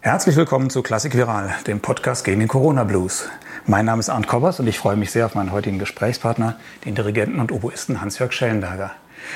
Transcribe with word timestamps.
Herzlich 0.00 0.36
willkommen 0.36 0.70
zu 0.70 0.84
Klassik 0.84 1.16
Viral, 1.16 1.52
dem 1.66 1.80
Podcast 1.80 2.24
gegen 2.24 2.38
den 2.38 2.48
Corona 2.48 2.84
Blues. 2.84 3.28
Mein 3.66 3.84
Name 3.84 3.98
ist 3.98 4.08
Arndt 4.08 4.28
Kobbers 4.28 4.60
und 4.60 4.68
ich 4.68 4.78
freue 4.78 4.94
mich 4.94 5.10
sehr 5.10 5.26
auf 5.26 5.34
meinen 5.34 5.50
heutigen 5.50 5.80
Gesprächspartner, 5.80 6.56
den 6.84 6.94
Dirigenten 6.94 7.40
und 7.40 7.50
Oboisten 7.50 8.00
Hans-Jörg 8.00 8.32
Schellenberger. 8.32 8.92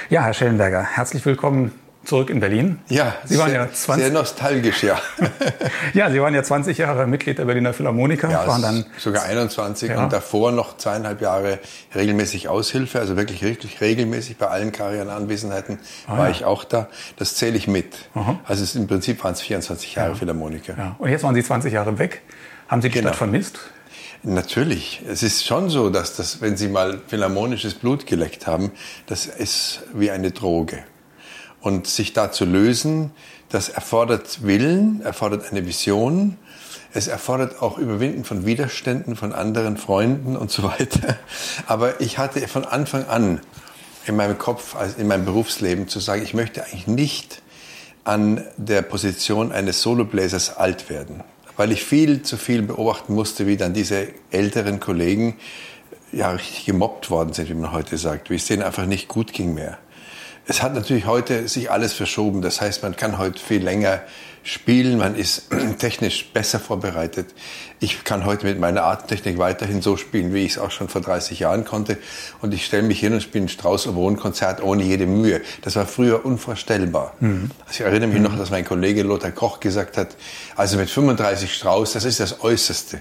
Ja, 0.09 0.22
Herr 0.22 0.34
Schellenberger, 0.34 0.84
herzlich 0.84 1.27
willkommen 1.27 1.72
zurück 2.04 2.30
in 2.30 2.40
Berlin. 2.40 2.78
Ja, 2.88 3.14
Sie 3.24 3.38
waren 3.38 3.50
sehr, 3.50 3.61
ja 3.61 3.72
20, 3.72 4.04
sehr 4.04 4.12
nostalgisch, 4.12 4.82
ja. 4.82 4.98
ja, 5.95 6.10
Sie 6.10 6.20
waren 6.20 6.34
ja 6.34 6.42
20 6.42 6.78
Jahre 6.78 7.06
Mitglied 7.06 7.38
der 7.38 7.45
Berliner 7.45 7.72
Philharmoniker. 7.72 8.30
Ja, 8.30 8.46
waren 8.46 8.62
dann 8.62 8.86
sogar 8.98 9.24
21 9.24 9.90
ja. 9.90 10.02
und 10.02 10.12
davor 10.12 10.52
noch 10.52 10.77
zweieinhalb 10.77 11.20
Jahre 11.20 11.59
regelmäßig 11.95 12.48
Aushilfe, 12.48 12.98
also 12.98 13.16
wirklich 13.16 13.45
richtig 13.45 13.80
regelmäßig 13.80 14.36
bei 14.36 14.48
allen 14.48 14.73
Karrierenanwesenheiten 14.73 15.78
ah, 16.06 16.18
war 16.18 16.24
ja. 16.27 16.30
ich 16.30 16.45
auch 16.45 16.64
da. 16.64 16.88
Das 17.16 17.36
zähle 17.36 17.56
ich 17.56 17.68
mit. 17.68 17.95
Aha. 18.14 18.41
Also 18.45 18.64
es, 18.64 18.74
im 18.74 18.87
Prinzip 18.87 19.23
waren 19.24 19.34
es 19.34 19.41
24 19.41 19.95
Jahre 19.95 20.10
ja. 20.10 20.14
Philharmoniker. 20.16 20.74
Ja. 20.77 20.96
Und 20.98 21.10
jetzt 21.10 21.23
waren 21.24 21.34
Sie 21.34 21.42
20 21.42 21.73
Jahre 21.73 21.98
weg. 21.98 22.23
Haben 22.69 22.82
Sie 22.82 22.88
die 22.88 22.95
genau. 22.95 23.09
Stadt 23.09 23.19
vermisst? 23.19 23.59
Natürlich. 24.24 25.02
Es 25.09 25.23
ist 25.23 25.45
schon 25.45 25.69
so, 25.69 25.91
dass 25.91 26.16
das, 26.16 26.41
wenn 26.41 26.56
Sie 26.56 26.69
mal 26.69 27.00
philharmonisches 27.09 27.74
Blut 27.74 28.06
geleckt 28.06 28.46
haben, 28.46 28.70
das 29.06 29.27
ist 29.27 29.82
wie 29.95 30.10
eine 30.12 30.30
Droge. 30.30 30.84
Und 31.62 31.87
sich 31.87 32.12
da 32.12 32.30
zu 32.30 32.45
lösen, 32.45 33.12
das 33.48 33.69
erfordert 33.69 34.45
Willen, 34.45 35.01
erfordert 35.02 35.51
eine 35.51 35.66
Vision. 35.66 36.37
Es 36.93 37.07
erfordert 37.07 37.62
auch 37.62 37.79
Überwinden 37.79 38.25
von 38.25 38.45
Widerständen 38.45 39.16
von 39.16 39.33
anderen 39.33 39.77
Freunden 39.77 40.37
und 40.37 40.51
so 40.51 40.65
weiter. 40.65 41.16
Aber 41.66 42.01
ich 42.01 42.19
hatte 42.19 42.47
von 42.48 42.65
Anfang 42.65 43.07
an 43.07 43.41
in 44.07 44.16
meinem 44.16 44.38
Kopf, 44.38 44.75
also 44.75 44.98
in 44.98 45.07
meinem 45.07 45.25
Berufsleben 45.25 45.88
zu 45.88 46.01
sagen, 46.01 46.23
ich 46.23 46.35
möchte 46.35 46.65
eigentlich 46.65 46.87
nicht 46.87 47.43
an 48.05 48.45
der 48.57 48.83
Position 48.83 49.52
eines 49.52 49.83
Solobläsers 49.83 50.57
alt 50.57 50.91
werden. 50.91 51.23
Weil 51.57 51.71
ich 51.71 51.85
viel 51.85 52.23
zu 52.23 52.37
viel 52.37 52.63
beobachten 52.63 53.15
musste, 53.15 53.47
wie 53.47 53.57
dann 53.57 53.74
diese 53.74 54.09
älteren 54.30 54.80
Kollegen 54.80 55.37
ja 56.10 56.30
richtig 56.32 56.65
gemobbt 56.65 57.10
worden 57.10 57.32
sind, 57.32 57.49
wie 57.49 57.54
man 57.54 57.73
heute 57.73 57.97
sagt, 57.99 58.30
wie 58.30 58.37
es 58.37 58.47
denen 58.47 58.63
einfach 58.63 58.87
nicht 58.87 59.09
gut 59.09 59.32
ging 59.32 59.54
mehr. 59.54 59.79
Es 60.46 60.62
hat 60.62 60.74
natürlich 60.74 61.07
heute 61.07 61.46
sich 61.48 61.71
alles 61.71 61.93
verschoben. 61.93 62.43
Das 62.43 62.60
heißt, 62.60 62.82
man 62.82 62.96
kann 62.96 63.18
heute 63.18 63.40
viel 63.40 63.62
länger 63.62 64.03
spielen, 64.43 64.98
man 64.98 65.15
ist 65.15 65.48
technisch 65.78 66.31
besser 66.32 66.59
vorbereitet. 66.59 67.28
Ich 67.81 68.04
kann 68.04 68.25
heute 68.25 68.47
mit 68.47 68.59
meiner 68.59 68.84
Artentechnik 68.84 69.38
weiterhin 69.38 69.82
so 69.82 69.97
spielen, 69.97 70.32
wie 70.34 70.44
ich 70.44 70.53
es 70.53 70.59
auch 70.59 70.71
schon 70.71 70.88
vor 70.88 71.00
30 71.00 71.41
Jahren 71.41 71.65
konnte. 71.65 71.98
Und 72.41 72.54
ich 72.54 72.65
stelle 72.65 72.82
mich 72.82 73.00
hin 73.00 73.12
und 73.12 73.22
spiele 73.22 73.44
ein 73.44 73.48
Strauß- 73.48 73.88
und 73.88 73.97
Wohnkonzert 73.97 74.62
ohne 74.62 74.82
jede 74.84 75.06
Mühe. 75.06 75.41
Das 75.62 75.76
war 75.76 75.87
früher 75.87 76.25
unvorstellbar. 76.25 77.15
Mhm. 77.20 77.50
Also 77.60 77.72
ich 77.72 77.81
erinnere 77.81 78.09
mich 78.09 78.19
mhm. 78.19 78.25
noch, 78.25 78.37
dass 78.37 78.50
mein 78.50 78.65
Kollege 78.65 79.03
Lothar 79.03 79.32
Koch 79.32 79.60
gesagt 79.60 79.97
hat, 79.97 80.16
also 80.56 80.76
mit 80.76 80.91
35 80.91 81.53
Strauß, 81.54 81.93
das 81.93 82.04
ist 82.04 82.20
das 82.20 82.43
Äußerste. 82.43 83.00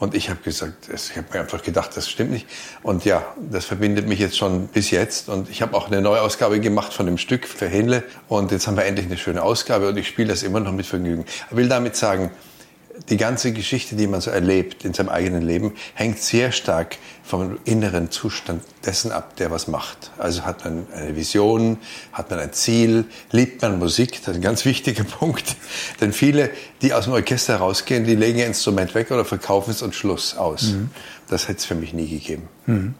Und 0.00 0.14
ich 0.14 0.30
habe 0.30 0.40
gesagt, 0.40 0.88
ich 0.88 1.14
habe 1.14 1.26
mir 1.30 1.40
einfach 1.40 1.62
gedacht, 1.62 1.94
das 1.94 2.08
stimmt 2.08 2.30
nicht. 2.30 2.46
Und 2.82 3.04
ja, 3.04 3.22
das 3.38 3.66
verbindet 3.66 4.08
mich 4.08 4.18
jetzt 4.18 4.38
schon 4.38 4.68
bis 4.68 4.90
jetzt. 4.90 5.28
Und 5.28 5.50
ich 5.50 5.60
habe 5.60 5.76
auch 5.76 5.88
eine 5.88 6.00
Neuausgabe 6.00 6.58
gemacht 6.58 6.94
von 6.94 7.04
dem 7.04 7.18
Stück 7.18 7.46
für 7.46 7.68
Hähnle. 7.68 8.02
Und 8.26 8.50
jetzt 8.50 8.66
haben 8.66 8.78
wir 8.78 8.86
endlich 8.86 9.04
eine 9.04 9.18
schöne 9.18 9.42
Ausgabe 9.42 9.90
und 9.90 9.98
ich 9.98 10.08
spiele 10.08 10.28
das 10.28 10.42
immer 10.42 10.58
noch 10.58 10.72
mit 10.80 10.86
Vergnügen. 10.86 11.24
Ich 11.50 11.56
will 11.56 11.68
damit 11.68 11.94
sagen, 11.94 12.30
die 13.08 13.16
ganze 13.16 13.52
Geschichte, 13.52 13.96
die 13.96 14.06
man 14.06 14.20
so 14.20 14.30
erlebt 14.30 14.84
in 14.84 14.92
seinem 14.92 15.08
eigenen 15.08 15.42
Leben, 15.42 15.74
hängt 15.94 16.18
sehr 16.18 16.52
stark 16.52 16.96
vom 17.22 17.58
inneren 17.64 18.10
Zustand 18.10 18.62
dessen 18.84 19.12
ab, 19.12 19.36
der 19.36 19.50
was 19.50 19.68
macht. 19.68 20.10
Also 20.18 20.44
hat 20.44 20.64
man 20.64 20.86
eine 20.92 21.16
Vision, 21.16 21.78
hat 22.12 22.30
man 22.30 22.40
ein 22.40 22.52
Ziel, 22.52 23.04
liebt 23.30 23.62
man 23.62 23.78
Musik, 23.78 24.20
das 24.20 24.28
ist 24.28 24.34
ein 24.36 24.42
ganz 24.42 24.64
wichtiger 24.66 25.04
Punkt. 25.04 25.56
Denn 26.00 26.12
viele, 26.12 26.50
die 26.82 26.92
aus 26.92 27.04
dem 27.04 27.14
Orchester 27.14 27.56
rausgehen, 27.56 28.04
die 28.04 28.16
legen 28.16 28.38
ihr 28.38 28.46
Instrument 28.46 28.94
weg 28.94 29.10
oder 29.10 29.24
verkaufen 29.24 29.70
es 29.70 29.82
und 29.82 29.94
Schluss 29.94 30.36
aus. 30.36 30.72
Mhm. 30.72 30.90
Das 31.28 31.48
hätte 31.48 31.58
es 31.58 31.64
für 31.64 31.74
mich 31.74 31.92
nie 31.92 32.08
gegeben. 32.08 32.48
Mhm. 32.66 32.94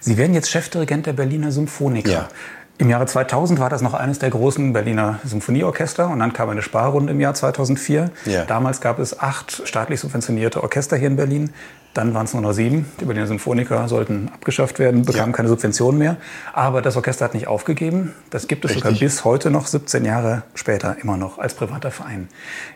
Sie 0.00 0.16
werden 0.16 0.34
jetzt 0.34 0.50
Chefdirigent 0.50 1.06
der 1.06 1.12
Berliner 1.12 1.52
Symphoniker. 1.52 2.10
Ja. 2.10 2.28
Im 2.82 2.90
Jahre 2.90 3.06
2000 3.06 3.60
war 3.60 3.70
das 3.70 3.80
noch 3.80 3.94
eines 3.94 4.18
der 4.18 4.30
großen 4.30 4.72
Berliner 4.72 5.20
Symphonieorchester 5.24 6.08
und 6.08 6.18
dann 6.18 6.32
kam 6.32 6.48
eine 6.48 6.62
Sparrunde 6.62 7.12
im 7.12 7.20
Jahr 7.20 7.32
2004. 7.32 8.10
Ja. 8.24 8.44
Damals 8.44 8.80
gab 8.80 8.98
es 8.98 9.20
acht 9.20 9.62
staatlich 9.68 10.00
subventionierte 10.00 10.60
Orchester 10.64 10.96
hier 10.96 11.06
in 11.06 11.14
Berlin. 11.14 11.50
Dann 11.94 12.12
waren 12.12 12.24
es 12.24 12.32
nur 12.32 12.42
noch 12.42 12.54
sieben. 12.54 12.90
Die 13.00 13.04
Berliner 13.04 13.28
Symphoniker 13.28 13.86
sollten 13.86 14.30
abgeschafft 14.34 14.80
werden, 14.80 15.04
bekamen 15.04 15.30
ja. 15.30 15.36
keine 15.36 15.48
Subventionen 15.48 15.96
mehr. 15.96 16.16
Aber 16.54 16.82
das 16.82 16.96
Orchester 16.96 17.26
hat 17.26 17.34
nicht 17.34 17.46
aufgegeben. 17.46 18.14
Das 18.30 18.48
gibt 18.48 18.64
es 18.64 18.72
Richtig. 18.72 18.82
sogar 18.82 18.98
bis 18.98 19.24
heute 19.24 19.52
noch, 19.52 19.68
17 19.68 20.04
Jahre 20.04 20.42
später, 20.54 20.96
immer 21.00 21.16
noch 21.16 21.38
als 21.38 21.54
privater 21.54 21.92
Verein. 21.92 22.28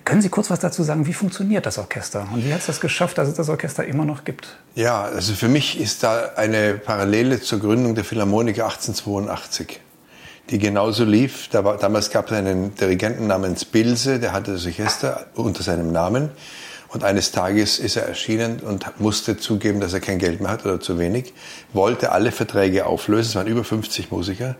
Können 0.05 0.23
Sie 0.23 0.29
kurz 0.29 0.51
was 0.51 0.61
dazu 0.61 0.85
sagen? 0.85 1.07
Wie 1.07 1.15
funktioniert 1.15 1.67
das 1.67 1.79
Orchester? 1.79 2.29
Und 2.33 2.45
wie 2.45 2.53
hat 2.53 2.61
es 2.61 2.67
das 2.67 2.81
geschafft, 2.81 3.19
dass 3.19 3.27
es 3.27 3.35
das 3.35 3.49
Orchester 3.49 3.85
immer 3.85 4.05
noch 4.05 4.23
gibt? 4.23 4.57
Ja, 4.77 5.03
also 5.03 5.35
für 5.35 5.49
mich 5.49 5.81
ist 5.81 6.05
da 6.05 6.31
eine 6.37 6.75
Parallele 6.75 7.41
zur 7.41 7.59
Gründung 7.59 7.97
der 7.97 8.05
Philharmoniker 8.05 8.67
1882 8.67 9.81
die 10.51 10.59
genauso 10.59 11.05
lief. 11.05 11.49
Da 11.51 11.65
war, 11.65 11.77
damals 11.77 12.11
gab 12.11 12.27
es 12.27 12.33
einen 12.33 12.75
Dirigenten 12.75 13.27
namens 13.27 13.65
Bilse, 13.65 14.19
der 14.19 14.33
hatte 14.33 14.53
das 14.53 14.67
Orchester 14.67 15.27
unter 15.35 15.63
seinem 15.63 15.93
Namen. 15.93 16.31
Und 16.89 17.05
eines 17.05 17.33
Tages 17.33 17.79
ist 17.79 17.97
er 17.97 18.05
erschienen 18.05 18.61
und 18.61 19.01
musste 19.01 19.37
zugeben, 19.37 19.81
dass 19.81 19.93
er 19.93 20.01
kein 20.01 20.19
Geld 20.19 20.41
mehr 20.41 20.51
hat 20.51 20.65
oder 20.65 20.81
zu 20.81 20.99
wenig, 20.99 21.35
wollte 21.73 22.13
alle 22.13 22.31
Verträge 22.31 22.87
auflösen, 22.87 23.31
es 23.31 23.35
waren 23.35 23.49
über 23.49 23.65
50 23.65 24.11
Musiker. 24.11 24.57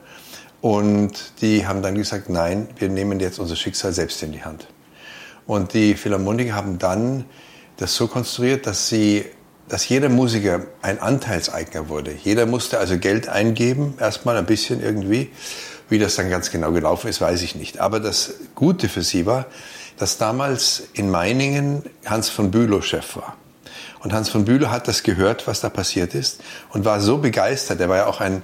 Und 0.61 1.13
die 1.41 1.67
haben 1.67 1.83
dann 1.83 1.95
gesagt, 1.95 2.29
nein, 2.29 2.69
wir 2.79 2.89
nehmen 2.89 3.21
jetzt 3.21 3.39
unser 3.39 3.57
Schicksal 3.57 3.93
selbst 3.93 4.23
in 4.23 4.33
die 4.33 4.43
Hand. 4.43 4.67
Und 5.47 5.75
die 5.75 5.95
Philharmoniker 5.95 6.55
haben 6.55 6.79
dann 6.79 7.25
das 7.77 7.95
so 7.95 8.09
konstruiert, 8.09 8.67
dass 8.67 8.89
sie 8.89 9.25
dass 9.69 9.89
jeder 9.89 10.09
Musiker 10.09 10.67
ein 10.83 11.01
Anteilseigner 11.01 11.89
wurde. 11.89 12.13
Jeder 12.23 12.47
musste 12.47 12.79
also 12.79 12.99
Geld 12.99 13.29
eingeben, 13.29 13.95
erstmal 13.99 14.37
ein 14.37 14.47
bisschen 14.47 14.83
irgendwie. 14.83 15.31
Wie 15.89 15.99
das 15.99 16.17
dann 16.17 16.31
ganz 16.31 16.51
genau 16.51 16.73
gelaufen 16.73 17.09
ist, 17.09 17.21
weiß 17.21 17.43
ich 17.43 17.55
nicht. 17.55 17.79
Aber 17.79 18.01
das 18.01 18.35
Gute 18.55 18.89
für 18.89 19.03
sie 19.03 19.27
war, 19.27 19.47
dass 19.99 20.19
damals 20.19 20.83
in 20.93 21.11
Meiningen 21.11 21.85
Hans 22.05 22.29
von 22.29 22.51
Bülow 22.51 22.83
Chef 22.83 23.17
war. 23.17 23.37
Und 24.01 24.13
Hans 24.13 24.29
von 24.29 24.45
Bülow 24.45 24.69
hat 24.71 24.89
das 24.89 25.03
gehört, 25.03 25.47
was 25.47 25.61
da 25.61 25.69
passiert 25.69 26.15
ist, 26.15 26.43
und 26.71 26.85
war 26.85 27.01
so 27.01 27.19
begeistert. 27.19 27.81
Er 27.81 27.89
war 27.89 27.97
ja 27.97 28.07
auch 28.07 28.21
ein, 28.21 28.43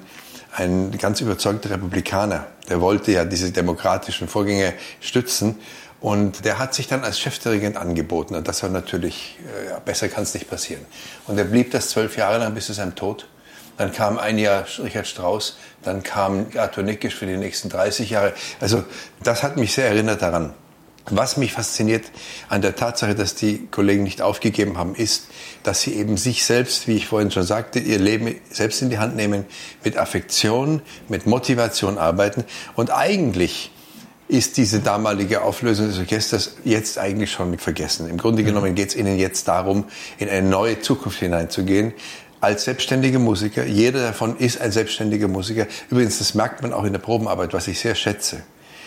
ein 0.56 0.96
ganz 0.98 1.20
überzeugter 1.20 1.70
Republikaner. 1.70 2.46
Der 2.68 2.80
wollte 2.80 3.12
ja 3.12 3.24
diese 3.24 3.50
demokratischen 3.50 4.28
Vorgänge 4.28 4.72
stützen. 5.00 5.58
Und 6.00 6.44
der 6.44 6.58
hat 6.58 6.74
sich 6.74 6.88
dann 6.88 7.04
als 7.04 7.20
Chefdirigent 7.20 7.76
angeboten. 7.76 8.34
Und 8.34 8.48
das 8.48 8.62
war 8.62 8.70
natürlich, 8.70 9.38
äh, 9.68 9.78
besser 9.84 10.08
kann 10.08 10.24
es 10.24 10.34
nicht 10.34 10.50
passieren. 10.50 10.84
Und 11.28 11.38
er 11.38 11.44
blieb 11.44 11.70
das 11.70 11.90
zwölf 11.90 12.16
Jahre 12.16 12.38
lang 12.38 12.54
bis 12.54 12.66
zu 12.66 12.72
seinem 12.72 12.96
Tod. 12.96 13.28
Dann 13.76 13.92
kam 13.92 14.18
ein 14.18 14.38
Jahr 14.38 14.64
Richard 14.82 15.06
Strauss, 15.06 15.56
dann 15.82 16.02
kam 16.02 16.46
Arthur 16.56 16.84
Nickisch 16.84 17.14
für 17.14 17.26
die 17.26 17.36
nächsten 17.36 17.68
30 17.68 18.10
Jahre. 18.10 18.32
Also 18.60 18.84
das 19.22 19.42
hat 19.42 19.56
mich 19.56 19.72
sehr 19.72 19.86
erinnert 19.86 20.22
daran. 20.22 20.54
Was 21.10 21.36
mich 21.36 21.52
fasziniert 21.52 22.04
an 22.48 22.62
der 22.62 22.76
Tatsache, 22.76 23.16
dass 23.16 23.34
die 23.34 23.66
Kollegen 23.70 24.04
nicht 24.04 24.22
aufgegeben 24.22 24.78
haben, 24.78 24.94
ist, 24.94 25.26
dass 25.64 25.80
sie 25.80 25.94
eben 25.94 26.16
sich 26.16 26.44
selbst, 26.44 26.86
wie 26.86 26.96
ich 26.96 27.08
vorhin 27.08 27.32
schon 27.32 27.42
sagte, 27.42 27.80
ihr 27.80 27.98
Leben 27.98 28.36
selbst 28.50 28.82
in 28.82 28.90
die 28.90 28.98
Hand 28.98 29.16
nehmen, 29.16 29.44
mit 29.82 29.96
Affektion, 29.96 30.80
mit 31.08 31.26
Motivation 31.26 31.98
arbeiten. 31.98 32.44
Und 32.76 32.92
eigentlich 32.92 33.72
ist 34.28 34.56
diese 34.56 34.80
damalige 34.80 35.42
Auflösung 35.42 35.88
des 35.88 35.98
Orchesters 35.98 36.56
jetzt 36.64 36.98
eigentlich 36.98 37.32
schon 37.32 37.58
vergessen. 37.58 38.08
Im 38.08 38.16
Grunde 38.16 38.44
genommen 38.44 38.74
geht 38.74 38.90
es 38.90 38.96
ihnen 38.96 39.18
jetzt 39.18 39.48
darum, 39.48 39.84
in 40.18 40.28
eine 40.28 40.48
neue 40.48 40.80
Zukunft 40.80 41.18
hineinzugehen, 41.18 41.92
als 42.42 42.64
selbstständiger 42.64 43.18
Musiker. 43.18 43.64
Jeder 43.64 44.02
davon 44.02 44.36
ist 44.36 44.60
ein 44.60 44.70
selbstständiger 44.70 45.28
Musiker. 45.28 45.66
Übrigens, 45.88 46.18
das 46.18 46.34
merkt 46.34 46.62
man 46.62 46.74
auch 46.74 46.84
in 46.84 46.92
der 46.92 47.00
Probenarbeit, 47.00 47.54
was 47.54 47.68
ich 47.68 47.80
sehr 47.80 47.94
schätze 47.94 48.42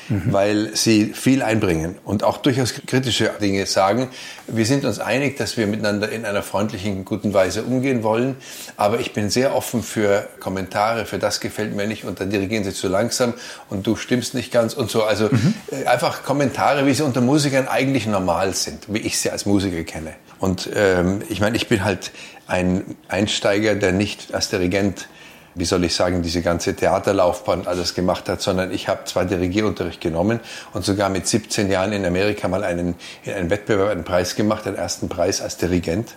mhm. 0.09 0.33
weil 0.33 0.75
sie 0.75 1.13
viel 1.13 1.41
einbringen 1.41 1.95
und 2.03 2.23
auch 2.23 2.37
durchaus 2.37 2.73
kritische 2.73 3.31
Dinge 3.41 3.65
sagen. 3.65 4.09
Wir 4.47 4.65
sind 4.65 4.85
uns 4.85 4.99
einig, 4.99 5.37
dass 5.37 5.57
wir 5.57 5.67
miteinander 5.67 6.09
in 6.09 6.25
einer 6.25 6.43
freundlichen, 6.43 7.05
guten 7.05 7.33
Weise 7.33 7.63
umgehen 7.63 8.03
wollen, 8.03 8.35
aber 8.77 8.99
ich 8.99 9.13
bin 9.13 9.29
sehr 9.29 9.55
offen 9.55 9.83
für 9.83 10.27
Kommentare, 10.39 11.05
für 11.05 11.19
das 11.19 11.39
gefällt 11.39 11.75
mir 11.75 11.87
nicht 11.87 12.05
und 12.05 12.19
dann 12.19 12.29
dirigieren 12.29 12.63
sie 12.63 12.73
zu 12.73 12.87
langsam 12.87 13.33
und 13.69 13.87
du 13.87 13.95
stimmst 13.95 14.33
nicht 14.33 14.51
ganz 14.51 14.73
und 14.73 14.89
so. 14.89 15.03
Also 15.03 15.29
mhm. 15.31 15.53
Äh, 15.71 15.85
einfach 15.85 16.23
Kommentare, 16.23 16.85
wie 16.85 16.93
sie 16.93 17.03
unter 17.03 17.21
Musikern 17.21 17.67
eigentlich 17.67 18.05
normal 18.07 18.53
sind, 18.53 18.93
wie 18.93 18.99
ich 18.99 19.19
sie 19.19 19.31
als 19.31 19.45
Musiker 19.45 19.83
kenne. 19.83 20.13
Und 20.39 20.69
ähm, 20.75 21.21
ich 21.29 21.41
meine, 21.41 21.55
ich 21.55 21.67
bin 21.67 21.83
halt 21.83 22.11
ein 22.47 22.95
Einsteiger, 23.07 23.75
der 23.75 23.91
nicht 23.91 24.33
als 24.33 24.49
Dirigent 24.49 25.07
wie 25.55 25.65
soll 25.65 25.85
ich 25.85 25.95
sagen, 25.95 26.21
diese 26.21 26.41
ganze 26.41 26.75
Theaterlaufbahn 26.75 27.65
alles 27.65 27.95
gemacht 27.95 28.27
hat, 28.27 28.41
sondern 28.41 28.71
ich 28.71 28.89
habe 28.89 29.05
zwar 29.05 29.23
Dirigierunterricht 29.23 30.01
genommen 30.01 30.41
und 30.73 30.83
sogar 30.83 31.09
mit 31.09 31.27
17 31.27 31.71
Jahren 31.71 31.93
in 31.93 32.05
Amerika 32.05 32.49
mal 32.49 32.63
einen, 32.63 32.95
in 33.23 33.33
einem 33.33 33.49
Wettbewerb 33.49 33.89
einen 33.89 34.03
Preis 34.03 34.35
gemacht, 34.35 34.65
den 34.65 34.75
ersten 34.75 35.07
Preis 35.07 35.41
als 35.41 35.57
Dirigent. 35.57 36.15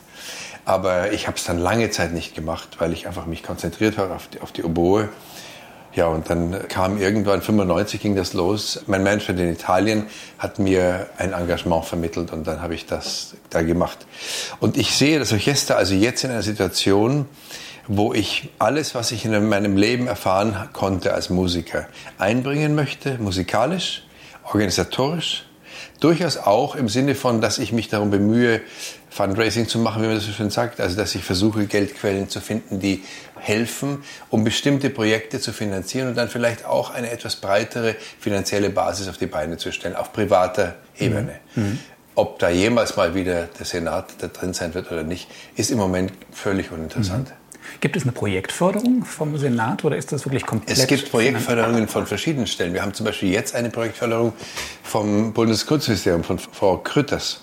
Aber 0.64 1.12
ich 1.12 1.28
habe 1.28 1.36
es 1.38 1.44
dann 1.44 1.58
lange 1.58 1.90
Zeit 1.90 2.12
nicht 2.12 2.34
gemacht, 2.34 2.76
weil 2.78 2.92
ich 2.92 3.06
einfach 3.06 3.26
mich 3.26 3.42
konzentriert 3.42 3.96
habe 3.96 4.14
auf 4.14 4.26
die, 4.26 4.40
auf 4.40 4.52
die 4.52 4.64
Oboe. 4.64 5.08
Ja, 5.98 6.06
und 6.06 6.30
dann 6.30 6.68
kam 6.68 6.96
irgendwann, 6.96 7.42
95 7.42 8.00
ging 8.00 8.14
das 8.14 8.32
los. 8.32 8.82
Mein 8.86 9.02
Management 9.02 9.40
in 9.40 9.52
Italien 9.52 10.06
hat 10.38 10.60
mir 10.60 11.08
ein 11.16 11.32
Engagement 11.32 11.86
vermittelt 11.86 12.32
und 12.32 12.46
dann 12.46 12.62
habe 12.62 12.76
ich 12.76 12.86
das 12.86 13.34
da 13.50 13.62
gemacht. 13.62 14.06
Und 14.60 14.76
ich 14.76 14.94
sehe 14.94 15.18
das 15.18 15.32
Orchester 15.32 15.76
also 15.76 15.94
jetzt 15.94 16.22
in 16.22 16.30
einer 16.30 16.44
Situation, 16.44 17.26
wo 17.88 18.14
ich 18.14 18.48
alles, 18.60 18.94
was 18.94 19.10
ich 19.10 19.24
in 19.24 19.48
meinem 19.48 19.76
Leben 19.76 20.06
erfahren 20.06 20.68
konnte 20.72 21.14
als 21.14 21.30
Musiker, 21.30 21.88
einbringen 22.16 22.76
möchte, 22.76 23.18
musikalisch, 23.18 24.04
organisatorisch, 24.44 25.46
durchaus 25.98 26.36
auch 26.36 26.76
im 26.76 26.88
Sinne 26.88 27.16
von, 27.16 27.40
dass 27.40 27.58
ich 27.58 27.72
mich 27.72 27.88
darum 27.88 28.12
bemühe, 28.12 28.60
Fundraising 29.18 29.66
zu 29.66 29.80
machen, 29.80 30.00
wie 30.00 30.06
man 30.06 30.14
das 30.14 30.26
so 30.26 30.32
schön 30.32 30.48
sagt, 30.48 30.80
also 30.80 30.96
dass 30.96 31.12
ich 31.16 31.24
versuche, 31.24 31.66
Geldquellen 31.66 32.28
zu 32.28 32.40
finden, 32.40 32.78
die 32.78 33.02
helfen, 33.36 34.04
um 34.30 34.44
bestimmte 34.44 34.90
Projekte 34.90 35.40
zu 35.40 35.52
finanzieren 35.52 36.06
und 36.06 36.16
dann 36.16 36.28
vielleicht 36.28 36.64
auch 36.64 36.94
eine 36.94 37.10
etwas 37.10 37.34
breitere 37.34 37.96
finanzielle 38.20 38.70
Basis 38.70 39.08
auf 39.08 39.18
die 39.18 39.26
Beine 39.26 39.56
zu 39.56 39.72
stellen, 39.72 39.96
auf 39.96 40.12
privater 40.12 40.76
Ebene. 40.96 41.40
Mhm. 41.56 41.62
mhm. 41.62 41.78
Ob 42.14 42.40
da 42.40 42.48
jemals 42.48 42.96
mal 42.96 43.14
wieder 43.14 43.48
der 43.58 43.64
Senat 43.64 44.06
da 44.18 44.26
drin 44.26 44.52
sein 44.52 44.74
wird 44.74 44.90
oder 44.90 45.04
nicht, 45.04 45.28
ist 45.54 45.70
im 45.70 45.78
Moment 45.78 46.12
völlig 46.32 46.72
uninteressant. 46.72 47.28
Mhm. 47.28 47.34
Gibt 47.80 47.96
es 47.96 48.02
eine 48.02 48.10
Projektförderung 48.12 49.04
vom 49.04 49.36
Senat 49.38 49.84
oder 49.84 49.96
ist 49.96 50.10
das 50.10 50.26
wirklich 50.26 50.44
komplett? 50.44 50.78
Es 50.78 50.86
gibt 50.88 51.10
Projektförderungen 51.10 51.86
von 51.86 52.06
verschiedenen 52.06 52.48
Stellen. 52.48 52.72
Wir 52.72 52.82
haben 52.82 52.94
zum 52.94 53.06
Beispiel 53.06 53.30
jetzt 53.30 53.54
eine 53.54 53.70
Projektförderung 53.70 54.32
vom 54.82 55.32
Bundeskunstministerium, 55.32 56.24
von 56.24 56.38
Frau 56.38 56.78
Krütters. 56.78 57.42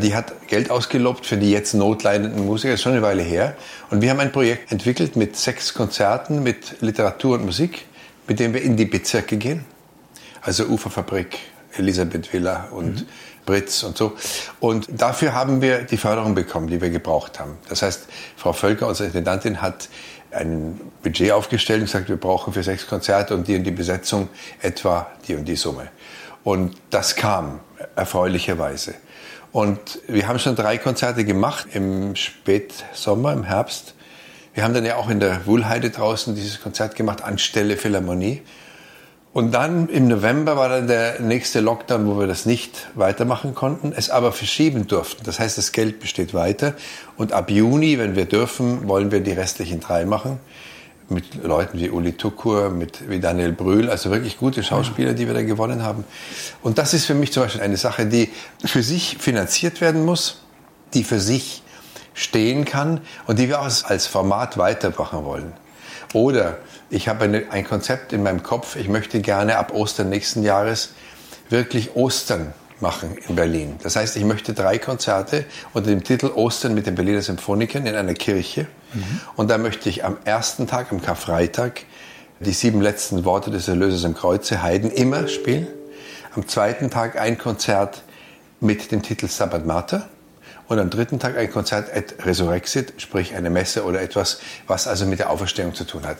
Die 0.00 0.14
hat 0.14 0.46
Geld 0.46 0.70
ausgelobt 0.70 1.26
für 1.26 1.36
die 1.36 1.50
jetzt 1.50 1.74
notleidenden 1.74 2.46
Musiker, 2.46 2.70
das 2.70 2.78
ist 2.78 2.84
schon 2.84 2.92
eine 2.92 3.02
Weile 3.02 3.22
her. 3.22 3.56
Und 3.90 4.00
wir 4.00 4.10
haben 4.10 4.20
ein 4.20 4.30
Projekt 4.30 4.70
entwickelt 4.70 5.16
mit 5.16 5.36
sechs 5.36 5.74
Konzerten, 5.74 6.44
mit 6.44 6.80
Literatur 6.80 7.34
und 7.34 7.44
Musik, 7.44 7.84
mit 8.28 8.38
dem 8.38 8.54
wir 8.54 8.62
in 8.62 8.76
die 8.76 8.84
Bezirke 8.84 9.36
gehen. 9.36 9.64
Also 10.40 10.66
Uferfabrik, 10.66 11.38
Elisabeth 11.76 12.32
Villa 12.32 12.68
und 12.70 13.00
mhm. 13.00 13.06
Britz 13.44 13.82
und 13.82 13.96
so. 13.96 14.12
Und 14.60 14.86
dafür 14.88 15.34
haben 15.34 15.62
wir 15.62 15.82
die 15.82 15.96
Förderung 15.96 16.36
bekommen, 16.36 16.68
die 16.68 16.80
wir 16.80 16.90
gebraucht 16.90 17.40
haben. 17.40 17.58
Das 17.68 17.82
heißt, 17.82 18.06
Frau 18.36 18.52
Völker, 18.52 18.86
unsere 18.86 19.08
Intendantin, 19.08 19.60
hat 19.60 19.88
ein 20.30 20.80
Budget 21.02 21.32
aufgestellt 21.32 21.80
und 21.80 21.86
gesagt, 21.86 22.08
wir 22.08 22.18
brauchen 22.18 22.52
für 22.52 22.62
sechs 22.62 22.86
Konzerte 22.86 23.34
und 23.34 23.48
die 23.48 23.56
und 23.56 23.64
die 23.64 23.72
Besetzung 23.72 24.28
etwa 24.60 25.10
die 25.26 25.34
und 25.34 25.46
die 25.46 25.56
Summe. 25.56 25.88
Und 26.44 26.76
das 26.90 27.16
kam 27.16 27.58
erfreulicherweise. 27.96 28.94
Und 29.58 29.98
wir 30.06 30.28
haben 30.28 30.38
schon 30.38 30.54
drei 30.54 30.78
Konzerte 30.78 31.24
gemacht 31.24 31.66
im 31.72 32.14
Spätsommer, 32.14 33.32
im 33.32 33.42
Herbst. 33.42 33.94
Wir 34.54 34.62
haben 34.62 34.72
dann 34.72 34.84
ja 34.84 34.94
auch 34.94 35.10
in 35.10 35.18
der 35.18 35.46
Wuhlheide 35.46 35.90
draußen 35.90 36.36
dieses 36.36 36.60
Konzert 36.60 36.94
gemacht 36.94 37.24
anstelle 37.24 37.76
Philharmonie. 37.76 38.42
Und 39.32 39.50
dann 39.50 39.88
im 39.88 40.06
November 40.06 40.56
war 40.56 40.68
dann 40.68 40.86
der 40.86 41.18
nächste 41.18 41.58
Lockdown, 41.58 42.06
wo 42.06 42.20
wir 42.20 42.28
das 42.28 42.46
nicht 42.46 42.86
weitermachen 42.94 43.56
konnten, 43.56 43.92
es 43.96 44.10
aber 44.10 44.30
verschieben 44.30 44.86
durften. 44.86 45.24
Das 45.24 45.40
heißt, 45.40 45.58
das 45.58 45.72
Geld 45.72 45.98
besteht 45.98 46.34
weiter. 46.34 46.74
Und 47.16 47.32
ab 47.32 47.50
Juni, 47.50 47.98
wenn 47.98 48.14
wir 48.14 48.26
dürfen, 48.26 48.86
wollen 48.86 49.10
wir 49.10 49.18
die 49.18 49.32
restlichen 49.32 49.80
drei 49.80 50.04
machen 50.04 50.38
mit 51.10 51.42
Leuten 51.42 51.78
wie 51.78 51.90
Uli 51.90 52.12
Tukur, 52.12 52.70
mit 52.70 53.08
wie 53.08 53.20
Daniel 53.20 53.52
Brühl, 53.52 53.88
also 53.88 54.10
wirklich 54.10 54.38
gute 54.38 54.62
Schauspieler, 54.62 55.14
die 55.14 55.26
wir 55.26 55.34
da 55.34 55.42
gewonnen 55.42 55.82
haben. 55.82 56.04
Und 56.62 56.78
das 56.78 56.94
ist 56.94 57.06
für 57.06 57.14
mich 57.14 57.32
zum 57.32 57.44
Beispiel 57.44 57.62
eine 57.62 57.76
Sache, 57.76 58.06
die 58.06 58.30
für 58.64 58.82
sich 58.82 59.16
finanziert 59.18 59.80
werden 59.80 60.04
muss, 60.04 60.42
die 60.94 61.04
für 61.04 61.20
sich 61.20 61.62
stehen 62.14 62.64
kann 62.64 63.00
und 63.26 63.38
die 63.38 63.48
wir 63.48 63.60
auch 63.60 63.84
als 63.84 64.06
Format 64.06 64.58
weitermachen 64.58 65.24
wollen. 65.24 65.52
Oder 66.12 66.58
ich 66.90 67.08
habe 67.08 67.24
eine, 67.24 67.50
ein 67.50 67.64
Konzept 67.64 68.12
in 68.12 68.22
meinem 68.22 68.42
Kopf, 68.42 68.76
ich 68.76 68.88
möchte 68.88 69.20
gerne 69.20 69.56
ab 69.56 69.72
Ostern 69.72 70.08
nächsten 70.08 70.42
Jahres 70.42 70.90
wirklich 71.50 71.96
Ostern 71.96 72.52
machen 72.80 73.16
in 73.28 73.34
Berlin. 73.34 73.76
Das 73.82 73.96
heißt, 73.96 74.16
ich 74.16 74.24
möchte 74.24 74.54
drei 74.54 74.78
Konzerte 74.78 75.44
unter 75.72 75.90
dem 75.90 76.04
Titel 76.04 76.26
Ostern 76.26 76.74
mit 76.74 76.86
den 76.86 76.94
Berliner 76.94 77.22
Symphonikern 77.22 77.86
in 77.86 77.94
einer 77.94 78.14
Kirche. 78.14 78.66
Mhm. 78.94 79.20
Und 79.36 79.50
da 79.50 79.58
möchte 79.58 79.88
ich 79.88 80.04
am 80.04 80.16
ersten 80.24 80.66
Tag, 80.66 80.92
am 80.92 81.02
Karfreitag, 81.02 81.82
die 82.40 82.52
sieben 82.52 82.80
letzten 82.80 83.24
Worte 83.24 83.50
des 83.50 83.68
Erlösers 83.68 84.04
am 84.04 84.14
Kreuze, 84.14 84.62
Heiden, 84.62 84.90
immer 84.90 85.28
spielen. 85.28 85.66
Am 86.34 86.46
zweiten 86.46 86.90
Tag 86.90 87.18
ein 87.18 87.36
Konzert 87.36 88.02
mit 88.60 88.92
dem 88.92 89.02
Titel 89.02 89.28
Sabbat 89.28 89.66
Mater. 89.66 90.08
Und 90.68 90.78
am 90.78 90.90
dritten 90.90 91.18
Tag 91.18 91.36
ein 91.38 91.50
Konzert 91.50 91.88
et 91.94 92.26
Resurrexit, 92.26 92.92
sprich 92.98 93.34
eine 93.34 93.48
Messe 93.48 93.84
oder 93.84 94.02
etwas, 94.02 94.40
was 94.66 94.86
also 94.86 95.06
mit 95.06 95.18
der 95.18 95.30
Auferstehung 95.30 95.74
zu 95.74 95.84
tun 95.84 96.06
hat. 96.06 96.18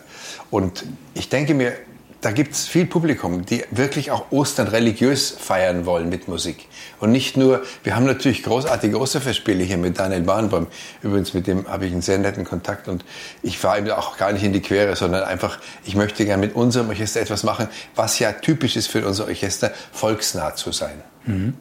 Und 0.51 0.87
ich 1.13 1.29
denke 1.29 1.53
mir, 1.53 1.75
da 2.21 2.33
gibt 2.33 2.53
es 2.53 2.67
viel 2.67 2.87
Publikum, 2.87 3.47
die 3.47 3.65
wirklich 3.71 4.11
auch 4.11 4.33
Ostern 4.33 4.67
religiös 4.69 5.31
feiern 5.31 5.87
wollen 5.87 6.09
mit 6.09 6.27
Musik. 6.27 6.67
Und 6.99 7.13
nicht 7.13 7.37
nur, 7.37 7.63
wir 7.85 7.95
haben 7.95 8.07
natürlich 8.07 8.43
großartige 8.43 8.99
Osterfestspiele 8.99 9.63
hier 9.63 9.77
mit 9.77 9.99
Daniel 9.99 10.23
Bahnbaum. 10.23 10.67
Übrigens, 11.03 11.33
mit 11.33 11.47
dem 11.47 11.69
habe 11.69 11.87
ich 11.87 11.93
einen 11.93 12.03
sehr 12.03 12.19
netten 12.19 12.45
Kontakt 12.45 12.89
und 12.89 13.05
ich 13.43 13.59
fahre 13.59 13.79
ihm 13.79 13.91
auch 13.91 14.17
gar 14.17 14.33
nicht 14.33 14.43
in 14.43 14.53
die 14.53 14.61
Quere, 14.61 14.97
sondern 14.97 15.23
einfach, 15.23 15.59
ich 15.85 15.95
möchte 15.95 16.25
gerne 16.25 16.45
mit 16.45 16.57
unserem 16.57 16.89
Orchester 16.89 17.21
etwas 17.21 17.45
machen, 17.45 17.69
was 17.95 18.19
ja 18.19 18.33
typisch 18.33 18.75
ist 18.75 18.89
für 18.89 19.07
unser 19.07 19.27
Orchester, 19.27 19.71
volksnah 19.93 20.57
zu 20.57 20.73
sein. 20.73 21.03
Mhm. 21.25 21.55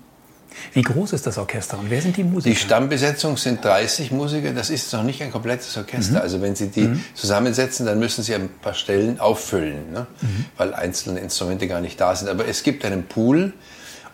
Wie 0.74 0.82
groß 0.82 1.14
ist 1.14 1.26
das 1.26 1.38
Orchester 1.38 1.80
und 1.80 1.90
wer 1.90 2.02
sind 2.02 2.18
die 2.18 2.24
Musiker? 2.24 2.54
Die 2.54 2.60
Stammbesetzung 2.60 3.38
sind 3.38 3.64
30 3.64 4.12
Musiker. 4.12 4.52
Das 4.54 4.70
ist 4.70 4.92
noch 4.94 5.04
nicht 5.04 5.22
ein 5.22 5.32
komplettes 5.32 5.76
Orchester. 5.78 6.18
Mhm. 6.18 6.22
Also 6.22 6.42
wenn 6.42 6.56
Sie 6.56 6.70
die 6.70 6.82
mhm. 6.82 7.04
zusammensetzen, 7.14 7.86
dann 7.86 8.00
müssen 8.00 8.24
Sie 8.24 8.36
ein 8.36 8.50
paar 8.50 8.74
Stellen 8.74 9.20
auffüllen, 9.20 9.92
ne? 9.92 10.08
Mhm. 10.22 10.46
weil 10.58 10.74
einzelne 10.74 11.20
Instrumente 11.20 11.68
gar 11.68 11.82
nicht 11.82 12.00
da 12.00 12.16
sind. 12.16 12.30
Aber 12.30 12.48
es 12.48 12.64
gibt 12.64 12.86
einen 12.86 13.08
Pool 13.08 13.54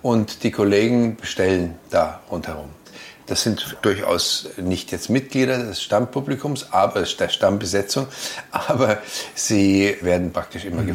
und 0.02 0.44
die 0.44 0.52
Kollegen 0.52 1.16
bestellen 1.16 1.76
da 1.90 2.22
rundherum. 2.30 2.70
Das 3.26 3.42
sind 3.44 3.78
durchaus 3.82 4.50
nicht 4.58 4.92
jetzt 4.92 5.10
Mitglieder 5.10 5.58
des 5.58 5.82
Stammpublikums, 5.82 6.72
aber 6.72 7.04
der 7.04 7.30
Stammbesetzung, 7.30 8.08
aber 8.52 8.98
sie 9.34 9.96
werden 10.02 10.34
praktisch 10.34 10.66
immer 10.66 10.82
mhm. 10.82 10.88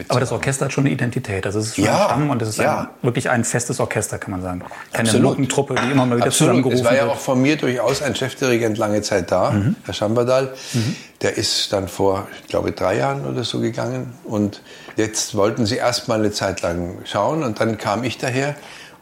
Gefragt. 0.00 0.10
Aber 0.10 0.20
das 0.20 0.32
Orchester 0.32 0.66
hat 0.66 0.72
schon 0.72 0.84
eine 0.84 0.92
Identität. 0.92 1.46
Also 1.46 1.58
es 1.58 1.68
ist 1.68 1.76
schon 1.76 1.84
ja, 1.84 2.02
ein 2.02 2.04
Stamm 2.04 2.30
und 2.30 2.42
es 2.42 2.48
ist 2.48 2.58
ja. 2.58 2.80
ein, 2.80 2.88
wirklich 3.02 3.30
ein 3.30 3.44
festes 3.44 3.80
Orchester, 3.80 4.18
kann 4.18 4.32
man 4.32 4.42
sagen. 4.42 4.62
Keine 4.92 5.18
Notentruppe, 5.18 5.74
die 5.74 5.90
immer 5.90 6.06
mal 6.06 6.16
wieder 6.16 6.26
Absolut. 6.26 6.54
zusammengerufen 6.54 6.78
wird. 6.78 6.92
Es 6.92 7.00
war 7.00 7.06
ja 7.06 7.12
auch 7.12 7.18
von 7.18 7.40
mir 7.40 7.56
durchaus 7.56 8.02
ein 8.02 8.14
Chefdirigent 8.14 8.78
lange 8.78 9.02
Zeit 9.02 9.30
da, 9.30 9.50
mhm. 9.50 9.76
Herr 9.84 9.94
Schambadal. 9.94 10.54
Mhm. 10.72 10.96
Der 11.22 11.36
ist 11.36 11.72
dann 11.72 11.88
vor, 11.88 12.26
ich 12.42 12.48
glaube, 12.48 12.72
drei 12.72 12.98
Jahren 12.98 13.24
oder 13.24 13.44
so 13.44 13.60
gegangen. 13.60 14.12
Und 14.24 14.62
jetzt 14.96 15.34
wollten 15.34 15.66
sie 15.66 15.76
erst 15.76 16.08
mal 16.08 16.18
eine 16.18 16.32
Zeit 16.32 16.62
lang 16.62 16.98
schauen 17.04 17.42
und 17.42 17.60
dann 17.60 17.78
kam 17.78 18.04
ich 18.04 18.18
daher 18.18 18.54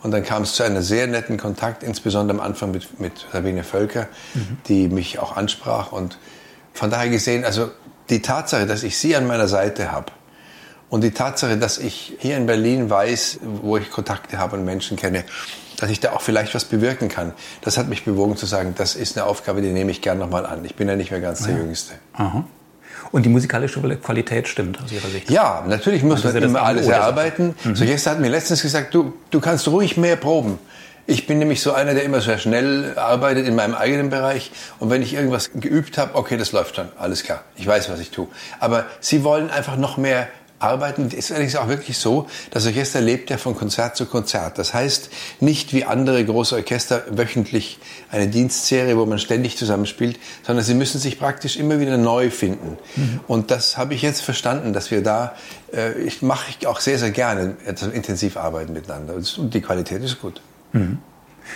und 0.02 0.10
dann 0.10 0.24
kam 0.24 0.42
es 0.42 0.54
zu 0.54 0.62
einem 0.62 0.82
sehr 0.82 1.06
netten 1.06 1.36
Kontakt, 1.36 1.82
insbesondere 1.82 2.38
am 2.38 2.44
Anfang 2.44 2.72
mit, 2.72 3.00
mit 3.00 3.26
Sabine 3.32 3.64
Völker, 3.64 4.08
mhm. 4.34 4.58
die 4.66 4.88
mich 4.88 5.18
auch 5.18 5.36
ansprach. 5.36 5.92
Und 5.92 6.18
von 6.72 6.90
daher 6.90 7.08
gesehen, 7.08 7.44
also 7.44 7.70
die 8.10 8.20
Tatsache, 8.20 8.66
dass 8.66 8.82
ich 8.82 8.98
sie 8.98 9.14
an 9.16 9.26
meiner 9.26 9.48
Seite 9.48 9.92
habe 9.92 10.06
und 10.92 11.00
die 11.00 11.12
Tatsache, 11.12 11.56
dass 11.56 11.78
ich 11.78 12.16
hier 12.18 12.36
in 12.36 12.44
Berlin 12.44 12.90
weiß, 12.90 13.38
wo 13.62 13.78
ich 13.78 13.90
Kontakte 13.90 14.36
habe 14.36 14.58
und 14.58 14.66
Menschen 14.66 14.98
kenne, 14.98 15.24
dass 15.78 15.88
ich 15.88 16.00
da 16.00 16.12
auch 16.12 16.20
vielleicht 16.20 16.54
was 16.54 16.66
bewirken 16.66 17.08
kann, 17.08 17.32
das 17.62 17.78
hat 17.78 17.88
mich 17.88 18.04
bewogen 18.04 18.36
zu 18.36 18.44
sagen, 18.44 18.74
das 18.76 18.94
ist 18.94 19.16
eine 19.16 19.26
Aufgabe, 19.26 19.62
die 19.62 19.70
nehme 19.70 19.90
ich 19.90 20.02
gern 20.02 20.18
nochmal 20.18 20.44
an. 20.44 20.66
Ich 20.66 20.74
bin 20.74 20.88
ja 20.88 20.94
nicht 20.94 21.10
mehr 21.10 21.20
ganz 21.20 21.44
der 21.44 21.54
ja. 21.54 21.60
Jüngste. 21.60 21.94
Aha. 22.12 22.44
Und 23.10 23.24
die 23.24 23.30
musikalische 23.30 23.80
Qualität 23.80 24.48
stimmt 24.48 24.82
aus 24.84 24.92
Ihrer 24.92 25.08
Sicht? 25.08 25.30
Ja, 25.30 25.64
natürlich 25.66 26.02
muss 26.02 26.24
man 26.24 26.36
immer 26.36 26.60
alles 26.60 26.86
erarbeiten. 26.86 27.54
Mhm. 27.64 27.74
So, 27.74 27.84
jetzt 27.84 28.06
hat 28.06 28.20
mir 28.20 28.28
letztens 28.28 28.60
gesagt, 28.60 28.92
du, 28.92 29.14
du 29.30 29.40
kannst 29.40 29.66
ruhig 29.68 29.96
mehr 29.96 30.16
proben. 30.16 30.58
Ich 31.06 31.26
bin 31.26 31.38
nämlich 31.38 31.62
so 31.62 31.72
einer, 31.72 31.94
der 31.94 32.04
immer 32.04 32.20
sehr 32.20 32.36
schnell 32.36 32.96
arbeitet 32.96 33.46
in 33.46 33.56
meinem 33.56 33.74
eigenen 33.74 34.10
Bereich. 34.10 34.52
Und 34.78 34.90
wenn 34.90 35.00
ich 35.00 35.14
irgendwas 35.14 35.52
geübt 35.54 35.96
habe, 35.96 36.14
okay, 36.16 36.36
das 36.36 36.52
läuft 36.52 36.76
dann, 36.76 36.90
alles 36.98 37.24
klar. 37.24 37.42
Ich 37.56 37.66
weiß, 37.66 37.88
was 37.88 37.98
ich 37.98 38.10
tue. 38.10 38.28
Aber 38.60 38.84
Sie 39.00 39.24
wollen 39.24 39.50
einfach 39.50 39.76
noch 39.76 39.96
mehr 39.96 40.28
arbeiten. 40.62 41.10
Ist 41.10 41.30
allerdings 41.30 41.56
auch 41.56 41.68
wirklich 41.68 41.98
so, 41.98 42.26
das 42.50 42.66
Orchester 42.66 43.00
lebt 43.00 43.30
ja 43.30 43.36
von 43.36 43.56
Konzert 43.56 43.96
zu 43.96 44.06
Konzert. 44.06 44.58
Das 44.58 44.74
heißt, 44.74 45.10
nicht 45.40 45.72
wie 45.72 45.84
andere 45.84 46.24
große 46.24 46.54
Orchester 46.56 47.02
wöchentlich 47.10 47.78
eine 48.10 48.28
Dienstserie, 48.28 48.96
wo 48.96 49.06
man 49.06 49.18
ständig 49.18 49.56
zusammenspielt, 49.56 50.18
sondern 50.42 50.64
sie 50.64 50.74
müssen 50.74 51.00
sich 51.00 51.18
praktisch 51.18 51.56
immer 51.56 51.80
wieder 51.80 51.96
neu 51.96 52.30
finden. 52.30 52.78
Mhm. 52.96 53.20
Und 53.26 53.50
das 53.50 53.76
habe 53.76 53.94
ich 53.94 54.02
jetzt 54.02 54.22
verstanden, 54.22 54.72
dass 54.72 54.90
wir 54.90 55.02
da, 55.02 55.34
äh, 55.72 55.98
ich 56.00 56.22
mache 56.22 56.50
ich 56.50 56.66
auch 56.66 56.80
sehr, 56.80 56.98
sehr 56.98 57.10
gerne, 57.10 57.56
intensiv 57.92 58.36
arbeiten 58.36 58.72
miteinander. 58.72 59.14
Und 59.14 59.54
die 59.54 59.60
Qualität 59.60 60.02
ist 60.02 60.20
gut. 60.20 60.40
Mhm. 60.72 60.98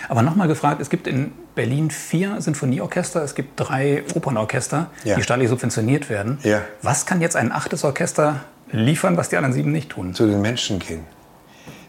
Aber 0.09 0.21
nochmal 0.21 0.47
gefragt, 0.47 0.81
es 0.81 0.89
gibt 0.89 1.07
in 1.07 1.31
Berlin 1.55 1.89
vier 1.91 2.39
Sinfonieorchester, 2.41 3.23
es 3.23 3.35
gibt 3.35 3.59
drei 3.59 4.03
Opernorchester, 4.15 4.91
ja. 5.03 5.15
die 5.15 5.23
staatlich 5.23 5.49
subventioniert 5.49 6.09
werden. 6.09 6.39
Ja. 6.43 6.61
Was 6.81 7.05
kann 7.05 7.21
jetzt 7.21 7.35
ein 7.35 7.51
achtes 7.51 7.83
Orchester 7.83 8.41
liefern, 8.71 9.17
was 9.17 9.29
die 9.29 9.37
anderen 9.37 9.53
sieben 9.53 9.71
nicht 9.71 9.89
tun. 9.89 10.13
Zu 10.13 10.27
den 10.27 10.41
Menschen 10.41 10.79
gehen. 10.79 11.05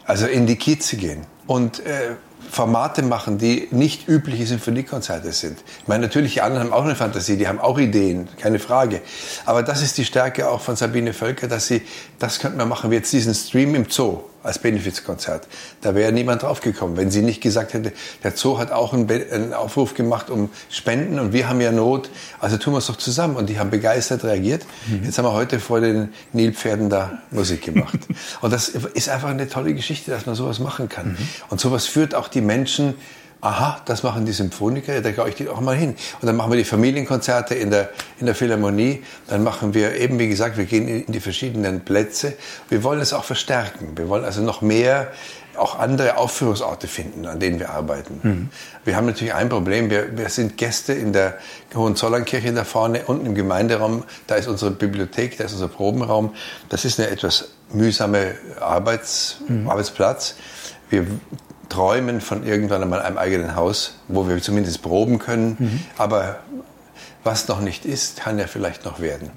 Also 0.05 0.25
in 0.25 0.47
die 0.47 0.55
Kieze 0.55 0.97
gehen. 0.97 1.21
Und 1.45 1.79
äh, 1.85 2.15
Formate 2.49 3.03
machen, 3.03 3.37
die 3.37 3.67
nicht 3.71 4.07
übliche 4.07 4.45
Symphoniekonzerte 4.45 5.31
sind. 5.31 5.59
Ich 5.81 5.87
meine, 5.87 6.03
natürlich, 6.03 6.33
die 6.33 6.41
anderen 6.41 6.65
haben 6.65 6.73
auch 6.73 6.85
eine 6.85 6.95
Fantasie, 6.95 7.37
die 7.37 7.47
haben 7.47 7.59
auch 7.59 7.77
Ideen, 7.77 8.27
keine 8.37 8.59
Frage. 8.59 9.01
Aber 9.45 9.61
das 9.61 9.83
ist 9.83 9.97
die 9.97 10.05
Stärke 10.05 10.49
auch 10.49 10.61
von 10.61 10.75
Sabine 10.75 11.13
Völker, 11.13 11.47
dass 11.47 11.67
sie, 11.67 11.83
das 12.17 12.39
könnte 12.39 12.57
man 12.57 12.67
machen, 12.67 12.89
wie 12.91 12.95
jetzt 12.95 13.13
diesen 13.13 13.35
Stream 13.35 13.75
im 13.75 13.89
Zoo 13.89 14.21
als 14.43 14.59
Benefizkonzert. 14.59 15.47
Da 15.81 15.95
wäre 15.95 16.11
niemand 16.11 16.43
draufgekommen, 16.43 16.97
wenn 16.97 17.11
sie 17.11 17.21
nicht 17.21 17.41
gesagt 17.41 17.73
hätte, 17.73 17.91
der 18.23 18.35
Zoo 18.35 18.57
hat 18.57 18.71
auch 18.71 18.93
einen, 18.93 19.09
einen, 19.09 19.53
Aufruf 19.53 19.93
gemacht 19.93 20.29
um 20.29 20.49
Spenden 20.69 21.19
und 21.19 21.33
wir 21.33 21.49
haben 21.49 21.61
ja 21.61 21.71
Not, 21.71 22.09
also 22.39 22.57
tun 22.57 22.73
wir 22.73 22.77
es 22.77 22.87
doch 22.87 22.97
zusammen. 22.97 23.35
Und 23.35 23.49
die 23.49 23.59
haben 23.59 23.69
begeistert 23.69 24.23
reagiert. 24.23 24.65
Mhm. 24.87 25.03
Jetzt 25.03 25.17
haben 25.17 25.25
wir 25.25 25.33
heute 25.33 25.59
vor 25.59 25.81
den 25.81 26.13
Nilpferden 26.33 26.89
da 26.89 27.19
Musik 27.31 27.63
gemacht. 27.63 27.99
und 28.41 28.53
das 28.53 28.69
ist 28.69 29.09
einfach 29.09 29.29
eine 29.29 29.49
tolle 29.49 29.73
Geschichte, 29.73 30.11
dass 30.11 30.25
man 30.25 30.35
sowas 30.35 30.59
machen 30.59 30.89
kann. 30.89 31.09
Mhm. 31.09 31.17
Und 31.49 31.59
sowas 31.59 31.85
führt 31.85 32.15
auch 32.15 32.27
die 32.27 32.41
Menschen 32.41 32.95
aha, 33.41 33.81
das 33.85 34.03
machen 34.03 34.25
die 34.25 34.31
Symphoniker, 34.31 35.01
da 35.01 35.11
glaube 35.11 35.29
ich 35.29 35.35
die 35.35 35.47
auch 35.47 35.61
mal 35.61 35.75
hin. 35.75 35.95
Und 36.21 36.25
dann 36.25 36.35
machen 36.35 36.51
wir 36.51 36.57
die 36.57 36.65
Familienkonzerte 36.65 37.55
in 37.55 37.71
der, 37.71 37.89
in 38.19 38.25
der 38.25 38.35
Philharmonie. 38.35 39.03
Dann 39.27 39.43
machen 39.43 39.73
wir 39.73 39.95
eben, 39.95 40.19
wie 40.19 40.27
gesagt, 40.27 40.57
wir 40.57 40.65
gehen 40.65 40.87
in 40.87 41.11
die 41.11 41.19
verschiedenen 41.19 41.81
Plätze. 41.81 42.33
Wir 42.67 42.83
wollen 42.83 42.99
es 42.99 43.13
auch 43.13 43.23
verstärken. 43.23 43.93
Wir 43.95 44.09
wollen 44.09 44.25
also 44.25 44.41
noch 44.41 44.61
mehr 44.61 45.11
auch 45.57 45.77
andere 45.77 46.17
Aufführungsorte 46.17 46.87
finden, 46.87 47.25
an 47.25 47.39
denen 47.39 47.59
wir 47.59 47.71
arbeiten. 47.71 48.19
Mhm. 48.23 48.49
Wir 48.85 48.95
haben 48.95 49.05
natürlich 49.05 49.33
ein 49.33 49.49
Problem. 49.49 49.89
Wir, 49.89 50.17
wir 50.17 50.29
sind 50.29 50.57
Gäste 50.57 50.93
in 50.93 51.11
der 51.13 51.37
Hohenzollernkirche 51.75 52.53
da 52.53 52.63
vorne, 52.63 53.03
unten 53.05 53.25
im 53.25 53.35
Gemeinderaum. 53.35 54.03
Da 54.27 54.35
ist 54.35 54.47
unsere 54.47 54.71
Bibliothek, 54.71 55.37
da 55.37 55.45
ist 55.45 55.53
unser 55.53 55.67
Probenraum. 55.67 56.33
Das 56.69 56.85
ist 56.85 56.99
eine 56.99 57.09
etwas 57.09 57.49
mühsame 57.73 58.35
Arbeits, 58.59 59.37
mhm. 59.47 59.69
Arbeitsplatz. 59.69 60.35
Wir 60.89 61.05
träumen 61.69 62.21
von 62.21 62.43
irgendwann 62.43 62.81
einmal 62.81 63.01
einem 63.01 63.17
eigenen 63.17 63.55
Haus, 63.55 63.99
wo 64.07 64.27
wir 64.27 64.41
zumindest 64.41 64.81
proben 64.81 65.19
können. 65.19 65.55
Mhm. 65.59 65.79
Aber 65.97 66.39
was 67.23 67.47
noch 67.47 67.61
nicht 67.61 67.85
ist, 67.85 68.21
kann 68.21 68.39
ja 68.39 68.47
vielleicht 68.47 68.85
noch 68.85 68.99
werden. 68.99 69.31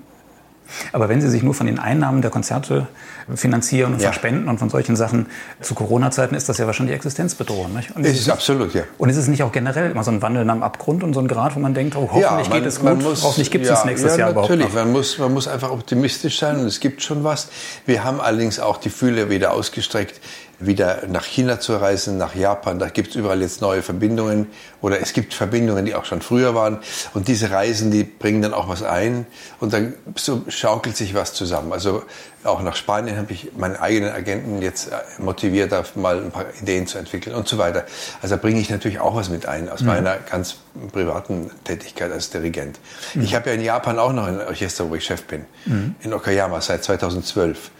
Aber 0.92 1.08
wenn 1.08 1.20
Sie 1.20 1.28
sich 1.28 1.42
nur 1.42 1.54
von 1.54 1.66
den 1.66 1.78
Einnahmen 1.78 2.22
der 2.22 2.30
Konzerte 2.30 2.86
finanzieren 3.34 3.92
und 3.92 4.00
ja. 4.00 4.08
verspenden 4.08 4.48
und 4.48 4.58
von 4.58 4.70
solchen 4.70 4.96
Sachen 4.96 5.26
zu 5.60 5.74
Corona-Zeiten 5.74 6.34
ist 6.34 6.48
das 6.48 6.58
ja 6.58 6.66
wahrscheinlich 6.66 6.94
existenzbedrohend. 6.94 7.74
Nicht? 7.74 7.96
Und 7.96 8.04
es 8.04 8.18
ist, 8.18 8.30
absolut, 8.30 8.74
ja. 8.74 8.82
Und 8.98 9.08
ist 9.08 9.16
es 9.16 9.28
nicht 9.28 9.42
auch 9.42 9.52
generell 9.52 9.90
immer 9.90 10.02
so 10.02 10.10
ein 10.10 10.22
Wandel 10.22 10.48
am 10.48 10.62
Abgrund 10.62 11.04
und 11.04 11.14
so 11.14 11.20
ein 11.20 11.28
Grad, 11.28 11.54
wo 11.54 11.60
man 11.60 11.74
denkt, 11.74 11.96
oh, 11.96 12.08
hoffentlich 12.10 12.22
ja, 12.22 12.32
man, 12.32 12.50
geht 12.50 12.66
es 12.66 12.80
gut, 12.80 13.02
muss, 13.02 13.22
hoffentlich 13.22 13.50
gibt 13.50 13.64
es 13.64 13.70
ja, 13.70 13.84
nächstes 13.84 14.12
ja, 14.12 14.18
Jahr 14.18 14.30
überhaupt 14.30 14.50
natürlich. 14.50 14.74
Man 14.74 14.92
muss, 14.92 15.18
man 15.18 15.32
muss 15.32 15.48
einfach 15.48 15.70
optimistisch 15.70 16.38
sein 16.38 16.58
und 16.58 16.66
es 16.66 16.80
gibt 16.80 17.02
schon 17.02 17.22
was. 17.24 17.48
Wir 17.86 18.04
haben 18.04 18.20
allerdings 18.20 18.58
auch 18.58 18.78
die 18.78 18.90
Fühle 18.90 19.30
wieder 19.30 19.52
ausgestreckt 19.52 20.20
wieder 20.66 21.02
nach 21.08 21.24
China 21.24 21.60
zu 21.60 21.76
reisen, 21.76 22.18
nach 22.18 22.34
Japan. 22.34 22.78
Da 22.78 22.88
gibt 22.88 23.10
es 23.10 23.16
überall 23.16 23.40
jetzt 23.42 23.60
neue 23.60 23.82
Verbindungen 23.82 24.48
oder 24.80 25.00
es 25.00 25.12
gibt 25.12 25.34
Verbindungen, 25.34 25.84
die 25.84 25.94
auch 25.94 26.04
schon 26.04 26.22
früher 26.22 26.54
waren. 26.54 26.78
Und 27.14 27.28
diese 27.28 27.50
Reisen, 27.50 27.90
die 27.90 28.04
bringen 28.04 28.42
dann 28.42 28.54
auch 28.54 28.68
was 28.68 28.82
ein 28.82 29.26
und 29.60 29.72
dann 29.72 29.94
so 30.16 30.44
schaukelt 30.48 30.96
sich 30.96 31.14
was 31.14 31.34
zusammen. 31.34 31.72
Also 31.72 32.02
auch 32.44 32.62
nach 32.62 32.74
Spanien 32.74 33.16
habe 33.16 33.32
ich 33.32 33.52
meinen 33.56 33.76
eigenen 33.76 34.12
Agenten 34.12 34.62
jetzt 34.62 34.90
motiviert, 35.18 35.70
da 35.72 35.84
mal 35.94 36.18
ein 36.18 36.30
paar 36.30 36.46
Ideen 36.60 36.86
zu 36.86 36.98
entwickeln 36.98 37.36
und 37.36 37.46
so 37.46 37.58
weiter. 37.58 37.84
Also 38.20 38.34
da 38.34 38.40
bringe 38.40 38.60
ich 38.60 38.70
natürlich 38.70 38.98
auch 38.98 39.14
was 39.14 39.28
mit 39.28 39.46
ein 39.46 39.68
aus 39.68 39.80
mhm. 39.80 39.86
meiner 39.88 40.16
ganz 40.16 40.56
privaten 40.92 41.50
Tätigkeit 41.64 42.10
als 42.10 42.30
Dirigent. 42.30 42.80
Mhm. 43.14 43.22
Ich 43.22 43.34
habe 43.34 43.50
ja 43.50 43.54
in 43.54 43.62
Japan 43.62 43.98
auch 43.98 44.12
noch 44.12 44.26
ein 44.26 44.40
Orchester, 44.40 44.90
wo 44.90 44.94
ich 44.94 45.04
Chef 45.04 45.24
bin, 45.24 45.44
mhm. 45.66 45.94
in 46.00 46.12
Okayama 46.12 46.60
seit 46.60 46.82
2012. 46.82 47.70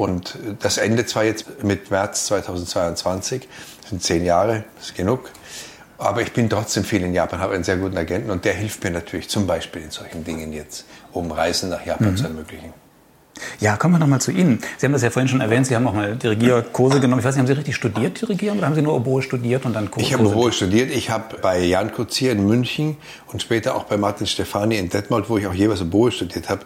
Und 0.00 0.38
das 0.60 0.78
endet 0.78 1.10
zwar 1.10 1.24
jetzt 1.24 1.62
mit 1.62 1.90
März 1.90 2.24
2022, 2.24 3.46
das 3.82 3.90
sind 3.90 4.02
zehn 4.02 4.24
Jahre, 4.24 4.64
das 4.76 4.86
ist 4.86 4.94
genug. 4.94 5.30
Aber 5.98 6.22
ich 6.22 6.32
bin 6.32 6.48
trotzdem 6.48 6.84
viel 6.84 7.02
in 7.02 7.12
Japan, 7.12 7.38
habe 7.38 7.52
einen 7.52 7.64
sehr 7.64 7.76
guten 7.76 7.98
Agenten 7.98 8.30
und 8.30 8.46
der 8.46 8.54
hilft 8.54 8.82
mir 8.82 8.92
natürlich 8.92 9.28
zum 9.28 9.46
Beispiel 9.46 9.82
in 9.82 9.90
solchen 9.90 10.24
Dingen 10.24 10.54
jetzt, 10.54 10.86
um 11.12 11.30
Reisen 11.30 11.68
nach 11.68 11.84
Japan 11.84 12.12
mhm. 12.12 12.16
zu 12.16 12.24
ermöglichen. 12.24 12.72
Ja, 13.58 13.76
kommen 13.76 13.94
wir 13.94 13.98
noch 13.98 14.06
mal 14.06 14.20
zu 14.20 14.30
Ihnen. 14.30 14.60
Sie 14.78 14.86
haben 14.86 14.92
das 14.94 15.02
ja 15.02 15.10
vorhin 15.10 15.28
schon 15.28 15.42
erwähnt, 15.42 15.66
Sie 15.66 15.76
haben 15.76 15.86
auch 15.86 15.92
mal 15.92 16.16
Dirigierkurse 16.16 17.00
genommen. 17.00 17.20
Ich 17.20 17.26
weiß 17.26 17.34
nicht, 17.34 17.40
haben 17.40 17.46
Sie 17.46 17.52
richtig 17.52 17.76
studiert 17.76 18.20
Dirigieren 18.20 18.56
oder 18.56 18.68
haben 18.68 18.74
Sie 18.74 18.82
nur 18.82 18.94
Oboe 18.94 19.20
studiert 19.20 19.66
und 19.66 19.74
dann 19.74 19.90
Kurse? 19.90 20.06
Ich 20.06 20.14
habe 20.14 20.26
Oboe 20.26 20.52
studiert. 20.52 20.90
Ich 20.90 21.10
habe 21.10 21.36
bei 21.38 21.58
Jan 21.62 21.92
Kuzier 21.92 22.32
in 22.32 22.46
München 22.46 22.96
und 23.26 23.42
später 23.42 23.74
auch 23.76 23.84
bei 23.84 23.98
Martin 23.98 24.26
Stefani 24.26 24.78
in 24.78 24.88
Detmold, 24.88 25.28
wo 25.28 25.36
ich 25.36 25.46
auch 25.46 25.54
jeweils 25.54 25.82
Oboe 25.82 26.10
studiert 26.10 26.48
habe, 26.48 26.64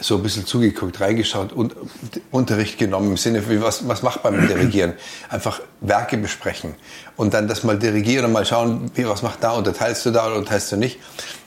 so 0.00 0.16
ein 0.16 0.22
bisschen 0.22 0.46
zugeguckt, 0.46 1.00
reingeschaut 1.00 1.52
und 1.52 1.74
Unterricht 2.30 2.78
genommen 2.78 3.10
im 3.10 3.16
Sinne, 3.16 3.48
wie, 3.48 3.60
was, 3.60 3.88
was 3.88 4.02
macht 4.02 4.22
man 4.24 4.40
mit 4.40 4.48
Dirigieren? 4.48 4.94
Einfach 5.28 5.60
Werke 5.80 6.16
besprechen 6.16 6.74
und 7.16 7.34
dann 7.34 7.48
das 7.48 7.64
mal 7.64 7.78
dirigieren 7.78 8.26
und 8.26 8.32
mal 8.32 8.46
schauen, 8.46 8.90
wie, 8.94 9.08
was 9.08 9.22
macht 9.22 9.42
da, 9.42 9.52
unterteilst 9.52 10.06
du 10.06 10.10
da 10.10 10.26
oder 10.26 10.36
unterteilst 10.36 10.72
du 10.72 10.76
nicht. 10.76 11.00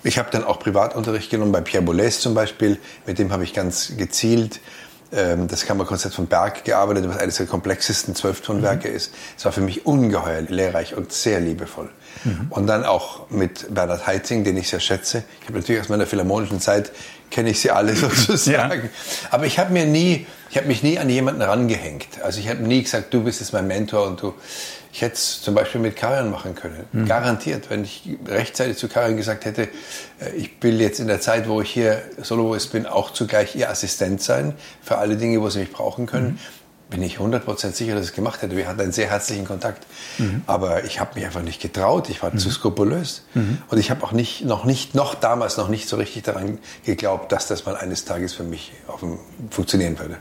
Ich 0.03 0.17
habe 0.17 0.29
dann 0.31 0.43
auch 0.43 0.59
Privatunterricht 0.59 1.29
genommen, 1.29 1.51
bei 1.51 1.61
Pierre 1.61 1.83
Boulez 1.83 2.19
zum 2.19 2.33
Beispiel, 2.33 2.77
mit 3.05 3.19
dem 3.19 3.31
habe 3.31 3.43
ich 3.43 3.53
ganz 3.53 3.93
gezielt 3.97 4.59
ähm, 5.13 5.47
das 5.47 5.65
Kammerkonzert 5.65 6.13
von 6.13 6.27
Berg 6.27 6.63
gearbeitet, 6.63 7.07
was 7.07 7.17
eines 7.17 7.35
der 7.35 7.45
komplexesten 7.45 8.15
Zwölftonwerke 8.15 8.89
mhm. 8.89 8.95
ist. 8.95 9.13
Es 9.37 9.43
war 9.43 9.51
für 9.51 9.61
mich 9.61 9.85
ungeheuer 9.85 10.41
lehrreich 10.41 10.95
und 10.95 11.11
sehr 11.11 11.39
liebevoll. 11.41 11.89
Mhm. 12.23 12.47
Und 12.49 12.67
dann 12.67 12.85
auch 12.85 13.29
mit 13.29 13.73
Bernhard 13.73 14.07
Heiting, 14.07 14.43
den 14.43 14.55
ich 14.55 14.69
sehr 14.69 14.79
schätze. 14.79 15.23
Ich 15.41 15.47
habe 15.47 15.59
natürlich 15.59 15.81
aus 15.81 15.89
meiner 15.89 16.05
philharmonischen 16.05 16.61
Zeit 16.61 16.91
kenne 17.31 17.49
ich 17.49 17.59
sie 17.59 17.71
alle 17.71 17.95
sozusagen. 17.95 18.83
ja. 18.83 18.89
Aber 19.31 19.45
ich 19.45 19.57
habe 19.57 19.73
mir 19.73 19.85
nie, 19.85 20.27
ich 20.49 20.57
habe 20.57 20.67
mich 20.67 20.83
nie 20.83 20.99
an 20.99 21.09
jemanden 21.09 21.41
rangehängt. 21.41 22.21
Also 22.21 22.39
ich 22.39 22.49
habe 22.49 22.61
nie 22.61 22.83
gesagt, 22.83 23.13
du 23.13 23.23
bist 23.23 23.39
jetzt 23.39 23.53
mein 23.53 23.67
Mentor 23.67 24.07
und 24.07 24.21
du. 24.21 24.33
Ich 24.93 25.01
hätte 25.01 25.13
es 25.13 25.41
zum 25.41 25.55
Beispiel 25.55 25.79
mit 25.79 25.95
Karin 25.95 26.29
machen 26.31 26.53
können. 26.53 26.83
Mhm. 26.91 27.05
Garantiert, 27.07 27.69
wenn 27.69 27.85
ich 27.85 28.03
rechtzeitig 28.27 28.75
zu 28.75 28.89
Karin 28.89 29.15
gesagt 29.15 29.45
hätte, 29.45 29.69
äh, 30.19 30.35
ich 30.35 30.51
will 30.59 30.81
jetzt 30.81 30.99
in 30.99 31.07
der 31.07 31.21
Zeit, 31.21 31.47
wo 31.47 31.61
ich 31.61 31.71
hier 31.71 32.01
Soloist 32.21 32.73
bin, 32.73 32.85
auch 32.85 33.13
zugleich 33.13 33.55
ihr 33.55 33.69
Assistent 33.69 34.21
sein 34.21 34.53
für 34.83 34.97
alle 34.97 35.15
Dinge, 35.15 35.41
wo 35.41 35.49
sie 35.49 35.59
mich 35.59 35.71
brauchen 35.71 36.07
können. 36.07 36.31
Mhm 36.31 36.60
bin 36.91 37.01
ich 37.01 37.17
100% 37.17 37.71
sicher, 37.71 37.95
dass 37.95 38.03
ich 38.03 38.09
es 38.09 38.15
gemacht 38.15 38.43
hätte. 38.43 38.55
Wir 38.55 38.67
hatten 38.67 38.81
einen 38.81 38.91
sehr 38.91 39.09
herzlichen 39.09 39.45
Kontakt. 39.45 39.87
Mhm. 40.19 40.43
Aber 40.45 40.83
ich 40.83 40.99
habe 40.99 41.15
mich 41.15 41.25
einfach 41.25 41.41
nicht 41.41 41.61
getraut. 41.61 42.09
Ich 42.09 42.21
war 42.21 42.31
mhm. 42.31 42.37
zu 42.37 42.51
skrupulös. 42.51 43.23
Mhm. 43.33 43.57
Und 43.69 43.77
ich 43.79 43.89
habe 43.89 44.03
auch 44.03 44.11
nicht, 44.11 44.45
noch 44.45 44.65
nicht, 44.65 44.93
noch 44.93 45.15
damals 45.15 45.57
noch 45.57 45.69
nicht 45.69 45.87
so 45.89 45.95
richtig 45.95 46.23
daran 46.23 46.59
geglaubt, 46.85 47.31
dass 47.31 47.47
das 47.47 47.65
mal 47.65 47.75
eines 47.75 48.05
Tages 48.05 48.33
für 48.33 48.43
mich 48.43 48.73
funktionieren 49.49 49.97
würde. 49.97 50.17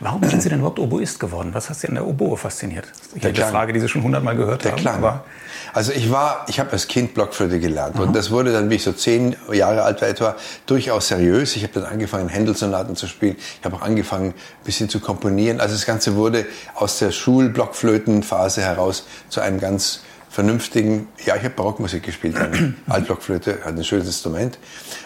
Warum 0.00 0.22
sind 0.24 0.42
Sie 0.42 0.48
denn 0.48 0.58
überhaupt 0.58 0.78
Oboist 0.78 1.20
geworden? 1.20 1.50
Was 1.52 1.70
hat 1.70 1.78
Sie 1.78 1.88
an 1.88 1.94
der 1.94 2.06
Oboe 2.06 2.36
fasziniert? 2.36 2.86
Ist 3.14 3.24
eine 3.24 3.34
Frage, 3.34 3.72
die 3.72 3.80
Sie 3.80 3.88
schon 3.88 4.02
hundertmal 4.02 4.36
gehört 4.36 4.64
der 4.64 4.72
haben. 4.72 4.80
Klang. 4.80 4.96
Aber 4.96 5.24
also 5.72 5.92
ich 5.92 6.10
war, 6.10 6.44
ich 6.48 6.60
habe 6.60 6.72
als 6.72 6.86
Kind 6.88 7.14
Blockflöte 7.14 7.58
gelernt 7.58 7.96
Aha. 7.96 8.02
und 8.02 8.14
das 8.14 8.30
wurde 8.30 8.52
dann, 8.52 8.68
wie 8.68 8.74
ich 8.74 8.82
so 8.82 8.92
zehn 8.92 9.36
Jahre 9.52 9.82
alt 9.82 10.02
war 10.02 10.08
etwa, 10.08 10.36
durchaus 10.66 11.08
seriös. 11.08 11.56
Ich 11.56 11.62
habe 11.62 11.72
dann 11.74 11.84
angefangen, 11.84 12.28
Händelsonaten 12.28 12.94
zu 12.94 13.06
spielen. 13.06 13.36
Ich 13.38 13.64
habe 13.64 13.76
auch 13.76 13.82
angefangen, 13.82 14.28
ein 14.30 14.64
bisschen 14.64 14.88
zu 14.88 15.00
komponieren. 15.00 15.60
Also 15.60 15.74
das 15.74 15.86
Ganze 15.86 16.14
wurde 16.14 16.46
aus 16.74 16.98
der 16.98 17.10
Schulblockflötenphase 17.10 18.60
heraus 18.60 19.06
zu 19.28 19.40
einem 19.40 19.60
ganz 19.60 20.00
vernünftigen, 20.32 21.08
ja, 21.26 21.36
ich 21.36 21.42
habe 21.42 21.54
Barockmusik 21.54 22.02
gespielt, 22.04 22.36
Altblockflöte, 22.88 23.60
hat 23.64 23.76
ein 23.76 23.84
schönes 23.84 24.06
Instrument. 24.06 24.58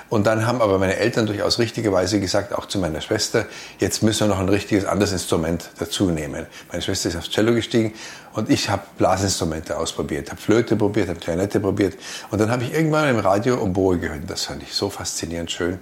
Und 0.09 0.25
dann 0.29 0.47
haben 0.47 0.63
aber 0.63 0.79
meine 0.79 0.97
Eltern 0.97 1.27
durchaus 1.27 1.59
richtigerweise 1.59 2.21
gesagt, 2.21 2.55
auch 2.55 2.67
zu 2.67 2.79
meiner 2.79 3.01
Schwester, 3.01 3.47
jetzt 3.81 4.05
müssen 4.05 4.29
wir 4.29 4.35
noch 4.35 4.41
ein 4.41 4.49
richtiges 4.49 4.85
anderes 4.85 5.11
Instrument 5.11 5.69
dazu 5.81 6.11
nehmen. 6.13 6.47
Meine 6.71 6.81
Schwester 6.81 7.09
ist 7.09 7.17
aufs 7.17 7.31
Cello 7.31 7.55
gestiegen 7.55 7.93
und 8.35 8.51
ich 8.51 8.71
habe 8.71 8.83
Blasinstrumente 8.99 9.77
ausprobiert, 9.77 10.31
habe 10.31 10.41
Flöte 10.41 10.77
probiert, 10.77 11.09
habe 11.09 11.19
Klarinette 11.19 11.59
probiert. 11.59 11.95
Und 12.31 12.41
dann 12.41 12.53
habe 12.53 12.63
ich 12.63 12.73
irgendwann 12.73 13.09
im 13.09 13.19
Radio 13.19 13.61
Oboe 13.61 13.99
gehört. 13.99 14.31
Das 14.31 14.45
fand 14.45 14.63
ich 14.63 14.73
so 14.73 14.91
faszinierend 14.91 15.51
schön. 15.51 15.81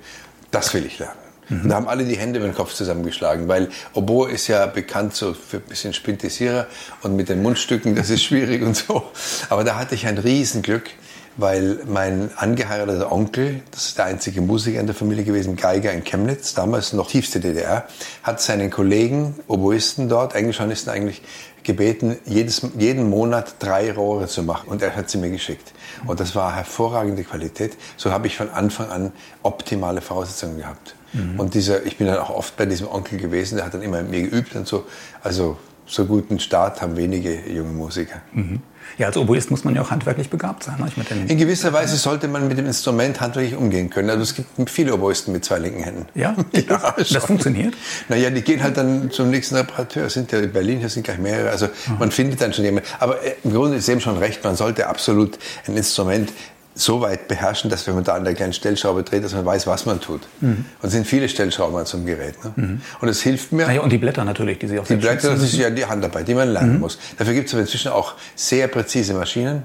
Das 0.51 0.73
will 0.73 0.87
ich 0.87 0.99
lernen. 0.99 1.24
Mhm. 1.49 1.69
Da 1.69 1.75
haben 1.77 1.89
alle 1.89 2.05
die 2.05 2.17
Hände 2.17 2.39
über 2.39 2.49
den 2.49 2.55
Kopf 2.55 2.75
zusammengeschlagen, 2.75 3.49
weil 3.49 3.69
Oboe 3.93 4.31
ist 4.31 4.49
ja 4.49 4.67
bekannt 4.67 5.15
so 5.15 5.35
für 5.35 5.59
ein 5.59 5.63
bisschen 5.63 5.93
Spintisierer 5.93 6.67
und 7.03 7.17
mit 7.17 7.29
den 7.29 7.43
Mundstücken, 7.43 7.95
das 7.95 8.11
ist 8.11 8.23
schwierig 8.23 8.63
und 8.63 8.77
so. 8.77 9.05
Aber 9.49 9.65
da 9.65 9.77
hatte 9.77 9.95
ich 9.95 10.07
ein 10.07 10.19
Riesenglück, 10.19 10.91
weil 11.37 11.81
mein 11.87 12.31
angeheirateter 12.37 13.11
Onkel, 13.11 13.63
das 13.73 13.87
ist 13.87 13.99
der 13.99 14.07
einzige 14.07 14.41
Musiker 14.41 14.79
in 14.79 14.87
der 14.87 14.95
Familie 14.95 15.25
gewesen, 15.25 15.57
Geiger 15.57 15.93
in 15.93 16.05
Chemnitz, 16.05 16.55
damals 16.55 16.93
noch 16.93 17.09
tiefste 17.09 17.41
DDR, 17.41 17.87
hat 18.23 18.41
seinen 18.41 18.71
Kollegen, 18.71 19.35
Oboisten 19.49 20.09
dort, 20.09 20.35
Englischhornisten 20.35 20.93
eigentlich, 20.93 21.23
gebeten, 21.65 22.19
jedes, 22.27 22.63
jeden 22.79 23.09
Monat 23.09 23.57
drei 23.59 23.91
Rohre 23.91 24.29
zu 24.29 24.43
machen. 24.43 24.69
Und 24.69 24.83
er 24.83 24.95
hat 24.95 25.11
sie 25.11 25.19
mir 25.19 25.31
geschickt. 25.31 25.73
Und 26.07 26.21
das 26.21 26.37
war 26.37 26.55
hervorragende 26.55 27.25
Qualität. 27.25 27.73
So 27.97 28.13
habe 28.13 28.27
ich 28.27 28.37
von 28.37 28.51
Anfang 28.51 28.91
an 28.91 29.13
optimale 29.43 30.03
Voraussetzungen 30.03 30.59
gehabt. 30.59 30.95
Mhm. 31.15 31.41
Und 31.41 31.55
dieser, 31.55 31.85
ich 31.85 31.97
bin 31.97 32.07
dann 32.07 32.19
auch 32.19 32.31
oft 32.31 32.57
bei 32.57 32.67
diesem 32.67 32.89
Onkel 32.89 33.19
gewesen, 33.19 33.57
der 33.57 33.65
hat 33.65 33.75
dann 33.75 33.83
immer 33.83 34.03
mit 34.03 34.11
mir 34.11 34.23
geübt 34.29 34.55
und 34.55 34.67
so. 34.67 34.85
Also 35.23 35.57
so 35.87 36.07
guten 36.07 36.39
Start 36.39 36.81
haben 36.81 36.97
wenige 36.97 37.49
junge 37.51 37.73
Musiker. 37.73 38.23
Mhm. 38.33 38.61
Ja, 38.99 39.09
als 39.09 39.17
Oboist 39.17 39.51
muss 39.51 39.65
man 39.65 39.75
ja 39.75 39.83
auch 39.83 39.91
handwerklich 39.91 40.31
begabt 40.31 40.65
sein. 40.65 40.77
Ne? 40.79 41.27
In 41.27 41.39
gewisser 41.39 41.73
Weise 41.73 41.97
sollte 41.97 42.29
man 42.29 42.47
mit 42.49 42.59
dem 42.59 42.67
Instrument 42.67 43.21
handwerklich 43.21 43.57
umgehen 43.57 43.91
können. 43.91 44.11
Also 44.11 44.23
es 44.23 44.35
gibt 44.35 44.71
viele 44.71 44.95
Oboisten 44.95 45.33
mit 45.33 45.45
zwei 45.45 45.59
linken 45.59 45.83
Händen. 45.83 46.07
Ja, 46.15 46.37
ja 46.53 46.95
das, 46.97 47.09
das 47.09 47.25
funktioniert? 47.25 47.75
Naja, 48.09 48.31
die 48.31 48.43
gehen 48.43 48.63
halt 48.63 48.77
dann 48.77 49.11
zum 49.11 49.31
nächsten 49.31 49.57
Reparateur. 49.57 50.09
Sind 50.11 50.33
ja 50.33 50.39
in 50.39 50.53
Berlin, 50.53 50.79
hier 50.79 50.91
sind 50.91 51.03
gleich 51.03 51.19
mehrere. 51.19 51.51
Also 51.51 51.67
mhm. 51.67 51.99
man 51.99 52.11
findet 52.11 52.41
dann 52.41 52.53
schon 52.53 52.65
jemanden. 52.65 52.89
Aber 53.01 53.23
äh, 53.23 53.35
im 53.43 53.53
Grunde 53.53 53.77
ist 53.77 53.89
eben 53.89 54.01
schon 54.01 54.19
recht, 54.19 54.45
man 54.45 54.55
sollte 54.55 54.87
absolut 54.87 55.39
ein 55.67 55.77
Instrument 55.77 56.33
so 56.75 57.01
weit 57.01 57.29
beherrschen, 57.29 57.71
dass 57.71 57.87
wenn 57.87 57.95
man 57.95 58.05
da 58.05 58.15
an 58.15 58.25
der 58.25 58.35
kleinen 58.35 58.53
Stellschraube 58.53 59.05
dreht, 59.05 59.25
dass 59.25 59.33
man 59.33 59.45
weiß, 59.45 59.67
was 59.67 59.87
man 59.87 60.01
tut. 60.01 60.23
Mhm. 60.41 60.65
Und 60.83 60.87
es 60.87 60.93
sind 60.93 61.07
viele 61.07 61.29
Stellschrauben 61.29 61.77
an 61.77 61.87
so 61.87 61.97
einem 61.97 62.07
Gerät. 62.07 62.43
Ne? 62.45 62.53
Mhm. 62.57 62.81
Und 63.01 63.09
es 63.09 63.23
hilft 63.23 63.53
mir. 63.53 63.67
Naja, 63.67 63.81
und 63.81 63.91
die 63.91 63.99
Blätter 63.99 64.25
natürlich, 64.25 64.59
die 64.59 64.67
Sie 64.67 64.79
auch 64.79 64.87
Die 64.87 64.97
Blätter, 64.97 65.31
das 65.31 65.43
ist 65.43 65.57
ja 65.57 65.71
die 65.71 65.87
Handarbeit, 65.87 66.27
die 66.27 66.35
man 66.35 66.49
lernen 66.49 66.75
mhm. 66.75 66.81
muss. 66.81 66.99
Dafür 67.17 67.35
gibt 67.35 67.49
es 67.49 67.55
aber 67.55 67.63
inzwischen 67.63 67.93
auch 67.93 68.15
sehr 68.35 68.67
präzise 68.69 69.15
Maschinen. 69.15 69.63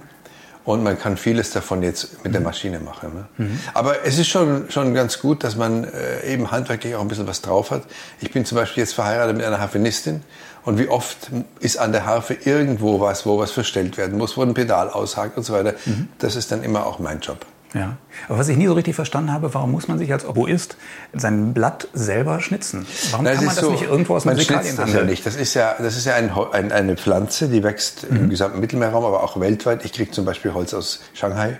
Und 0.66 0.84
man 0.84 1.00
kann 1.00 1.18
vieles 1.18 1.50
davon 1.50 1.82
jetzt 1.82 2.24
mit 2.24 2.34
der 2.34 2.42
mhm. 2.42 2.46
Maschine 2.46 2.80
machen. 2.80 3.13
Ne? 3.16 3.25
Mhm. 3.38 3.60
Aber 3.74 4.06
es 4.06 4.20
ist 4.20 4.28
schon, 4.28 4.70
schon 4.70 4.94
ganz 4.94 5.20
gut, 5.20 5.44
dass 5.44 5.56
man 5.56 5.86
äh, 5.86 6.32
eben 6.32 6.51
handwerklich 6.51 6.94
auch 6.94 7.01
ein 7.01 7.08
bisschen 7.08 7.25
was 7.25 7.42
drauf 7.42 7.72
hat. 7.72 7.84
Ich 8.20 8.32
bin 8.32 8.46
zum 8.46 8.58
Beispiel 8.58 8.84
jetzt 8.84 8.94
verheiratet 8.94 9.36
mit 9.36 9.46
einer 9.46 9.60
Harfenistin 9.60 10.22
und 10.66 10.78
wie 10.78 10.88
oft 10.88 11.32
ist 11.60 11.78
an 11.78 11.92
der 11.92 12.06
Harfe 12.06 12.34
irgendwo 12.34 13.00
was, 13.00 13.25
wo 13.25 13.39
was 13.39 13.51
verstellt 13.51 13.98
werden 13.98 14.18
muss, 14.18 14.38
wo 14.38 14.42
ein 14.42 14.54
Pedal 14.54 14.89
aushakt 14.89 15.38
und 15.38 15.44
so 15.44 15.54
weiter. 15.54 15.74
Mhm. 15.86 16.10
Das 16.20 16.36
ist 16.36 16.51
dann 16.51 16.63
immer 16.63 16.86
auch 16.86 17.00
mein 17.00 17.20
Job. 17.20 17.46
Ja. 17.74 17.98
Aber 18.28 18.39
was 18.39 18.50
ich 18.50 18.58
nie 18.58 18.66
so 18.66 18.74
richtig 18.74 18.96
verstanden 18.96 19.32
habe, 19.32 19.54
warum 19.54 19.72
muss 19.72 19.88
man 19.88 20.00
sich 20.00 20.12
als 20.12 20.25
Oboist 20.25 20.75
sein 21.13 21.54
Blatt 21.54 21.88
selber 21.94 22.39
schnitzen? 22.39 22.88
Warum 23.12 23.25
Na, 23.25 23.34
kann 23.34 23.46
man 23.46 23.56
das 23.56 23.63
so, 23.63 23.72
nicht 23.72 23.84
irgendwo 23.84 24.16
aus 24.16 24.24
dem 24.24 24.34
Musikalien 24.34 24.75
das 24.75 24.92
ja 24.92 25.04
nicht. 25.04 25.25
Das 25.25 25.36
ist 25.36 25.54
ja, 25.54 25.75
das 25.78 25.96
ist 25.96 26.06
ja 26.06 26.16
ein, 26.16 26.32
ein, 26.51 26.72
eine 26.72 26.98
Pflanze, 26.98 27.48
die 27.48 27.63
wächst 27.63 28.10
mhm. 28.10 28.18
im 28.18 28.30
gesamten 28.30 28.60
Mittelmeerraum, 28.60 29.06
aber 29.06 29.24
auch 29.24 29.39
weltweit. 29.39 29.86
Ich 29.86 29.94
kriege 29.94 30.10
zum 30.10 30.25
Beispiel 30.25 30.54
Holz 30.54 30.74
aus 30.74 31.01
Shanghai 31.13 31.60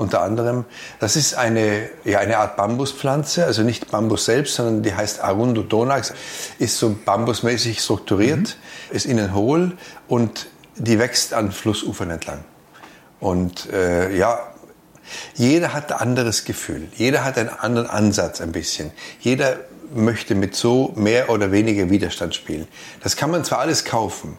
unter 0.00 0.22
anderem. 0.22 0.64
Das 0.98 1.14
ist 1.14 1.34
eine, 1.34 1.88
ja, 2.04 2.18
eine 2.18 2.38
Art 2.38 2.56
Bambuspflanze, 2.56 3.44
also 3.44 3.62
nicht 3.62 3.90
Bambus 3.90 4.24
selbst, 4.24 4.54
sondern 4.54 4.82
die 4.82 4.94
heißt 4.94 5.20
Arundo 5.20 5.62
donax, 5.62 6.12
ist 6.58 6.78
so 6.78 6.96
bambusmäßig 7.04 7.80
strukturiert, 7.80 8.56
mhm. 8.90 8.96
ist 8.96 9.06
innen 9.06 9.34
hohl 9.34 9.72
und 10.08 10.48
die 10.76 10.98
wächst 10.98 11.34
an 11.34 11.52
Flussufern 11.52 12.10
entlang. 12.10 12.44
Und 13.20 13.70
äh, 13.70 14.16
ja, 14.16 14.40
jeder 15.34 15.72
hat 15.72 15.92
ein 15.92 15.98
anderes 15.98 16.44
Gefühl, 16.44 16.88
jeder 16.94 17.24
hat 17.24 17.36
einen 17.36 17.50
anderen 17.50 17.88
Ansatz 17.88 18.40
ein 18.40 18.52
bisschen. 18.52 18.92
Jeder 19.20 19.58
möchte 19.94 20.34
mit 20.34 20.54
so 20.54 20.92
mehr 20.96 21.30
oder 21.30 21.52
weniger 21.52 21.90
Widerstand 21.90 22.34
spielen. 22.34 22.66
Das 23.02 23.16
kann 23.16 23.30
man 23.30 23.44
zwar 23.44 23.58
alles 23.58 23.84
kaufen, 23.84 24.36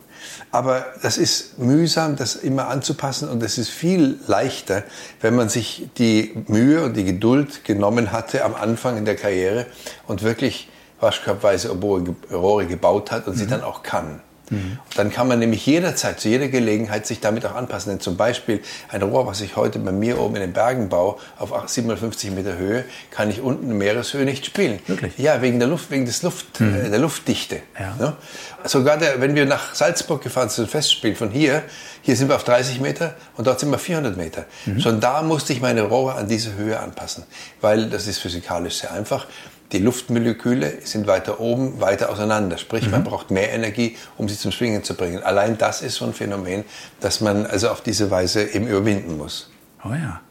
aber 0.51 0.85
das 1.01 1.17
ist 1.17 1.59
mühsam, 1.59 2.15
das 2.15 2.35
immer 2.35 2.67
anzupassen 2.67 3.29
und 3.29 3.41
es 3.43 3.57
ist 3.57 3.69
viel 3.69 4.19
leichter, 4.27 4.83
wenn 5.21 5.35
man 5.35 5.49
sich 5.49 5.89
die 5.97 6.33
Mühe 6.47 6.83
und 6.83 6.95
die 6.95 7.05
Geduld 7.05 7.63
genommen 7.63 8.11
hatte 8.11 8.43
am 8.43 8.55
Anfang 8.55 8.97
in 8.97 9.05
der 9.05 9.15
Karriere 9.15 9.65
und 10.07 10.23
wirklich 10.23 10.69
waschkörbweise 10.99 11.69
Rohre 11.69 12.65
gebaut 12.67 13.11
hat 13.11 13.27
und 13.27 13.35
mhm. 13.35 13.39
sie 13.39 13.47
dann 13.47 13.63
auch 13.63 13.83
kann. 13.83 14.21
Mhm. 14.51 14.77
Dann 14.95 15.11
kann 15.11 15.27
man 15.27 15.39
nämlich 15.39 15.65
jederzeit, 15.65 16.19
zu 16.19 16.29
jeder 16.29 16.49
Gelegenheit 16.49 17.07
sich 17.07 17.19
damit 17.19 17.45
auch 17.45 17.55
anpassen. 17.55 17.91
Denn 17.91 17.99
zum 17.99 18.17
Beispiel 18.17 18.61
ein 18.89 19.01
Rohr, 19.01 19.25
was 19.25 19.41
ich 19.41 19.55
heute 19.55 19.79
bei 19.79 19.91
mir 19.91 20.19
oben 20.19 20.35
in 20.35 20.41
den 20.41 20.53
Bergen 20.53 20.89
baue, 20.89 21.15
auf 21.39 21.51
750 21.67 22.31
Meter 22.31 22.57
Höhe, 22.57 22.85
kann 23.09 23.29
ich 23.29 23.41
unten 23.41 23.71
in 23.71 23.77
Meereshöhe 23.77 24.25
nicht 24.25 24.45
spielen. 24.45 24.79
Wirklich? 24.87 25.17
Ja, 25.17 25.41
wegen 25.41 25.59
der 25.59 25.67
Luft, 25.67 25.89
wegen 25.89 26.05
des 26.05 26.21
Luft, 26.21 26.59
mhm. 26.59 26.75
äh, 26.75 26.89
der 26.89 26.99
Luftdichte. 26.99 27.61
Ja. 27.79 27.95
Ja? 27.99 28.17
Sogar 28.65 28.97
der, 28.97 29.21
wenn 29.21 29.33
wir 29.35 29.45
nach 29.45 29.73
Salzburg 29.73 30.21
gefahren 30.21 30.49
sind, 30.49 30.69
Festspiel 30.69 31.15
von 31.15 31.31
hier, 31.31 31.63
hier 32.01 32.15
sind 32.15 32.27
wir 32.27 32.35
auf 32.35 32.43
30 32.43 32.79
Meter 32.81 33.15
und 33.37 33.47
dort 33.47 33.59
sind 33.59 33.71
wir 33.71 33.77
400 33.77 34.17
Meter. 34.17 34.45
Mhm. 34.65 34.79
Schon 34.79 34.99
da 34.99 35.21
musste 35.21 35.53
ich 35.53 35.61
meine 35.61 35.83
Rohre 35.83 36.15
an 36.15 36.27
diese 36.27 36.55
Höhe 36.55 36.79
anpassen, 36.79 37.23
weil 37.61 37.89
das 37.89 38.07
ist 38.07 38.19
physikalisch 38.19 38.79
sehr 38.79 38.91
einfach. 38.91 39.27
Die 39.71 39.79
Luftmoleküle 39.79 40.79
sind 40.83 41.07
weiter 41.07 41.39
oben, 41.39 41.79
weiter 41.79 42.09
auseinander. 42.09 42.57
Sprich, 42.57 42.85
mhm. 42.85 42.91
man 42.91 43.03
braucht 43.03 43.31
mehr 43.31 43.51
Energie, 43.53 43.95
um 44.17 44.27
sie 44.27 44.37
zum 44.37 44.51
Schwingen 44.51 44.83
zu 44.83 44.95
bringen. 44.95 45.23
Allein 45.23 45.57
das 45.57 45.81
ist 45.81 45.95
so 45.95 46.05
ein 46.05 46.13
Phänomen, 46.13 46.65
das 46.99 47.21
man 47.21 47.45
also 47.45 47.69
auf 47.69 47.81
diese 47.81 48.11
Weise 48.11 48.43
eben 48.43 48.67
überwinden 48.67 49.17
muss. 49.17 49.49
Oh 49.83 49.93
ja. 49.93 50.21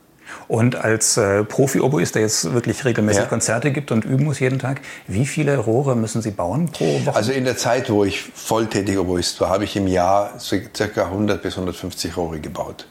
Und 0.46 0.76
als 0.76 1.16
äh, 1.16 1.42
Profi-Oboist, 1.42 2.14
der 2.14 2.22
jetzt 2.22 2.52
wirklich 2.52 2.84
regelmäßig 2.84 3.22
ja. 3.22 3.28
Konzerte 3.28 3.72
gibt 3.72 3.90
und 3.90 4.04
üben 4.04 4.24
muss 4.24 4.38
jeden 4.38 4.58
Tag, 4.58 4.80
wie 5.08 5.26
viele 5.26 5.56
Rohre 5.58 5.96
müssen 5.96 6.22
Sie 6.22 6.30
bauen 6.30 6.70
pro 6.70 7.04
Woche? 7.04 7.16
Also 7.16 7.32
in 7.32 7.44
der 7.44 7.56
Zeit, 7.56 7.90
wo 7.90 8.04
ich 8.04 8.22
volltätig 8.22 8.98
Oboist 8.98 9.40
war, 9.40 9.48
habe 9.48 9.64
ich 9.64 9.74
im 9.74 9.88
Jahr 9.88 10.34
so 10.38 10.56
ca. 10.56 11.04
100 11.04 11.42
bis 11.42 11.54
150 11.54 12.16
Rohre 12.16 12.38
gebaut, 12.38 12.86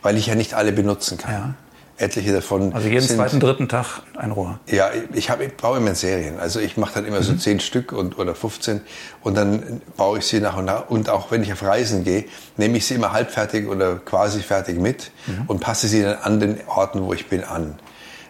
weil 0.00 0.16
ich 0.16 0.26
ja 0.26 0.34
nicht 0.34 0.54
alle 0.54 0.72
benutzen 0.72 1.18
kann. 1.18 1.32
Ja 1.32 1.54
etliche 1.98 2.32
davon. 2.32 2.72
Also 2.72 2.88
jeden 2.88 3.00
sind, 3.00 3.16
zweiten, 3.16 3.40
dritten 3.40 3.68
Tag 3.68 4.02
ein 4.16 4.30
Rohr. 4.30 4.60
Ja, 4.66 4.90
ich, 5.12 5.30
hab, 5.30 5.40
ich 5.40 5.54
baue 5.54 5.78
immer 5.78 5.90
in 5.90 5.94
Serien. 5.94 6.38
Also 6.38 6.60
ich 6.60 6.76
mache 6.76 6.94
dann 6.94 7.04
immer 7.04 7.18
mhm. 7.18 7.24
so 7.24 7.34
zehn 7.34 7.60
Stück 7.60 7.92
und, 7.92 8.18
oder 8.18 8.34
15 8.34 8.80
und 9.22 9.36
dann 9.36 9.82
baue 9.96 10.18
ich 10.18 10.26
sie 10.26 10.40
nach 10.40 10.56
und 10.56 10.66
nach. 10.66 10.88
Und 10.88 11.10
auch 11.10 11.30
wenn 11.30 11.42
ich 11.42 11.52
auf 11.52 11.62
Reisen 11.62 12.04
gehe, 12.04 12.24
nehme 12.56 12.78
ich 12.78 12.86
sie 12.86 12.94
immer 12.94 13.12
halbfertig 13.12 13.66
oder 13.66 13.96
quasi 13.96 14.40
fertig 14.40 14.78
mit 14.78 15.10
mhm. 15.26 15.44
und 15.48 15.60
passe 15.60 15.88
sie 15.88 16.02
dann 16.02 16.18
an 16.18 16.40
den 16.40 16.60
Orten, 16.68 17.02
wo 17.02 17.12
ich 17.12 17.26
bin, 17.28 17.44
an. 17.44 17.78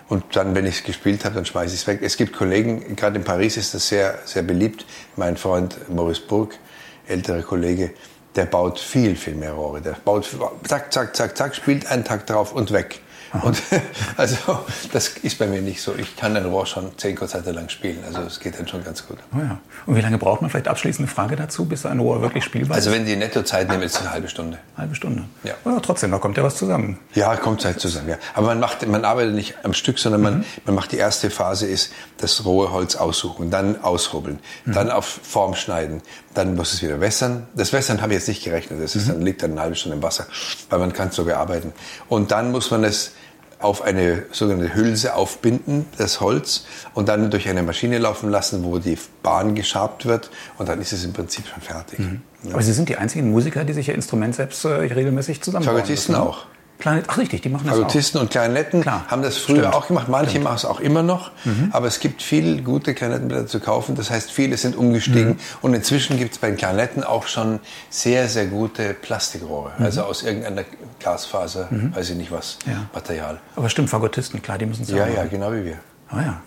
Und 0.08 0.24
dann, 0.36 0.54
wenn 0.54 0.64
ich 0.64 0.76
es 0.76 0.84
gespielt 0.84 1.26
habe, 1.26 1.34
dann 1.34 1.44
schmeiße 1.44 1.74
ich 1.74 1.82
es 1.82 1.86
weg. 1.86 2.00
Es 2.02 2.16
gibt 2.16 2.32
Kollegen, 2.32 2.96
gerade 2.96 3.18
in 3.18 3.24
Paris 3.24 3.58
ist 3.58 3.74
das 3.74 3.88
sehr, 3.88 4.18
sehr 4.24 4.42
beliebt. 4.42 4.86
Mein 5.16 5.36
Freund 5.36 5.76
Maurice 5.90 6.22
Burg, 6.26 6.58
älterer 7.06 7.42
Kollege, 7.42 7.90
der 8.34 8.46
baut 8.46 8.80
viel, 8.80 9.16
viel 9.16 9.34
mehr 9.34 9.52
Rohre. 9.52 9.82
Der 9.82 9.96
baut 10.02 10.26
zack, 10.66 10.92
zack, 10.92 11.14
zack, 11.14 11.36
zack, 11.36 11.54
spielt 11.54 11.90
einen 11.90 12.04
Tag 12.04 12.26
drauf 12.26 12.54
und 12.54 12.72
weg. 12.72 13.02
Und 13.42 13.62
also 14.16 14.36
das 14.92 15.08
ist 15.08 15.38
bei 15.38 15.46
mir 15.46 15.60
nicht 15.60 15.82
so. 15.82 15.94
Ich 15.96 16.16
kann 16.16 16.36
ein 16.36 16.46
Rohr 16.46 16.66
schon 16.66 16.96
zehn 16.98 17.16
Konzerte 17.16 17.52
lang 17.52 17.68
spielen. 17.68 18.02
Also 18.06 18.22
es 18.22 18.40
geht 18.40 18.58
dann 18.58 18.66
schon 18.66 18.82
ganz 18.84 19.06
gut. 19.06 19.18
Oh 19.34 19.38
ja. 19.38 19.58
Und 19.86 19.96
wie 19.96 20.00
lange 20.00 20.18
braucht 20.18 20.40
man 20.40 20.50
vielleicht 20.50 20.68
abschließende 20.68 21.10
Frage 21.10 21.36
dazu, 21.36 21.64
bis 21.66 21.86
ein 21.86 21.98
Rohr 21.98 22.22
wirklich 22.22 22.44
spielbar 22.44 22.78
ist? 22.78 22.86
Also 22.86 22.96
wenn 22.96 23.06
die 23.06 23.16
Nettozeit 23.16 23.68
nehmen, 23.68 23.82
ist 23.82 23.96
es 23.96 24.00
eine 24.00 24.12
halbe 24.12 24.28
Stunde. 24.28 24.58
Halbe 24.76 24.94
Stunde. 24.94 25.24
Ja. 25.44 25.54
Aber 25.64 25.82
trotzdem, 25.82 26.10
da 26.10 26.18
kommt 26.18 26.36
ja 26.36 26.42
was 26.42 26.56
zusammen. 26.56 26.98
Ja, 27.14 27.36
kommt 27.36 27.60
Zeit 27.60 27.80
zusammen. 27.80 28.08
Ja. 28.08 28.16
Aber 28.34 28.48
man 28.48 28.60
macht, 28.60 28.86
man 28.86 29.04
arbeitet 29.04 29.34
nicht 29.34 29.56
am 29.62 29.74
Stück, 29.74 29.98
sondern 29.98 30.22
man, 30.22 30.38
mhm. 30.38 30.44
man 30.64 30.74
macht 30.74 30.92
die 30.92 30.98
erste 30.98 31.30
Phase 31.30 31.66
ist 31.66 31.92
das 32.18 32.44
rohe 32.44 32.72
Holz 32.72 32.96
aussuchen, 32.96 33.50
dann 33.50 33.82
ausrubbeln, 33.82 34.38
mhm. 34.64 34.72
dann 34.72 34.90
auf 34.90 35.04
Form 35.06 35.54
schneiden, 35.54 36.02
dann 36.38 36.54
muss 36.54 36.72
es 36.72 36.82
wieder 36.82 37.00
wässern. 37.00 37.48
Das 37.54 37.72
Wässern 37.72 38.00
habe 38.00 38.12
ich 38.12 38.20
jetzt 38.20 38.28
nicht 38.28 38.44
gerechnet. 38.44 38.80
Das 38.80 38.94
ist, 38.94 39.08
mhm. 39.08 39.12
dann 39.12 39.22
liegt 39.22 39.42
dann 39.42 39.52
eine 39.52 39.60
halbe 39.62 39.74
Stunde 39.74 39.96
im 39.96 40.02
Wasser, 40.02 40.26
weil 40.70 40.78
man 40.78 40.92
kann 40.92 41.08
es 41.08 41.16
so 41.16 41.24
bearbeiten. 41.24 41.72
Und 42.08 42.30
dann 42.30 42.52
muss 42.52 42.70
man 42.70 42.84
es 42.84 43.12
auf 43.58 43.82
eine 43.82 44.22
sogenannte 44.30 44.72
Hülse 44.76 45.14
aufbinden, 45.14 45.86
das 45.98 46.20
Holz, 46.20 46.64
und 46.94 47.08
dann 47.08 47.30
durch 47.32 47.48
eine 47.48 47.64
Maschine 47.64 47.98
laufen 47.98 48.30
lassen, 48.30 48.62
wo 48.62 48.78
die 48.78 48.96
Bahn 49.24 49.56
geschabt 49.56 50.06
wird, 50.06 50.30
und 50.58 50.68
dann 50.68 50.80
ist 50.80 50.92
es 50.92 51.04
im 51.04 51.12
Prinzip 51.12 51.44
schon 51.48 51.60
fertig. 51.60 51.98
Mhm. 51.98 52.20
Ja. 52.44 52.52
Aber 52.52 52.62
Sie 52.62 52.72
sind 52.72 52.88
die 52.88 52.96
einzigen 52.96 53.32
Musiker, 53.32 53.64
die 53.64 53.72
sich 53.72 53.88
Ihr 53.88 53.94
Instrument 53.96 54.36
selbst 54.36 54.64
äh, 54.64 54.68
regelmäßig 54.68 55.42
zusammenbauen. 55.42 55.78
Fagottisten 55.78 56.14
auch. 56.14 56.46
Kleine, 56.78 57.02
ach 57.08 57.18
richtig, 57.18 57.42
die 57.42 57.48
machen 57.48 57.66
das 57.66 57.76
Fagotisten 57.76 58.18
auch. 58.18 58.22
und 58.22 58.30
Klarinetten 58.30 58.82
Klar. 58.82 59.04
haben 59.08 59.22
das 59.22 59.36
früher 59.36 59.58
Stimmt. 59.58 59.74
auch 59.74 59.88
gemacht. 59.88 60.08
Manche 60.08 60.30
Stimmt. 60.30 60.44
machen 60.44 60.56
es 60.56 60.64
auch 60.64 60.78
immer 60.78 61.02
noch. 61.02 61.32
Mhm. 61.44 61.70
Aber 61.72 61.88
es 61.88 61.98
gibt 61.98 62.22
viel 62.22 62.62
gute 62.62 62.94
Klarinettenblätter 62.94 63.46
zu 63.48 63.58
kaufen. 63.58 63.96
Das 63.96 64.10
heißt, 64.10 64.30
viele 64.30 64.56
sind 64.56 64.76
umgestiegen. 64.76 65.30
Mhm. 65.30 65.38
Und 65.60 65.74
inzwischen 65.74 66.18
gibt 66.18 66.34
es 66.34 66.38
bei 66.38 66.48
den 66.48 66.56
Klarinetten 66.56 67.02
auch 67.02 67.26
schon 67.26 67.58
sehr, 67.90 68.28
sehr 68.28 68.46
gute 68.46 68.94
Plastikrohre. 68.94 69.72
Mhm. 69.78 69.84
Also 69.84 70.02
aus 70.04 70.22
irgendeiner 70.22 70.62
Glasfaser, 71.00 71.66
mhm. 71.70 71.94
weiß 71.96 72.10
ich 72.10 72.16
nicht 72.16 72.30
was, 72.30 72.58
ja. 72.66 72.86
Material. 72.94 73.40
Aber 73.56 73.68
stimmt, 73.68 73.90
Fagottisten, 73.90 74.40
klar, 74.40 74.58
die 74.58 74.66
müssen 74.66 74.82
es 74.82 74.90
Ja, 74.90 75.08
ja, 75.08 75.24
genau 75.24 75.52
wie 75.52 75.64
wir. 75.64 75.78
Ah 76.10 76.22
ja. 76.22 76.40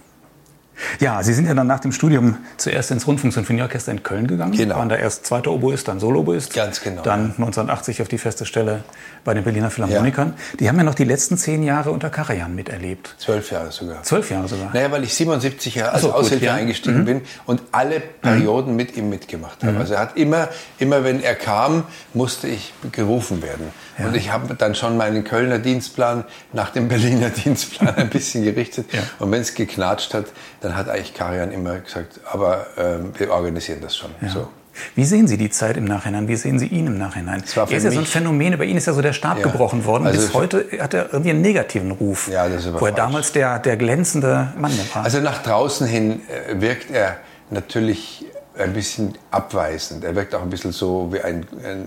Ja, 1.00 1.22
Sie 1.24 1.34
sind 1.34 1.48
ja 1.48 1.54
dann 1.54 1.68
nach 1.68 1.80
dem 1.80 1.92
Studium 1.92 2.38
zuerst 2.58 2.92
ins 2.92 3.08
Rundfunksinfonieorchester 3.08 3.92
in 3.92 4.04
Köln 4.04 4.28
gegangen. 4.28 4.54
Genau. 4.54 4.76
Waren 4.76 4.90
da 4.90 4.96
erst 4.96 5.26
zweiter 5.26 5.52
Oboist, 5.52 5.88
dann 5.88 6.00
Solo-Oboist. 6.00 6.54
Ganz 6.54 6.82
genau. 6.82 7.02
Dann 7.02 7.32
1980 7.32 8.02
auf 8.02 8.08
die 8.08 8.18
feste 8.18 8.46
Stelle 8.46 8.84
bei 9.24 9.34
den 9.34 9.44
Berliner 9.44 9.70
Philharmonikern. 9.70 10.30
Ja. 10.30 10.58
Die 10.60 10.70
haben 10.70 10.78
ja 10.78 10.84
noch 10.84 10.96
die 10.96 11.04
letzten 11.04 11.38
zehn 11.38 11.64
Jahre 11.64 11.92
unter 11.92 12.10
Karajan 12.10 12.56
miterlebt. 12.56 13.16
Zwölf 13.18 13.52
Jahre 13.52 13.72
sogar. 13.72 14.04
Zwölf 14.04 14.30
Jahre 14.32 14.48
sogar. 14.48 14.72
Naja, 14.74 14.92
weil 14.92 15.04
ich 15.04 15.14
77 15.14 15.76
Jahre 15.76 15.94
als 15.94 16.02
so, 16.02 16.14
Aushilfe 16.14 16.46
ja. 16.46 16.56
eingestiegen 16.56 17.02
mhm. 17.02 17.06
bin 17.06 17.22
und 17.46 17.62
alle 17.72 18.00
Perioden 18.00 18.72
mhm. 18.72 18.78
mit 18.78 18.98
ihm 18.98 19.10
mitgemacht 19.10 19.64
habe. 19.64 19.74
Mhm. 19.74 19.80
Also 19.80 19.94
er 19.94 20.00
hat 20.00 20.18
immer, 20.18 20.50
immer 20.80 21.04
wenn 21.04 21.22
er 21.22 21.36
kam, 21.36 21.84
musste 22.14 22.48
ich 22.48 22.74
gerufen 22.92 23.42
werden. 23.42 23.68
Ja. 23.98 24.08
Und 24.08 24.16
ich 24.16 24.32
habe 24.32 24.54
dann 24.56 24.76
schon 24.76 24.98
meinen 24.98 25.24
Kölner 25.24 25.60
Dienstplan 25.60 26.24
nach 26.54 26.70
dem 26.70 26.88
Berliner 26.88 27.30
Dienstplan 27.44 27.96
ein 27.96 28.10
bisschen 28.10 28.44
gerichtet. 28.44 28.92
Ja. 28.94 29.02
Und 29.20 29.32
wenn 29.32 29.42
es 29.42 29.54
geknatscht 29.54 30.14
hat, 30.14 30.26
dann 30.62 30.76
hat 30.76 30.90
eigentlich 30.90 31.14
Karajan 31.14 31.52
immer 31.52 31.80
gesagt, 31.80 32.20
aber 32.32 32.68
ähm, 32.78 33.14
wir 33.18 33.32
organisieren 33.32 33.80
das 33.82 33.96
schon. 33.96 34.12
Ja. 34.22 34.30
So. 34.30 34.48
Wie 34.96 35.04
sehen 35.04 35.28
Sie 35.28 35.38
die 35.38 35.50
Zeit 35.50 35.78
im 35.78 35.86
Nachhinein? 35.86 36.28
Wie 36.28 36.36
sehen 36.36 36.60
Sie 36.60 36.68
ihn 36.68 36.88
im 36.88 36.98
Nachhinein? 36.98 37.44
Er 37.56 37.72
ist 37.72 37.84
ja 37.84 37.92
so 37.92 38.00
ein 38.00 38.06
Phänomen, 38.06 38.58
bei 38.58 38.66
Ihnen 38.66 38.78
ist 38.78 38.88
ja 38.88 38.94
so 38.94 39.02
der 39.02 39.14
Stab 39.14 39.38
ja. 39.38 39.44
gebrochen 39.44 39.86
worden. 39.86 40.08
Also 40.08 40.20
Bis 40.20 40.34
heute 40.34 40.66
hat 40.80 40.94
er 40.94 41.12
irgendwie 41.12 41.32
einen 41.32 41.42
negativen 41.42 41.92
Ruf. 41.92 42.30
Ja, 42.30 42.48
das 42.48 42.66
ist 42.66 42.80
Wo 42.80 42.86
er 42.86 42.94
damals 42.94 43.32
der, 43.32 43.60
der 43.60 43.78
glänzende 43.78 44.54
Mann 44.58 44.72
war. 44.94 45.04
Also 45.04 45.20
nach 45.20 45.44
draußen 45.44 45.88
hin 45.88 46.22
äh, 46.28 46.60
wirkt 46.62 46.90
er 46.90 47.18
natürlich 47.50 48.26
ein 48.58 48.74
bisschen 48.74 49.18
abweisend. 49.32 50.04
Er 50.04 50.16
wirkt 50.16 50.36
auch 50.36 50.42
ein 50.42 50.50
bisschen 50.50 50.72
so 50.72 51.12
wie 51.12 51.22
ein, 51.22 51.46
ein, 51.64 51.82
äh, 51.82 51.86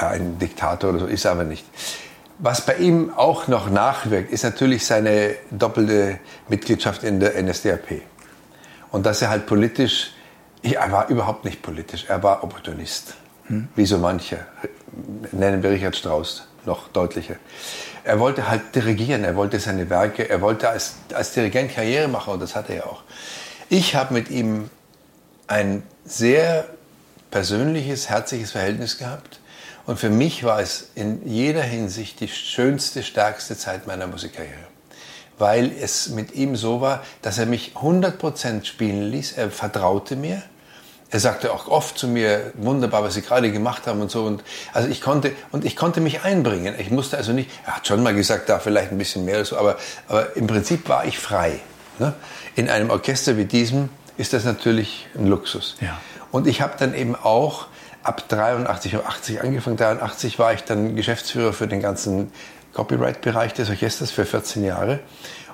ja, 0.00 0.08
ein 0.08 0.38
Diktator 0.38 0.90
oder 0.90 1.00
so, 1.00 1.06
ist 1.06 1.24
er 1.24 1.32
aber 1.32 1.44
nicht. 1.44 1.64
Was 2.38 2.64
bei 2.64 2.76
ihm 2.76 3.12
auch 3.14 3.48
noch 3.48 3.68
nachwirkt, 3.68 4.32
ist 4.32 4.44
natürlich 4.44 4.86
seine 4.86 5.34
doppelte 5.50 6.18
Mitgliedschaft 6.48 7.02
in 7.02 7.20
der 7.20 7.40
NSDAP. 7.42 8.02
Und 8.90 9.04
dass 9.04 9.20
er 9.22 9.28
halt 9.28 9.46
politisch, 9.46 10.12
er 10.62 10.90
war 10.90 11.08
überhaupt 11.08 11.44
nicht 11.44 11.62
politisch, 11.62 12.06
er 12.08 12.22
war 12.22 12.42
Opportunist. 12.42 13.14
Hm. 13.46 13.68
Wie 13.74 13.84
so 13.84 13.98
manche. 13.98 14.38
Nennen 15.32 15.62
wir 15.62 15.70
Richard 15.70 15.96
Strauss 15.96 16.48
noch 16.64 16.88
deutlicher. 16.88 17.36
Er 18.04 18.18
wollte 18.18 18.48
halt 18.48 18.74
dirigieren, 18.74 19.24
er 19.24 19.36
wollte 19.36 19.60
seine 19.60 19.90
Werke, 19.90 20.28
er 20.28 20.40
wollte 20.40 20.68
als, 20.68 20.94
als 21.12 21.32
Dirigent 21.32 21.74
Karriere 21.74 22.08
machen 22.08 22.32
und 22.32 22.40
das 22.40 22.56
hat 22.56 22.70
er 22.70 22.76
ja 22.76 22.86
auch. 22.86 23.02
Ich 23.68 23.94
habe 23.94 24.14
mit 24.14 24.30
ihm 24.30 24.70
ein 25.46 25.82
sehr 26.04 26.66
persönliches, 27.30 28.08
herzliches 28.08 28.52
Verhältnis 28.52 28.98
gehabt. 28.98 29.39
Und 29.90 29.96
für 29.96 30.08
mich 30.08 30.44
war 30.44 30.60
es 30.60 30.90
in 30.94 31.26
jeder 31.26 31.64
Hinsicht 31.64 32.20
die 32.20 32.28
schönste, 32.28 33.02
stärkste 33.02 33.58
Zeit 33.58 33.88
meiner 33.88 34.06
Musikkarriere. 34.06 34.54
Weil 35.36 35.72
es 35.82 36.10
mit 36.10 36.32
ihm 36.36 36.54
so 36.54 36.80
war, 36.80 37.02
dass 37.22 37.38
er 37.38 37.46
mich 37.46 37.72
100% 37.74 38.66
spielen 38.66 39.10
ließ. 39.10 39.32
Er 39.32 39.50
vertraute 39.50 40.14
mir. 40.14 40.44
Er 41.10 41.18
sagte 41.18 41.52
auch 41.52 41.66
oft 41.66 41.98
zu 41.98 42.06
mir, 42.06 42.52
wunderbar, 42.54 43.02
was 43.02 43.14
Sie 43.14 43.22
gerade 43.22 43.50
gemacht 43.50 43.88
haben 43.88 44.00
und 44.00 44.12
so. 44.12 44.26
Und 44.26 44.44
also 44.72 44.88
ich 44.88 45.00
konnte, 45.00 45.32
und 45.50 45.64
ich 45.64 45.74
konnte 45.74 46.00
mich 46.00 46.22
einbringen. 46.22 46.76
Ich 46.78 46.92
musste 46.92 47.16
also 47.16 47.32
nicht, 47.32 47.50
er 47.66 47.78
hat 47.78 47.88
schon 47.88 48.00
mal 48.04 48.14
gesagt, 48.14 48.48
da 48.48 48.60
vielleicht 48.60 48.92
ein 48.92 48.98
bisschen 48.98 49.24
mehr 49.24 49.38
oder 49.38 49.44
so, 49.44 49.58
aber, 49.58 49.76
aber 50.06 50.36
im 50.36 50.46
Prinzip 50.46 50.88
war 50.88 51.04
ich 51.04 51.18
frei. 51.18 51.58
Ne? 51.98 52.14
In 52.54 52.70
einem 52.70 52.90
Orchester 52.90 53.36
wie 53.36 53.44
diesem 53.44 53.88
ist 54.16 54.34
das 54.34 54.44
natürlich 54.44 55.08
ein 55.16 55.26
Luxus. 55.26 55.74
Ja. 55.80 56.00
Und 56.30 56.46
ich 56.46 56.60
habe 56.60 56.74
dann 56.78 56.94
eben 56.94 57.16
auch 57.16 57.66
ab 58.02 58.28
83, 58.28 58.96
80 58.96 59.42
angefangen, 59.42 59.76
83 59.76 60.38
war 60.38 60.52
ich 60.52 60.64
dann 60.64 60.96
Geschäftsführer 60.96 61.52
für 61.52 61.66
den 61.66 61.80
ganzen 61.80 62.32
Copyright-Bereich 62.72 63.52
des 63.54 63.68
Orchesters 63.68 64.10
für 64.10 64.24
14 64.24 64.64
Jahre. 64.64 65.00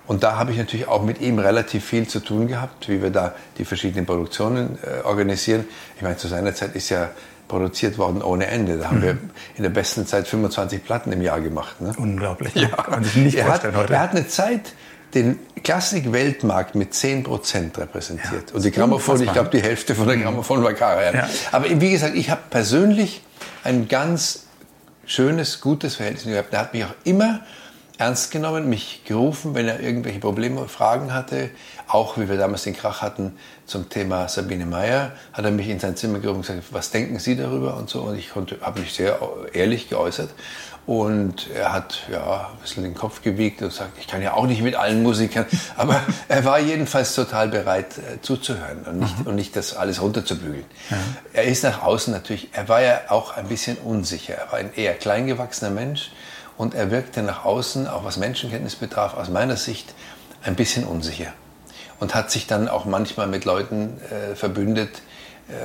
Und 0.07 0.23
da 0.23 0.37
habe 0.37 0.53
ich 0.53 0.59
natürlich 0.59 0.87
auch 0.87 1.03
mit 1.03 1.21
ihm 1.21 1.39
relativ 1.39 1.85
viel 1.85 2.07
zu 2.07 2.21
tun 2.21 2.47
gehabt, 2.47 2.89
wie 2.89 3.03
wir 3.03 3.11
da 3.11 3.35
die 3.59 3.65
verschiedenen 3.65 4.07
Produktionen 4.07 4.79
äh, 4.83 5.05
organisieren. 5.05 5.65
Ich 5.97 6.03
meine, 6.03 6.17
zu 6.17 6.29
seiner 6.29 6.55
Zeit 6.55 6.77
ist 6.77 6.91
ja 6.91 7.11
produziert 7.49 7.99
worden 7.99 8.23
ohne 8.23 8.47
Ende. 8.47 8.79
Da 8.79 8.87
haben 8.87 8.99
mhm. 8.99 9.03
wir 9.03 9.19
in 9.57 9.63
der 9.63 9.71
besten 9.71 10.07
Zeit 10.07 10.29
25 10.29 10.85
Platten 10.85 11.13
im 11.13 11.23
Jahr 11.23 11.41
gemacht. 11.41 11.81
Ne? 11.81 11.93
Unglaublich. 11.97 12.55
Ja. 12.55 12.69
Kann 12.69 13.03
sich 13.03 13.17
nicht 13.17 13.37
er 13.37 13.47
vorstellen 13.47 13.75
hat, 13.75 13.83
heute. 13.83 13.95
Er 13.95 14.01
hat 14.01 14.11
eine 14.13 14.29
Zeit 14.29 14.75
den 15.17 15.39
Klassik-Weltmarkt 15.65 16.75
mit 16.75 16.93
10% 16.93 17.77
repräsentiert. 17.79 18.51
Ja, 18.51 18.55
und 18.55 18.65
die 18.65 18.71
Grammophon, 18.71 19.21
ich 19.23 19.33
glaube, 19.33 19.51
die 19.51 19.63
Hälfte 19.63 19.95
von 19.95 20.07
der 20.07 20.17
mhm. 20.17 20.23
Grammophon 20.23 20.63
war 20.63 20.75
Karajan. 20.75 21.15
Ja. 21.15 21.29
Aber 21.53 21.69
wie 21.69 21.91
gesagt, 21.91 22.15
ich 22.15 22.31
habe 22.31 22.43
persönlich 22.51 23.23
ein 23.65 23.89
ganz 23.89 24.45
schönes, 25.07 25.61
gutes 25.61 25.97
Verhältnis 25.97 26.25
gehabt. 26.25 26.53
Er 26.53 26.61
hat 26.61 26.75
mich 26.75 26.85
auch 26.85 26.95
immer 27.05 27.41
ernst 27.99 28.31
genommen, 28.31 28.69
mich 28.69 29.05
gerufen, 29.07 29.55
wenn 29.55 29.67
er 29.67 29.81
irgendwelche 29.81 30.19
Probleme, 30.19 30.69
Fragen 30.69 31.15
hatte. 31.15 31.51
Auch 31.89 32.19
wie 32.19 32.29
wir 32.29 32.37
damals 32.37 32.65
den 32.65 32.77
Krach 32.77 33.01
hatten 33.01 33.33
zum 33.65 33.89
Thema 33.89 34.29
Sabine 34.29 34.67
Meyer, 34.67 35.13
hat 35.33 35.45
er 35.45 35.51
mich 35.51 35.69
in 35.69 35.81
sein 35.81 35.97
Zimmer 35.97 36.19
gerufen 36.19 36.39
und 36.39 36.47
gesagt, 36.47 36.67
was 36.73 36.91
denken 36.91 37.19
Sie 37.19 37.37
darüber 37.37 37.77
und 37.77 37.89
so. 37.89 38.03
Und 38.03 38.19
ich 38.19 38.35
habe 38.35 38.81
mich 38.81 38.93
sehr 38.93 39.19
ehrlich 39.53 39.89
geäußert. 39.89 40.31
Und 40.87 41.51
er 41.53 41.73
hat 41.73 42.03
ja 42.13 42.49
ein 42.53 42.61
bisschen 42.63 42.85
den 42.85 42.95
Kopf 42.95 43.21
gewiegt 43.21 43.61
und 43.61 43.73
sagt, 43.73 43.99
ich 43.99 44.07
kann 44.07 44.23
ja 44.23 44.35
auch 44.35 44.47
nicht 44.47 44.63
mit 44.63 44.77
allen 44.77 45.03
Musikern, 45.03 45.45
aber 45.77 46.01
er 46.29 46.45
war 46.45 46.61
jedenfalls 46.61 47.15
total 47.17 47.49
bereit 47.49 47.99
äh, 47.99 48.21
zuzuhören 48.23 48.85
und 48.85 49.01
nicht, 49.01 49.19
mhm. 49.19 49.27
und 49.27 49.35
nicht 49.35 49.57
das 49.57 49.75
alles 49.75 50.01
runterzubügeln. 50.01 50.65
Ja. 50.89 50.97
Er 51.33 51.45
ist 51.45 51.65
nach 51.65 51.83
außen 51.83 52.13
natürlich, 52.13 52.51
er 52.53 52.69
war 52.69 52.83
ja 52.83 53.01
auch 53.09 53.37
ein 53.37 53.49
bisschen 53.49 53.79
unsicher. 53.79 54.35
Er 54.35 54.53
war 54.53 54.61
ein 54.61 54.73
eher 54.75 54.95
kleingewachsener 54.95 55.73
Mensch 55.73 56.13
und 56.57 56.75
er 56.75 56.93
wirkte 56.93 57.23
nach 57.23 57.45
außen, 57.45 57.89
auch 57.89 58.05
was 58.05 58.17
Menschenkenntnis 58.17 58.77
betraf, 58.77 59.15
aus 59.15 59.29
meiner 59.29 59.57
Sicht 59.57 59.93
ein 60.45 60.55
bisschen 60.55 60.85
unsicher. 60.85 61.33
Und 61.99 62.15
hat 62.15 62.31
sich 62.31 62.47
dann 62.47 62.69
auch 62.69 62.85
manchmal 62.85 63.27
mit 63.27 63.45
Leuten 63.45 63.99
äh, 64.11 64.37
verbündet, 64.37 65.03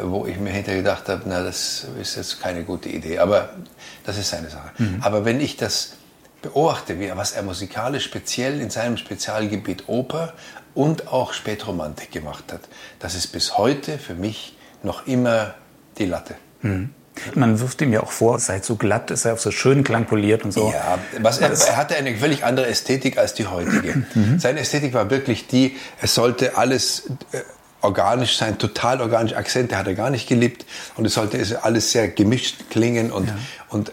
wo 0.03 0.25
ich 0.27 0.39
mir 0.39 0.51
hinterher 0.51 0.81
gedacht 0.81 1.09
habe, 1.09 1.23
na, 1.25 1.43
das 1.43 1.87
ist 1.99 2.15
jetzt 2.15 2.41
keine 2.41 2.63
gute 2.63 2.89
Idee. 2.89 3.19
Aber 3.19 3.49
das 4.03 4.17
ist 4.17 4.29
seine 4.29 4.49
Sache. 4.49 4.71
Mhm. 4.77 4.99
Aber 5.01 5.25
wenn 5.25 5.41
ich 5.41 5.57
das 5.57 5.93
beobachte, 6.41 6.99
wie, 6.99 7.11
was 7.15 7.31
er 7.31 7.43
musikalisch 7.43 8.05
speziell 8.05 8.61
in 8.61 8.69
seinem 8.69 8.97
Spezialgebiet 8.97 9.85
Oper 9.87 10.33
und 10.73 11.07
auch 11.07 11.33
Spätromantik 11.33 12.11
gemacht 12.11 12.45
hat, 12.51 12.61
das 12.99 13.15
ist 13.15 13.27
bis 13.27 13.57
heute 13.57 13.97
für 13.97 14.13
mich 14.13 14.57
noch 14.83 15.07
immer 15.07 15.55
die 15.97 16.05
Latte. 16.05 16.35
Mhm. 16.61 16.93
Man 17.35 17.59
wirft 17.59 17.81
ihm 17.81 17.91
ja 17.91 18.01
auch 18.01 18.11
vor, 18.11 18.37
es 18.37 18.45
sei 18.45 18.59
zu 18.59 18.77
glatt, 18.77 19.11
es 19.11 19.23
sei 19.23 19.33
auf 19.33 19.41
so 19.41 19.51
schön 19.51 19.83
klangpoliert 19.83 20.45
und 20.45 20.53
so. 20.53 20.71
Ja, 20.71 20.97
was 21.19 21.39
er, 21.39 21.51
er 21.51 21.75
hatte 21.75 21.95
eine 21.95 22.15
völlig 22.15 22.45
andere 22.45 22.67
Ästhetik 22.67 23.17
als 23.17 23.33
die 23.33 23.47
heutige. 23.47 24.03
Mhm. 24.13 24.39
Seine 24.39 24.61
Ästhetik 24.61 24.93
war 24.93 25.09
wirklich 25.09 25.47
die, 25.47 25.75
es 26.01 26.15
sollte 26.15 26.57
alles 26.57 27.11
äh, 27.33 27.41
organisch 27.81 28.37
sein, 28.37 28.57
total 28.57 29.01
organisch. 29.01 29.35
Akzente 29.35 29.77
hat 29.77 29.87
er 29.87 29.95
gar 29.95 30.09
nicht 30.09 30.27
geliebt 30.27 30.65
und 30.97 31.05
es 31.05 31.13
sollte 31.13 31.63
alles 31.63 31.91
sehr 31.91 32.07
gemischt 32.09 32.69
klingen 32.69 33.11
und, 33.11 33.27
ja. 33.27 33.35
und 33.69 33.91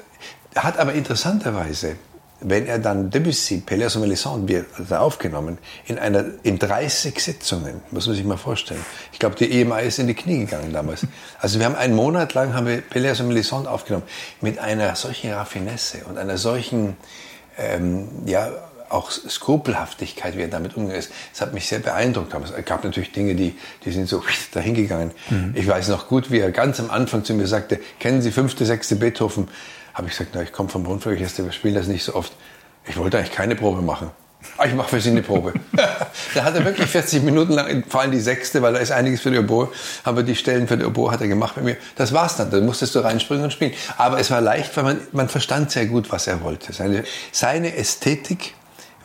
er 0.54 0.64
hat 0.64 0.78
aber 0.78 0.92
interessanterweise, 0.92 1.96
wenn 2.40 2.66
er 2.66 2.78
dann 2.78 3.10
Debussy, 3.10 3.62
Pelléas 3.66 3.96
und 3.96 4.02
Melisande 4.02 4.66
wird 4.76 4.92
aufgenommen, 4.92 5.58
in 5.86 5.98
einer, 5.98 6.24
in 6.44 6.58
30 6.58 7.18
Sitzungen, 7.18 7.80
muss 7.90 8.06
man 8.06 8.14
sich 8.14 8.24
mal 8.24 8.36
vorstellen. 8.36 8.84
Ich 9.12 9.18
glaube, 9.18 9.34
die 9.34 9.60
EMA 9.60 9.80
ist 9.80 9.98
in 9.98 10.06
die 10.06 10.14
Knie 10.14 10.40
gegangen 10.40 10.72
damals. 10.72 11.06
Also 11.40 11.58
wir 11.58 11.66
haben 11.66 11.76
einen 11.76 11.94
Monat 11.94 12.34
lang 12.34 12.54
haben 12.54 12.66
wir 12.66 12.82
Pelléas 12.82 13.20
und 13.20 13.28
Melisande 13.28 13.70
aufgenommen 13.70 14.04
mit 14.40 14.58
einer 14.58 14.94
solchen 14.96 15.32
Raffinesse 15.32 15.98
und 16.08 16.18
einer 16.18 16.36
solchen, 16.36 16.96
ähm, 17.56 18.08
ja, 18.26 18.50
auch 18.90 19.10
Skrupelhaftigkeit, 19.10 20.36
wie 20.36 20.42
er 20.42 20.48
damit 20.48 20.76
umgegangen 20.76 21.00
ist, 21.00 21.10
das 21.32 21.40
hat 21.40 21.54
mich 21.54 21.68
sehr 21.68 21.78
beeindruckt. 21.80 22.34
Aber 22.34 22.44
es 22.44 22.64
gab 22.64 22.84
natürlich 22.84 23.12
Dinge, 23.12 23.34
die, 23.34 23.56
die 23.84 23.90
sind 23.90 24.08
so 24.08 24.22
dahingegangen. 24.52 25.12
Mhm. 25.30 25.54
Ich 25.54 25.66
weiß 25.66 25.88
noch 25.88 26.08
gut, 26.08 26.30
wie 26.30 26.40
er 26.40 26.50
ganz 26.50 26.80
am 26.80 26.90
Anfang 26.90 27.24
zu 27.24 27.34
mir 27.34 27.46
sagte, 27.46 27.80
kennen 27.98 28.22
Sie 28.22 28.30
fünfte, 28.30 28.64
sechste 28.66 28.96
Beethoven? 28.96 29.48
Habe 29.94 30.08
ich 30.08 30.12
gesagt, 30.12 30.30
na, 30.34 30.42
ich 30.42 30.52
komme 30.52 30.68
vom 30.68 30.86
Rundfunkorchester, 30.86 31.44
wir 31.44 31.52
spielen 31.52 31.74
das 31.74 31.86
nicht 31.86 32.04
so 32.04 32.14
oft. 32.14 32.32
Ich 32.86 32.96
wollte 32.96 33.18
eigentlich 33.18 33.32
keine 33.32 33.56
Probe 33.56 33.82
machen. 33.82 34.10
Ah, 34.56 34.66
ich 34.66 34.74
mache 34.74 34.88
für 34.88 35.00
Sie 35.00 35.10
eine 35.10 35.22
Probe. 35.22 35.52
da 36.34 36.44
hat 36.44 36.54
er 36.54 36.64
wirklich 36.64 36.86
40 36.86 37.22
Minuten 37.22 37.52
lang, 37.52 37.84
vor 37.88 38.00
allem 38.00 38.12
die 38.12 38.20
sechste, 38.20 38.62
weil 38.62 38.72
da 38.72 38.78
ist 38.78 38.92
einiges 38.92 39.20
für 39.20 39.30
die 39.30 39.38
Oboe, 39.38 39.68
haben 40.04 40.16
wir 40.16 40.22
die 40.22 40.36
Stellen 40.36 40.68
für 40.68 40.76
die 40.76 40.84
Oboe 40.84 41.10
hat 41.10 41.20
er 41.20 41.28
gemacht 41.28 41.56
mit 41.56 41.64
mir. 41.64 41.76
Das 41.96 42.12
war's 42.12 42.36
dann, 42.36 42.50
da 42.50 42.60
musstest 42.60 42.94
du 42.94 43.00
reinspringen 43.00 43.44
und 43.44 43.52
spielen. 43.52 43.72
Aber 43.96 44.18
es 44.18 44.30
war 44.30 44.40
leicht, 44.40 44.76
weil 44.76 44.84
man, 44.84 45.00
man 45.12 45.28
verstand 45.28 45.72
sehr 45.72 45.86
gut, 45.86 46.10
was 46.10 46.26
er 46.26 46.42
wollte. 46.42 46.72
Seine, 46.72 47.04
seine 47.32 47.76
Ästhetik 47.76 48.54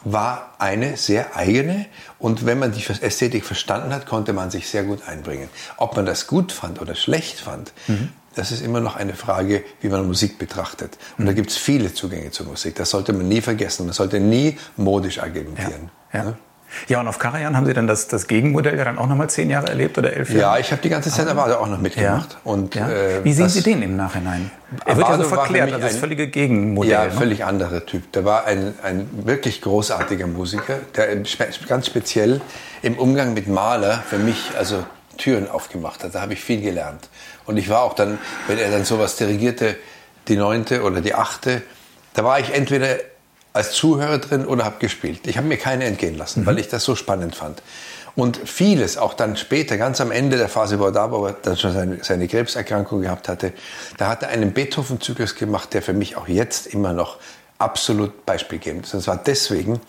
war 0.03 0.53
eine 0.59 0.97
sehr 0.97 1.35
eigene 1.35 1.85
und 2.19 2.45
wenn 2.45 2.59
man 2.59 2.71
die 2.71 2.83
Ästhetik 3.01 3.45
verstanden 3.45 3.93
hat, 3.93 4.05
konnte 4.05 4.33
man 4.33 4.51
sich 4.51 4.67
sehr 4.67 4.83
gut 4.83 5.07
einbringen. 5.07 5.49
Ob 5.77 5.95
man 5.95 6.05
das 6.05 6.27
gut 6.27 6.51
fand 6.51 6.81
oder 6.81 6.95
schlecht 6.95 7.39
fand, 7.39 7.73
mhm. 7.87 8.09
das 8.35 8.51
ist 8.51 8.61
immer 8.61 8.79
noch 8.79 8.95
eine 8.95 9.13
Frage, 9.13 9.63
wie 9.81 9.89
man 9.89 10.05
Musik 10.05 10.37
betrachtet. 10.37 10.97
Und 11.17 11.23
mhm. 11.23 11.27
da 11.27 11.33
gibt 11.33 11.51
es 11.51 11.57
viele 11.57 11.93
Zugänge 11.93 12.31
zur 12.31 12.47
Musik. 12.47 12.75
Das 12.75 12.89
sollte 12.89 13.13
man 13.13 13.27
nie 13.27 13.41
vergessen. 13.41 13.85
Man 13.85 13.93
sollte 13.93 14.19
nie 14.19 14.57
modisch 14.75 15.19
argumentieren. 15.19 15.89
Ja. 16.11 16.19
Ja. 16.19 16.25
Ne? 16.25 16.37
Ja, 16.87 16.99
und 16.99 17.07
auf 17.07 17.19
Karajan 17.19 17.55
haben 17.55 17.65
Sie 17.65 17.73
dann 17.73 17.87
das, 17.87 18.07
das 18.07 18.27
Gegenmodell 18.27 18.77
ja 18.77 18.83
dann 18.83 18.97
auch 18.97 19.07
nochmal 19.07 19.29
zehn 19.29 19.49
Jahre 19.49 19.67
erlebt 19.67 19.97
oder 19.97 20.13
elf 20.13 20.29
Jahre? 20.29 20.41
Ja, 20.41 20.57
ich 20.57 20.71
habe 20.71 20.81
die 20.81 20.89
ganze 20.89 21.09
Zeit 21.09 21.27
aber 21.27 21.59
auch 21.59 21.67
noch 21.67 21.79
mitgemacht. 21.79 22.31
Ja. 22.31 22.37
Und, 22.43 22.75
ja. 22.75 22.89
Äh, 22.89 23.23
Wie 23.23 23.33
sehen 23.33 23.49
Sie 23.49 23.61
den 23.61 23.81
im 23.81 23.95
Nachhinein? 23.95 24.51
Er 24.85 24.97
wird 24.97 25.07
ja 25.07 25.17
so 25.17 25.23
verklärt, 25.23 25.71
also 25.71 25.85
das 25.85 25.97
völlige 25.97 26.27
Gegenmodell. 26.27 26.91
Ja, 26.91 27.05
ne? 27.05 27.11
völlig 27.11 27.45
anderer 27.45 27.85
Typ. 27.85 28.11
Der 28.13 28.25
war 28.25 28.45
ein, 28.45 28.73
ein 28.83 29.07
wirklich 29.23 29.61
großartiger 29.61 30.27
Musiker, 30.27 30.79
der 30.95 31.15
ganz 31.67 31.85
speziell 31.85 32.41
im 32.81 32.97
Umgang 32.97 33.33
mit 33.33 33.47
Maler 33.47 34.03
für 34.07 34.17
mich 34.17 34.51
also 34.57 34.83
Türen 35.17 35.49
aufgemacht 35.49 36.03
hat. 36.03 36.15
Da 36.15 36.21
habe 36.21 36.33
ich 36.33 36.41
viel 36.41 36.61
gelernt. 36.61 37.09
Und 37.45 37.57
ich 37.57 37.69
war 37.69 37.83
auch 37.83 37.93
dann, 37.93 38.17
wenn 38.47 38.57
er 38.57 38.71
dann 38.71 38.83
sowas 38.85 39.15
dirigierte, 39.15 39.75
die 40.27 40.35
neunte 40.35 40.83
oder 40.83 41.01
die 41.01 41.13
achte, 41.13 41.61
da 42.13 42.23
war 42.23 42.39
ich 42.39 42.53
entweder 42.53 42.95
als 43.53 43.71
Zuhörer 43.71 44.17
drin 44.17 44.45
oder 44.45 44.65
habe 44.65 44.79
gespielt. 44.79 45.27
Ich 45.27 45.37
habe 45.37 45.47
mir 45.47 45.57
keine 45.57 45.85
entgehen 45.85 46.17
lassen, 46.17 46.41
mhm. 46.41 46.45
weil 46.47 46.59
ich 46.59 46.67
das 46.67 46.83
so 46.83 46.95
spannend 46.95 47.35
fand. 47.35 47.61
Und 48.15 48.37
vieles, 48.45 48.97
auch 48.97 49.13
dann 49.15 49.37
später, 49.37 49.77
ganz 49.77 49.99
am 49.99 50.11
Ende 50.11 50.37
der 50.37 50.49
Phase, 50.49 50.79
wo 50.79 50.85
er 50.85 50.91
da 50.91 51.11
war, 51.11 51.19
wo 51.19 51.25
er 51.27 51.33
dann 51.33 51.57
schon 51.57 51.73
seine, 51.73 52.03
seine 52.03 52.27
Krebserkrankung 52.27 53.01
gehabt 53.01 53.27
hatte, 53.27 53.53
da 53.97 54.07
hat 54.07 54.21
er 54.21 54.29
einen 54.29 54.53
Beethoven-Zyklus 54.53 55.35
gemacht, 55.35 55.73
der 55.73 55.81
für 55.81 55.93
mich 55.93 56.15
auch 56.15 56.27
jetzt 56.27 56.67
immer 56.67 56.93
noch 56.93 57.17
absolut 57.57 58.25
beispielgebend 58.25 58.85
ist. 58.85 58.93
Und 58.93 59.01
zwar 59.01 59.17
deswegen, 59.17 59.79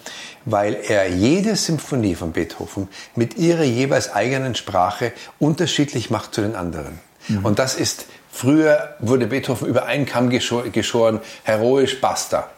weil 0.45 0.75
er 0.89 1.09
jede 1.09 1.57
Symphonie 1.57 2.15
von 2.15 2.33
Beethoven 2.33 2.89
mit 3.15 3.37
ihrer 3.37 3.65
jeweils 3.65 4.13
eigenen 4.13 4.55
Sprache 4.55 5.13
unterschiedlich 5.39 6.09
macht 6.11 6.35
zu 6.35 6.41
den 6.41 6.55
anderen. 6.55 6.99
Mhm. 7.29 7.45
Und 7.45 7.59
das 7.59 7.75
ist, 7.75 8.07
früher 8.31 8.95
wurde 9.01 9.27
Beethoven 9.27 9.69
über 9.69 9.85
einen 9.85 10.07
Kamm 10.07 10.31
geschoren, 10.31 11.21
heroisch, 11.43 12.01
basta. 12.01 12.49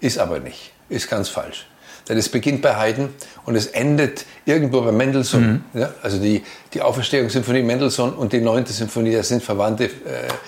Ist 0.00 0.18
aber 0.18 0.38
nicht. 0.40 0.72
Ist 0.88 1.08
ganz 1.08 1.28
falsch. 1.28 1.66
Denn 2.08 2.18
es 2.18 2.28
beginnt 2.28 2.62
bei 2.62 2.76
Haydn 2.76 3.08
und 3.46 3.56
es 3.56 3.66
endet 3.66 4.26
irgendwo 4.44 4.80
bei 4.80 4.92
Mendelssohn. 4.92 5.64
Mhm. 5.72 5.80
Ja, 5.80 5.90
also 6.02 6.18
die, 6.18 6.44
die 6.72 6.80
Auferstehungssymphonie 6.80 7.62
Mendelssohn 7.62 8.12
und 8.12 8.32
die 8.32 8.40
neunte 8.40 8.72
Symphonie, 8.72 9.12
das 9.12 9.26
sind 9.28 9.42
verwandte 9.42 9.86
äh, 9.86 9.88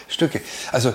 Stücke. 0.07 0.41
Also, 0.71 0.95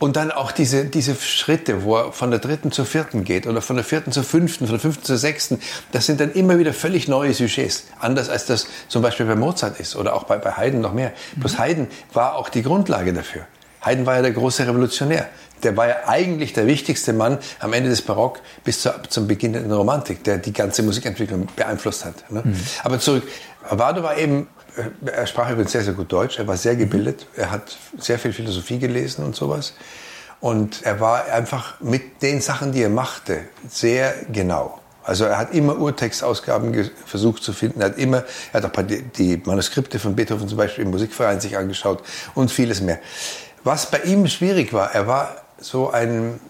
und 0.00 0.16
dann 0.16 0.32
auch 0.32 0.50
diese, 0.50 0.86
diese 0.86 1.14
Schritte, 1.14 1.84
wo 1.84 1.96
er 1.96 2.12
von 2.12 2.32
der 2.32 2.40
dritten 2.40 2.72
zur 2.72 2.86
vierten 2.86 3.22
geht 3.22 3.46
oder 3.46 3.62
von 3.62 3.76
der 3.76 3.84
vierten 3.84 4.10
zur 4.10 4.24
fünften, 4.24 4.66
von 4.66 4.74
der 4.74 4.80
fünften 4.80 5.04
zur 5.04 5.16
sechsten, 5.16 5.60
das 5.92 6.06
sind 6.06 6.20
dann 6.20 6.32
immer 6.32 6.58
wieder 6.58 6.72
völlig 6.72 7.06
neue 7.06 7.32
Sujets. 7.32 7.84
Anders 8.00 8.28
als 8.28 8.46
das 8.46 8.66
zum 8.88 9.02
Beispiel 9.02 9.26
bei 9.26 9.36
Mozart 9.36 9.78
ist 9.78 9.94
oder 9.94 10.14
auch 10.14 10.24
bei, 10.24 10.38
bei 10.38 10.50
Haydn 10.50 10.80
noch 10.80 10.92
mehr. 10.92 11.12
Mhm. 11.36 11.40
Bloß 11.40 11.58
Haydn 11.60 11.86
war 12.12 12.34
auch 12.34 12.48
die 12.48 12.62
Grundlage 12.62 13.12
dafür. 13.12 13.46
Haydn 13.82 14.06
war 14.06 14.16
ja 14.16 14.22
der 14.22 14.32
große 14.32 14.66
Revolutionär 14.66 15.28
der 15.62 15.76
war 15.76 15.88
ja 15.88 15.96
eigentlich 16.06 16.52
der 16.52 16.66
wichtigste 16.66 17.12
Mann 17.12 17.38
am 17.58 17.72
Ende 17.72 17.90
des 17.90 18.02
Barock 18.02 18.40
bis 18.64 18.82
zu, 18.82 18.90
zum 19.08 19.26
Beginn 19.26 19.52
der 19.52 19.64
Romantik, 19.64 20.24
der 20.24 20.38
die 20.38 20.52
ganze 20.52 20.82
Musikentwicklung 20.82 21.48
beeinflusst 21.56 22.04
hat. 22.04 22.30
Ne? 22.30 22.42
Mhm. 22.44 22.56
Aber 22.82 22.98
zurück, 22.98 23.24
Avado 23.68 24.02
war 24.02 24.16
eben, 24.16 24.48
äh, 24.76 25.10
er 25.10 25.26
sprach 25.26 25.50
übrigens 25.50 25.72
sehr, 25.72 25.84
sehr 25.84 25.94
gut 25.94 26.12
Deutsch, 26.12 26.38
er 26.38 26.46
war 26.46 26.56
sehr 26.56 26.76
gebildet, 26.76 27.26
er 27.36 27.50
hat 27.50 27.76
sehr 27.98 28.18
viel 28.18 28.32
Philosophie 28.32 28.78
gelesen 28.78 29.24
und 29.24 29.36
sowas. 29.36 29.74
Und 30.40 30.82
er 30.82 31.00
war 31.00 31.26
einfach 31.26 31.80
mit 31.80 32.22
den 32.22 32.40
Sachen, 32.40 32.72
die 32.72 32.82
er 32.82 32.88
machte, 32.88 33.40
sehr 33.68 34.14
genau. 34.32 34.80
Also 35.02 35.24
er 35.24 35.38
hat 35.38 35.54
immer 35.54 35.78
Urtextausgaben 35.78 36.90
versucht 37.04 37.42
zu 37.42 37.52
finden. 37.52 37.80
Er 37.80 37.86
hat 37.86 37.98
immer, 37.98 38.24
er 38.52 38.62
hat 38.62 38.78
auch 38.78 38.82
die 39.16 39.42
Manuskripte 39.44 39.98
von 39.98 40.14
Beethoven 40.14 40.48
zum 40.48 40.58
Beispiel 40.58 40.84
im 40.84 40.90
Musikverein 40.90 41.40
sich 41.40 41.56
angeschaut 41.56 42.02
und 42.34 42.50
vieles 42.50 42.80
mehr. 42.80 42.98
Was 43.64 43.90
bei 43.90 43.98
ihm 44.00 44.26
schwierig 44.26 44.72
war, 44.72 44.94
er 44.94 45.06
war 45.06 45.36
so 45.60 45.90
ein 45.90 46.40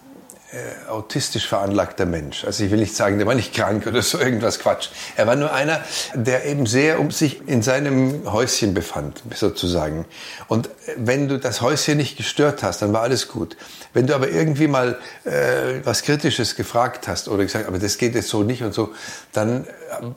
äh, 0.53 0.89
autistisch 0.89 1.47
veranlagter 1.47 2.05
Mensch. 2.05 2.43
Also 2.43 2.65
ich 2.65 2.71
will 2.71 2.79
nicht 2.79 2.93
sagen, 2.93 3.17
der 3.17 3.25
war 3.25 3.35
nicht 3.35 3.53
krank 3.53 3.87
oder 3.87 4.01
so 4.01 4.19
irgendwas 4.19 4.59
Quatsch. 4.59 4.89
Er 5.15 5.25
war 5.25 5.37
nur 5.37 5.53
einer, 5.53 5.79
der 6.13 6.45
eben 6.45 6.65
sehr 6.65 6.99
um 6.99 7.09
sich 7.09 7.47
in 7.47 7.61
seinem 7.61 8.29
Häuschen 8.29 8.73
befand, 8.73 9.23
sozusagen. 9.33 10.03
Und 10.49 10.69
wenn 10.97 11.29
du 11.29 11.39
das 11.39 11.61
Häuschen 11.61 11.95
nicht 11.95 12.17
gestört 12.17 12.63
hast, 12.63 12.81
dann 12.81 12.91
war 12.91 13.01
alles 13.01 13.29
gut. 13.29 13.55
Wenn 13.93 14.07
du 14.07 14.13
aber 14.13 14.29
irgendwie 14.29 14.67
mal 14.67 14.99
äh, 15.23 15.85
was 15.85 16.03
Kritisches 16.03 16.57
gefragt 16.57 17.07
hast 17.07 17.29
oder 17.29 17.43
gesagt, 17.43 17.67
aber 17.67 17.79
das 17.79 17.97
geht 17.97 18.13
jetzt 18.13 18.27
so 18.27 18.43
nicht 18.43 18.61
und 18.61 18.73
so, 18.73 18.93
dann 19.31 19.65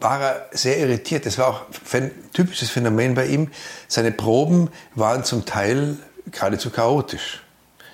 war 0.00 0.20
er 0.20 0.48
sehr 0.50 0.78
irritiert. 0.78 1.26
Das 1.26 1.38
war 1.38 1.46
auch 1.46 1.61
ein 1.92 2.11
typisches 2.33 2.70
Phänomen 2.70 3.14
bei 3.14 3.26
ihm. 3.26 3.52
Seine 3.87 4.11
Proben 4.11 4.68
waren 4.96 5.22
zum 5.22 5.44
Teil 5.44 5.96
geradezu 6.33 6.70
chaotisch. 6.70 7.43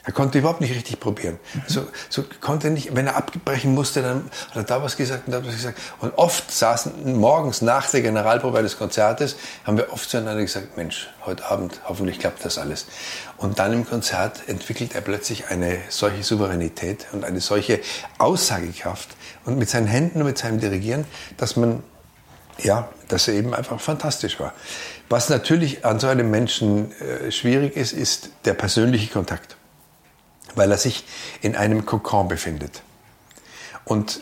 Er 0.04 0.12
konnte 0.12 0.38
überhaupt 0.38 0.62
nicht 0.62 0.74
richtig 0.74 0.98
probieren. 0.98 1.38
So, 1.66 1.86
so 2.08 2.24
konnte 2.40 2.70
nicht, 2.70 2.96
wenn 2.96 3.06
er 3.06 3.16
abbrechen 3.16 3.74
musste, 3.74 4.00
dann 4.00 4.30
hat 4.48 4.56
er 4.56 4.62
da 4.62 4.82
was 4.82 4.96
gesagt 4.96 5.26
und 5.26 5.32
da 5.32 5.44
was 5.44 5.54
gesagt. 5.54 5.78
Und 6.00 6.16
oft 6.16 6.50
saßen 6.50 7.18
morgens 7.18 7.60
nach 7.60 7.90
der 7.90 8.00
Generalprobe 8.00 8.58
eines 8.58 8.78
Konzertes, 8.78 9.36
haben 9.64 9.76
wir 9.76 9.92
oft 9.92 10.08
zueinander 10.08 10.40
gesagt, 10.40 10.76
Mensch, 10.78 11.10
heute 11.26 11.44
Abend, 11.50 11.80
hoffentlich 11.86 12.18
klappt 12.18 12.44
das 12.44 12.56
alles. 12.56 12.86
Und 13.36 13.58
dann 13.58 13.74
im 13.74 13.86
Konzert 13.86 14.48
entwickelt 14.48 14.94
er 14.94 15.02
plötzlich 15.02 15.48
eine 15.48 15.78
solche 15.90 16.22
Souveränität 16.22 17.06
und 17.12 17.24
eine 17.24 17.40
solche 17.40 17.80
Aussagekraft 18.16 19.08
und 19.44 19.58
mit 19.58 19.68
seinen 19.68 19.86
Händen 19.86 20.20
und 20.20 20.26
mit 20.26 20.38
seinem 20.38 20.60
Dirigieren, 20.60 21.04
dass 21.36 21.56
man, 21.56 21.82
ja, 22.58 22.88
dass 23.08 23.28
er 23.28 23.34
eben 23.34 23.52
einfach 23.52 23.80
fantastisch 23.80 24.40
war. 24.40 24.54
Was 25.10 25.28
natürlich 25.28 25.84
an 25.84 26.00
so 26.00 26.06
einem 26.06 26.30
Menschen 26.30 26.92
äh, 27.00 27.30
schwierig 27.30 27.76
ist, 27.76 27.92
ist 27.92 28.30
der 28.46 28.54
persönliche 28.54 29.12
Kontakt 29.12 29.56
weil 30.54 30.70
er 30.70 30.78
sich 30.78 31.04
in 31.40 31.56
einem 31.56 31.86
Kokon 31.86 32.28
befindet. 32.28 32.82
Und 33.84 34.20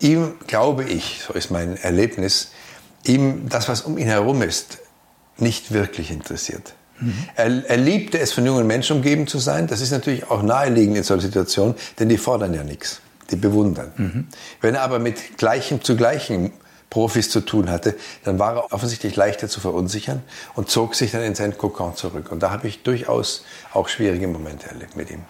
ihm, 0.00 0.34
glaube 0.46 0.84
ich, 0.84 1.22
so 1.26 1.34
ist 1.34 1.50
mein 1.50 1.76
Erlebnis, 1.76 2.52
ihm 3.04 3.48
das, 3.48 3.68
was 3.68 3.82
um 3.82 3.98
ihn 3.98 4.06
herum 4.06 4.42
ist, 4.42 4.78
nicht 5.36 5.72
wirklich 5.72 6.10
interessiert. 6.10 6.74
Mhm. 7.00 7.14
Er, 7.34 7.68
er, 7.68 7.76
liebte 7.76 8.18
es, 8.18 8.32
von 8.32 8.44
jungen 8.44 8.66
Menschen 8.66 8.96
umgeben 8.96 9.26
zu 9.26 9.38
sein. 9.38 9.66
Das 9.66 9.80
ist 9.80 9.90
natürlich 9.90 10.30
auch 10.30 10.42
naheliegend 10.42 10.96
in 10.96 11.02
solchen 11.02 11.26
Situationen, 11.26 11.74
denn 11.98 12.08
die 12.08 12.18
fordern 12.18 12.54
ja 12.54 12.62
nichts. 12.62 13.00
Die 13.30 13.36
bewundern. 13.36 13.92
Mhm. 13.96 14.28
Wenn 14.60 14.74
er 14.74 14.82
aber 14.82 14.98
mit 14.98 15.38
Gleichem 15.38 15.82
zu 15.82 15.96
Gleichem 15.96 16.52
Profis 16.90 17.30
zu 17.30 17.40
tun 17.40 17.70
hatte, 17.70 17.96
dann 18.24 18.38
war 18.38 18.56
er 18.56 18.72
offensichtlich 18.72 19.14
leichter 19.14 19.48
zu 19.48 19.60
verunsichern 19.60 20.22
und 20.56 20.68
zog 20.68 20.96
sich 20.96 21.12
dann 21.12 21.22
in 21.22 21.36
sein 21.36 21.56
Kokon 21.56 21.94
zurück. 21.94 22.32
Und 22.32 22.42
da 22.42 22.50
habe 22.50 22.66
ich 22.66 22.82
durchaus 22.82 23.44
auch 23.72 23.88
schwierige 23.88 24.26
Momente 24.26 24.68
erlebt 24.68 24.96
mit 24.96 25.10
ihm. 25.10 25.22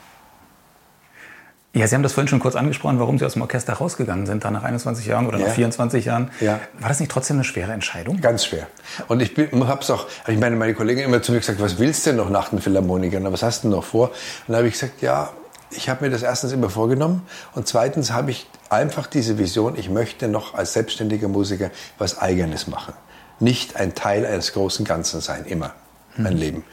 Ja, 1.72 1.86
Sie 1.86 1.94
haben 1.94 2.02
das 2.02 2.14
vorhin 2.14 2.26
schon 2.26 2.40
kurz 2.40 2.56
angesprochen, 2.56 2.98
warum 2.98 3.18
Sie 3.18 3.24
aus 3.24 3.34
dem 3.34 3.42
Orchester 3.42 3.74
rausgegangen 3.74 4.26
sind, 4.26 4.44
da 4.44 4.50
nach 4.50 4.64
21 4.64 5.06
Jahren 5.06 5.28
oder 5.28 5.38
ja. 5.38 5.46
nach 5.46 5.54
24 5.54 6.04
Jahren. 6.04 6.30
Ja. 6.40 6.58
War 6.80 6.88
das 6.88 6.98
nicht 6.98 7.12
trotzdem 7.12 7.36
eine 7.36 7.44
schwere 7.44 7.72
Entscheidung? 7.72 8.20
Ganz 8.20 8.44
schwer. 8.44 8.66
Und 9.06 9.22
ich 9.22 9.36
habe 9.38 9.80
es 9.80 9.90
auch, 9.90 10.08
ich 10.26 10.38
meine, 10.38 10.56
meine 10.56 10.74
Kollegin 10.74 11.04
immer 11.04 11.22
zu 11.22 11.30
mir 11.30 11.38
gesagt, 11.38 11.60
was 11.60 11.78
willst 11.78 12.04
du 12.04 12.10
denn 12.10 12.16
noch 12.16 12.28
nach 12.28 12.48
den 12.48 12.60
Philharmonikern? 12.60 13.30
Was 13.32 13.44
hast 13.44 13.62
du 13.62 13.68
noch 13.68 13.84
vor? 13.84 14.08
Und 14.08 14.16
dann 14.48 14.56
habe 14.56 14.66
ich 14.66 14.74
gesagt, 14.74 15.00
ja, 15.00 15.30
ich 15.70 15.88
habe 15.88 16.04
mir 16.04 16.10
das 16.10 16.22
erstens 16.22 16.50
immer 16.50 16.70
vorgenommen 16.70 17.22
und 17.54 17.68
zweitens 17.68 18.10
habe 18.10 18.32
ich 18.32 18.48
einfach 18.68 19.06
diese 19.06 19.38
Vision, 19.38 19.76
ich 19.76 19.88
möchte 19.88 20.26
noch 20.26 20.54
als 20.54 20.72
selbstständiger 20.72 21.28
Musiker 21.28 21.70
was 21.98 22.18
Eigenes 22.18 22.66
machen. 22.66 22.94
Nicht 23.38 23.76
ein 23.76 23.94
Teil 23.94 24.26
eines 24.26 24.52
großen 24.52 24.84
Ganzen 24.84 25.20
sein, 25.20 25.44
immer, 25.44 25.74
mein 26.16 26.32
hm. 26.32 26.38
Leben. 26.38 26.64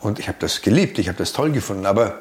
Und 0.00 0.18
ich 0.18 0.28
habe 0.28 0.36
das 0.38 0.60
geliebt, 0.60 0.98
ich 0.98 1.08
habe 1.08 1.16
das 1.16 1.32
toll 1.32 1.52
gefunden, 1.52 1.86
aber 1.86 2.20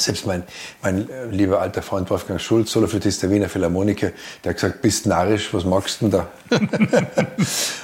selbst 0.00 0.26
mein, 0.26 0.42
mein 0.82 1.08
äh, 1.08 1.26
lieber 1.30 1.60
alter 1.60 1.82
Freund 1.82 2.10
Wolfgang 2.10 2.40
Schulz, 2.40 2.72
Soloflötist 2.72 3.22
der 3.22 3.30
Wiener 3.30 3.48
Philharmoniker, 3.48 4.10
der 4.44 4.50
hat 4.50 4.56
gesagt, 4.56 4.82
bist 4.82 5.06
narrisch, 5.06 5.52
was 5.52 5.64
magst 5.64 6.00
du 6.00 6.08
denn 6.08 6.20
da? 6.20 6.28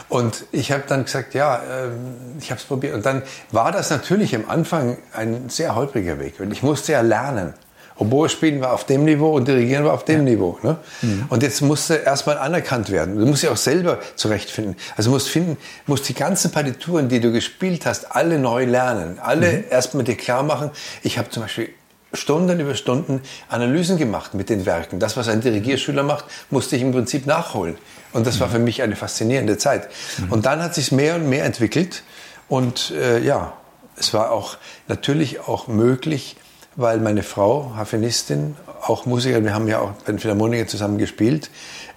und 0.08 0.44
ich 0.52 0.72
habe 0.72 0.84
dann 0.86 1.04
gesagt, 1.04 1.34
ja, 1.34 1.62
ähm, 1.62 2.16
ich 2.40 2.50
habe 2.50 2.60
es 2.60 2.66
probiert. 2.66 2.94
Und 2.94 3.06
dann 3.06 3.22
war 3.52 3.72
das 3.72 3.90
natürlich 3.90 4.34
am 4.34 4.48
Anfang 4.48 4.98
ein 5.12 5.48
sehr 5.48 5.74
holpriger 5.74 6.18
Weg. 6.18 6.40
Und 6.40 6.52
ich 6.52 6.62
musste 6.62 6.92
ja 6.92 7.00
lernen. 7.00 7.54
Oboe 7.98 8.28
spielen 8.28 8.60
war 8.60 8.72
auf 8.72 8.84
dem 8.84 9.04
Niveau 9.04 9.34
und 9.34 9.48
dirigieren 9.48 9.84
war 9.84 9.94
auf 9.94 10.04
dem 10.04 10.26
ja. 10.26 10.34
Niveau. 10.34 10.58
Ne? 10.62 10.76
Mhm. 11.00 11.26
Und 11.28 11.42
jetzt 11.42 11.62
musste 11.62 11.94
erstmal 11.94 12.36
anerkannt 12.38 12.90
werden. 12.90 13.18
Du 13.18 13.24
musst 13.26 13.42
ja 13.42 13.50
auch 13.50 13.56
selber 13.56 13.98
zurechtfinden. 14.16 14.76
Also 14.96 15.10
musst 15.10 15.28
finden, 15.28 15.56
musst 15.86 16.08
die 16.08 16.14
ganzen 16.14 16.50
Partituren, 16.50 17.08
die 17.08 17.20
du 17.20 17.32
gespielt 17.32 17.86
hast, 17.86 18.14
alle 18.14 18.38
neu 18.38 18.64
lernen. 18.64 19.18
Alle 19.18 19.52
mhm. 19.52 19.64
erstmal 19.70 20.04
dir 20.04 20.16
klar 20.16 20.42
machen. 20.42 20.70
Ich 21.02 21.16
habe 21.16 21.30
zum 21.30 21.42
Beispiel 21.42 21.70
Stunden 22.12 22.60
über 22.60 22.74
Stunden 22.74 23.20
Analysen 23.48 23.98
gemacht 23.98 24.34
mit 24.34 24.48
den 24.48 24.64
Werken. 24.66 24.98
Das, 24.98 25.16
was 25.16 25.28
ein 25.28 25.40
Dirigierschüler 25.40 26.02
macht, 26.02 26.24
musste 26.50 26.76
ich 26.76 26.82
im 26.82 26.92
Prinzip 26.92 27.26
nachholen. 27.26 27.76
Und 28.12 28.26
das 28.26 28.40
war 28.40 28.48
für 28.48 28.58
mich 28.58 28.82
eine 28.82 28.96
faszinierende 28.96 29.58
Zeit. 29.58 29.88
Mhm. 30.18 30.32
Und 30.32 30.46
dann 30.46 30.62
hat 30.62 30.74
sich 30.74 30.92
mehr 30.92 31.16
und 31.16 31.28
mehr 31.28 31.44
entwickelt. 31.44 32.02
Und 32.48 32.92
äh, 32.92 33.18
ja, 33.20 33.52
es 33.96 34.14
war 34.14 34.30
auch 34.30 34.56
natürlich 34.88 35.40
auch 35.40 35.68
möglich, 35.68 36.36
weil 36.76 36.98
meine 36.98 37.22
Frau, 37.22 37.72
Harfenistin, 37.76 38.56
auch 38.82 39.06
Musikerin, 39.06 39.44
wir 39.44 39.54
haben 39.54 39.68
ja 39.68 39.80
auch 39.80 39.92
bei 40.04 40.12
den 40.12 40.18
Philharmonikern 40.18 40.68
zusammen 40.68 40.98
gespielt, 40.98 41.50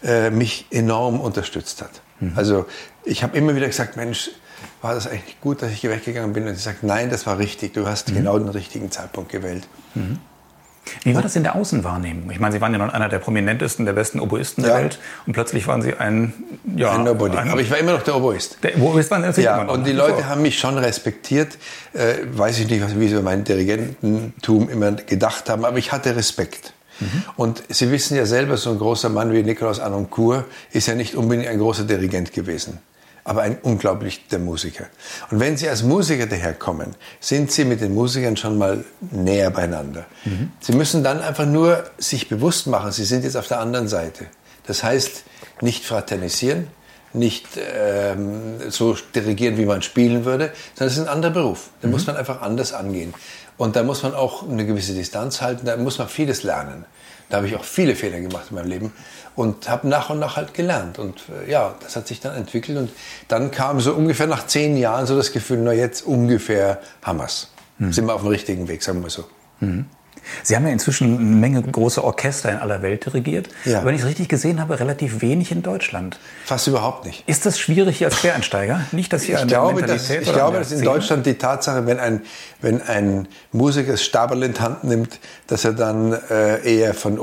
äh, 0.04 0.30
mich 0.30 0.66
enorm 0.72 1.20
unterstützt 1.20 1.82
hat. 1.82 1.92
Mhm. 2.20 2.34
Also 2.36 2.66
ich 3.04 3.24
habe 3.24 3.38
immer 3.38 3.56
wieder 3.56 3.68
gesagt, 3.68 3.96
Mensch, 3.96 4.32
war 4.82 4.94
das 4.94 5.08
eigentlich 5.08 5.40
gut, 5.42 5.62
dass 5.62 5.72
ich 5.72 5.84
weggegangen 5.84 6.34
bin? 6.34 6.48
Und 6.48 6.56
sie 6.56 6.62
sagt, 6.62 6.84
nein, 6.84 7.10
das 7.10 7.26
war 7.26 7.38
richtig, 7.38 7.74
du 7.74 7.88
hast 7.88 8.10
mhm. 8.10 8.16
genau 8.16 8.40
den 8.40 8.50
richtigen 8.50 8.92
Zeitpunkt 8.92 9.32
gewählt. 9.32 9.68
Mhm. 9.96 10.20
Wie 11.04 11.16
war 11.16 11.22
das 11.22 11.36
in 11.36 11.44
der 11.44 11.56
Außenwahrnehmung? 11.56 12.32
Ich 12.32 12.40
meine, 12.40 12.54
Sie 12.54 12.62
waren 12.62 12.72
ja 12.72 12.80
noch 12.80 12.92
einer 12.92 13.10
der 13.10 13.20
prominentesten, 13.20 13.86
der 13.86 13.94
besten 13.94 14.20
Oboisten 14.20 14.64
der 14.64 14.74
ja. 14.74 14.80
Welt 14.80 15.00
und 15.28 15.34
plötzlich 15.34 15.68
waren 15.68 15.82
Sie 15.82 15.94
ein, 15.94 16.34
ja, 16.76 16.94
ein 16.94 17.04
Nobody. 17.04 17.38
Aber 17.38 17.62
ich 17.62 17.70
war 17.70 17.78
immer 17.78 17.94
noch 17.94 18.02
der 18.02 18.16
Oboist. 18.16 18.58
Der 18.64 18.76
Oboist 18.82 19.12
war 19.12 19.20
natürlich 19.20 19.46
ja, 19.46 19.56
immer 19.56 19.66
noch. 19.66 19.74
Und 19.74 19.86
die 19.86 19.92
Leute 19.92 20.28
haben 20.28 20.42
mich 20.42 20.58
schon 20.58 20.78
respektiert. 20.78 21.58
Äh, 21.94 22.16
weiß 22.32 22.60
ich 22.60 22.70
nicht, 22.70 23.00
wie 23.00 23.08
sie 23.08 23.14
über 23.14 23.24
mein 23.24 23.44
Dirigententum 23.44 24.70
immer 24.70 24.94
gedacht 24.94 25.50
haben, 25.50 25.66
aber 25.66 25.78
ich 25.78 25.92
hatte 25.92 26.16
Respekt. 26.16 26.74
Mhm. 27.00 27.24
Und 27.36 27.64
Sie 27.70 27.92
wissen 27.92 28.18
ja 28.18 28.26
selber, 28.26 28.58
so 28.58 28.72
ein 28.72 28.80
großer 28.80 29.10
Mann 29.10 29.32
wie 29.32 29.44
Nicolas 29.44 29.80
Anoncourt 29.80 30.46
ist 30.72 30.88
ja 30.88 30.96
nicht 30.96 31.16
unbedingt 31.16 31.48
ein 31.48 31.60
großer 31.60 31.84
Dirigent 31.84 32.34
gewesen 32.34 32.80
aber 33.30 33.44
ein 33.44 33.60
unglaublicher 33.60 34.40
Musiker. 34.40 34.88
Und 35.30 35.40
wenn 35.40 35.56
Sie 35.56 35.70
als 35.70 35.84
Musiker 35.84 36.26
daherkommen, 36.26 36.96
sind 37.20 37.52
Sie 37.52 37.64
mit 37.64 37.80
den 37.80 37.94
Musikern 37.94 38.36
schon 38.36 38.58
mal 38.58 38.84
näher 39.12 39.52
beieinander. 39.52 40.08
Mhm. 40.26 40.52
Sie 40.60 40.72
müssen 40.72 41.04
dann 41.04 41.22
einfach 41.22 41.46
nur 41.46 41.84
sich 42.00 42.28
bewusst 42.28 42.66
machen, 42.66 42.92
Sie 42.92 43.06
sind 43.06 43.24
jetzt 43.24 43.38
auf 43.38 43.48
der 43.48 43.60
anderen 43.60 43.88
Seite. 43.88 44.26
Das 44.66 44.84
heißt, 44.84 45.26
nicht 45.62 45.86
fraternisieren, 45.86 46.70
nicht 47.14 47.48
ähm, 47.58 48.60
so 48.70 48.96
dirigieren, 49.16 49.58
wie 49.58 49.66
man 49.66 49.82
spielen 49.82 50.26
würde, 50.26 50.52
sondern 50.76 50.88
es 50.88 50.98
ist 50.98 51.08
ein 51.08 51.14
anderer 51.14 51.32
Beruf. 51.32 51.70
Da 51.82 51.88
mhm. 51.88 51.94
muss 51.94 52.08
man 52.08 52.18
einfach 52.18 52.42
anders 52.42 52.74
angehen. 52.74 53.14
Und 53.58 53.76
da 53.76 53.84
muss 53.84 54.04
man 54.04 54.14
auch 54.14 54.48
eine 54.48 54.66
gewisse 54.66 54.94
Distanz 54.94 55.42
halten, 55.42 55.66
da 55.66 55.76
muss 55.78 55.98
man 55.98 56.08
vieles 56.08 56.44
lernen. 56.44 56.86
Da 57.30 57.38
habe 57.38 57.48
ich 57.48 57.56
auch 57.56 57.64
viele 57.64 57.96
Fehler 57.96 58.20
gemacht 58.20 58.48
in 58.50 58.56
meinem 58.56 58.70
Leben 58.70 58.94
und 59.36 59.70
habe 59.70 59.88
nach 59.88 60.10
und 60.10 60.20
nach 60.20 60.36
halt 60.36 60.54
gelernt. 60.54 60.98
Und 60.98 61.24
äh, 61.46 61.52
ja, 61.52 61.76
das 61.82 61.96
hat 61.96 62.08
sich 62.08 62.20
dann 62.20 62.36
entwickelt. 62.36 62.78
Und 62.78 62.92
dann 63.28 63.52
kam 63.52 63.80
so 63.80 63.94
ungefähr 63.94 64.28
nach 64.28 64.48
zehn 64.48 64.78
Jahren 64.78 65.06
so 65.06 65.16
das 65.16 65.32
Gefühl, 65.32 65.60
na 65.60 65.74
jetzt 65.74 66.06
ungefähr 66.06 66.82
wir's. 67.06 67.50
Mhm. 67.78 67.94
Sind 67.94 68.06
wir 68.06 68.16
auf 68.16 68.22
dem 68.22 68.30
richtigen 68.30 68.68
Weg, 68.68 68.84
sagen 68.84 69.04
wir 69.04 69.10
so. 69.10 69.26
Mhm. 69.60 69.86
Sie 70.44 70.56
haben 70.56 70.66
ja 70.66 70.72
inzwischen 70.72 71.18
eine 71.18 71.36
Menge 71.36 71.62
große 71.62 72.04
Orchester 72.04 72.52
in 72.52 72.58
aller 72.58 72.82
Welt 72.82 73.06
dirigiert. 73.06 73.50
Ja. 73.66 73.80
Aber 73.80 73.88
wenn 73.88 73.96
ich 73.96 74.02
es 74.02 74.08
richtig 74.08 74.30
gesehen 74.30 74.60
habe, 74.60 74.80
relativ 74.80 75.22
wenig 75.22 75.52
in 75.52 75.62
Deutschland. 75.62 76.20
Fast 76.46 76.68
überhaupt 76.68 77.06
nicht. 77.06 77.24
Ist 77.28 77.46
das 77.46 77.60
schwierig 77.60 77.98
hier 77.98 78.08
als 78.08 78.18
Quereinsteiger? 78.18 78.82
Nicht, 78.92 79.12
dass 79.14 79.24
hier 79.24 79.40
ich 79.40 79.48
glaube, 79.48 79.82
dass, 79.82 80.10
ich 80.10 80.32
glaube, 80.32 80.60
dass 80.60 80.72
in 80.72 80.84
Deutschland 80.84 81.26
die 81.26 81.36
Tatsache, 81.36 81.86
wenn 81.86 82.00
ein, 82.00 82.22
wenn 82.62 82.82
ein 82.82 83.28
Musiker 83.52 83.92
das 83.92 84.04
Stabel 84.04 84.44
in 84.44 84.54
die 84.54 84.60
Hand 84.60 84.84
nimmt, 84.84 85.20
dass 85.48 85.66
er 85.66 85.74
dann 85.74 86.14
äh, 86.30 86.78
eher 86.78 86.94
von 86.94 87.20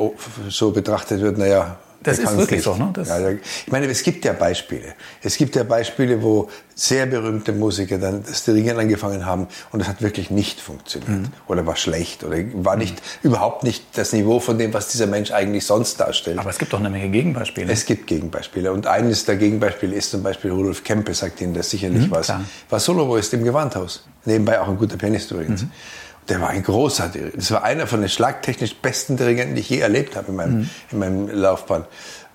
so 0.48 0.70
betrachtet 0.70 1.20
wird, 1.20 1.38
naja, 1.38 1.78
das 2.06 2.18
ist 2.18 2.36
wirklich 2.36 2.62
so, 2.62 2.74
ne? 2.74 2.92
Ja, 3.04 3.30
ich 3.30 3.72
meine, 3.72 3.86
es 3.86 4.02
gibt 4.02 4.24
ja 4.24 4.32
Beispiele. 4.32 4.94
Es 5.22 5.36
gibt 5.36 5.56
ja 5.56 5.64
Beispiele, 5.64 6.22
wo 6.22 6.48
sehr 6.74 7.06
berühmte 7.06 7.52
Musiker 7.52 7.98
dann 7.98 8.22
das 8.22 8.44
Dirigieren 8.44 8.78
angefangen 8.78 9.24
haben 9.24 9.48
und 9.72 9.80
es 9.80 9.88
hat 9.88 10.02
wirklich 10.02 10.30
nicht 10.30 10.60
funktioniert. 10.60 11.10
Mhm. 11.10 11.28
Oder 11.48 11.66
war 11.66 11.76
schlecht 11.76 12.22
oder 12.22 12.36
war 12.54 12.76
nicht, 12.76 12.94
mhm. 12.94 13.30
überhaupt 13.30 13.64
nicht 13.64 13.82
das 13.94 14.12
Niveau 14.12 14.40
von 14.40 14.58
dem, 14.58 14.74
was 14.74 14.88
dieser 14.88 15.06
Mensch 15.06 15.30
eigentlich 15.30 15.64
sonst 15.64 15.98
darstellt. 15.98 16.38
Aber 16.38 16.50
es 16.50 16.58
gibt 16.58 16.72
doch 16.72 16.78
eine 16.78 16.90
Menge 16.90 17.08
Gegenbeispiele. 17.08 17.72
Es 17.72 17.86
gibt 17.86 18.06
Gegenbeispiele. 18.06 18.72
Und 18.72 18.86
eines 18.86 19.24
der 19.24 19.36
Gegenbeispiele 19.36 19.94
ist 19.94 20.10
zum 20.10 20.22
Beispiel 20.22 20.50
Rudolf 20.50 20.84
Kempe, 20.84 21.14
sagt 21.14 21.40
Ihnen 21.40 21.54
das 21.54 21.70
sicherlich 21.70 22.08
mhm, 22.08 22.10
was. 22.10 22.26
Klar. 22.26 22.44
War 22.68 22.80
Soloist 22.80 23.32
im 23.32 23.42
Gewandhaus. 23.42 24.04
Nebenbei 24.26 24.60
auch 24.60 24.68
ein 24.68 24.76
guter 24.76 24.96
Pianist 24.96 25.30
übrigens. 25.30 25.62
Mhm. 25.62 25.70
Der 26.28 26.40
war 26.40 26.48
ein 26.48 26.62
großer 26.62 27.08
Dirigent. 27.08 27.36
Das 27.36 27.50
war 27.52 27.62
einer 27.62 27.86
von 27.86 28.00
den 28.00 28.08
schlagtechnisch 28.08 28.76
besten 28.76 29.16
Dirigenten, 29.16 29.54
die 29.54 29.60
ich 29.60 29.70
je 29.70 29.78
erlebt 29.78 30.16
habe 30.16 30.28
in 30.28 30.36
meinem, 30.36 30.58
mhm. 30.58 30.70
in 30.90 30.98
meinem 30.98 31.28
Laufbahn. 31.30 31.84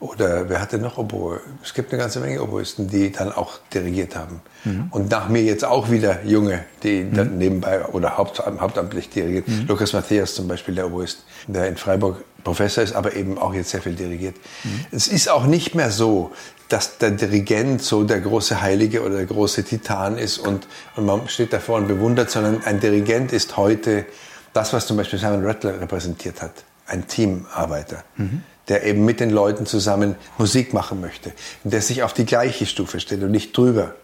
Oder 0.02 0.50
wer 0.50 0.60
hatte 0.60 0.80
noch 0.80 0.98
Oboe? 0.98 1.42
Es 1.64 1.76
gibt 1.76 1.94
eine 1.94 2.02
ganze 2.02 2.20
Menge 2.20 2.42
Oboisten, 2.42 2.88
die 2.88 3.12
dann 3.12 3.32
auch 3.32 3.60
dirigiert 3.72 4.16
haben. 4.16 4.42
Mhm. 4.64 4.88
Und 4.90 5.12
nach 5.12 5.30
mir 5.30 5.44
jetzt 5.44 5.64
auch 5.64 5.92
wieder 5.92 6.24
Junge, 6.26 6.66
die 6.82 7.04
mhm. 7.04 7.14
dann 7.14 7.38
nebenbei 7.38 7.86
oder 7.86 8.18
haupt, 8.18 8.40
hauptamtlich 8.40 9.10
dirigiert. 9.10 9.48
Mhm. 9.48 9.68
Lukas 9.68 9.94
Matthias 9.94 10.34
zum 10.34 10.48
Beispiel, 10.48 10.74
der 10.74 10.88
Oboist, 10.88 11.24
der 11.46 11.68
in 11.68 11.78
Freiburg 11.78 12.24
Professor 12.44 12.84
ist, 12.84 12.96
aber 12.96 13.16
eben 13.16 13.38
auch 13.38 13.54
jetzt 13.54 13.70
sehr 13.70 13.82
viel 13.84 13.94
dirigiert. 13.94 14.36
Mhm. 14.64 14.86
Es 14.92 15.08
ist 15.08 15.30
auch 15.30 15.46
nicht 15.46 15.76
mehr 15.76 15.92
so, 15.92 16.32
dass 16.72 16.98
der 16.98 17.12
Dirigent 17.12 17.82
so 17.82 18.04
der 18.04 18.22
große 18.22 18.62
Heilige 18.62 19.02
oder 19.02 19.18
der 19.18 19.26
große 19.26 19.64
Titan 19.64 20.18
ist 20.18 20.38
und, 20.38 20.68
und 20.96 21.06
man 21.06 21.28
steht 21.28 21.52
davor 21.52 21.78
und 21.78 21.88
bewundert, 21.88 22.32
sondern 22.32 22.64
ein 22.64 22.80
Dirigent 22.80 23.34
ist 23.34 23.58
heute 23.58 24.06
das, 24.54 24.72
was 24.72 24.88
zum 24.88 24.98
Beispiel 24.98 25.20
Simon 25.20 25.46
Rattler 25.46 25.80
repräsentiert 25.82 26.42
hat, 26.42 26.52
ein 26.88 27.08
Teamarbeiter, 27.08 28.04
mhm. 28.16 28.44
der 28.70 28.86
eben 28.86 29.04
mit 29.04 29.20
den 29.20 29.32
Leuten 29.32 29.66
zusammen 29.66 30.16
Musik 30.38 30.74
machen 30.74 31.02
möchte 31.02 31.34
der 31.64 31.82
sich 31.82 32.04
auf 32.04 32.14
die 32.14 32.26
gleiche 32.26 32.66
Stufe 32.66 33.00
stellt 33.00 33.24
und 33.24 33.32
nicht 33.32 33.56
drüber. 33.58 33.96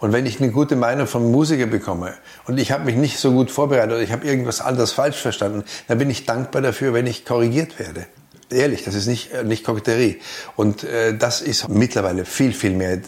Und 0.00 0.12
wenn 0.12 0.26
ich 0.26 0.40
eine 0.40 0.50
gute 0.52 0.76
Meinung 0.76 1.06
vom 1.06 1.30
Musiker 1.30 1.66
bekomme 1.66 2.14
und 2.46 2.58
ich 2.58 2.70
habe 2.70 2.84
mich 2.84 2.96
nicht 2.96 3.18
so 3.18 3.32
gut 3.32 3.50
vorbereitet 3.50 3.92
oder 3.92 4.02
ich 4.02 4.12
habe 4.12 4.26
irgendwas 4.26 4.60
anderes 4.60 4.92
falsch 4.92 5.16
verstanden, 5.16 5.64
dann 5.88 5.98
bin 5.98 6.08
ich 6.10 6.24
dankbar 6.24 6.62
dafür, 6.62 6.94
wenn 6.94 7.06
ich 7.06 7.24
korrigiert 7.24 7.78
werde. 7.78 8.06
Ehrlich, 8.50 8.84
das 8.84 8.94
ist 8.94 9.06
nicht, 9.06 9.32
äh, 9.32 9.44
nicht 9.44 9.64
Koketterie. 9.64 10.20
Und 10.56 10.84
äh, 10.84 11.16
das 11.16 11.40
ist 11.40 11.68
mittlerweile 11.68 12.24
viel, 12.24 12.52
viel 12.52 12.72
mehr. 12.72 12.94
Äh, 12.94 13.00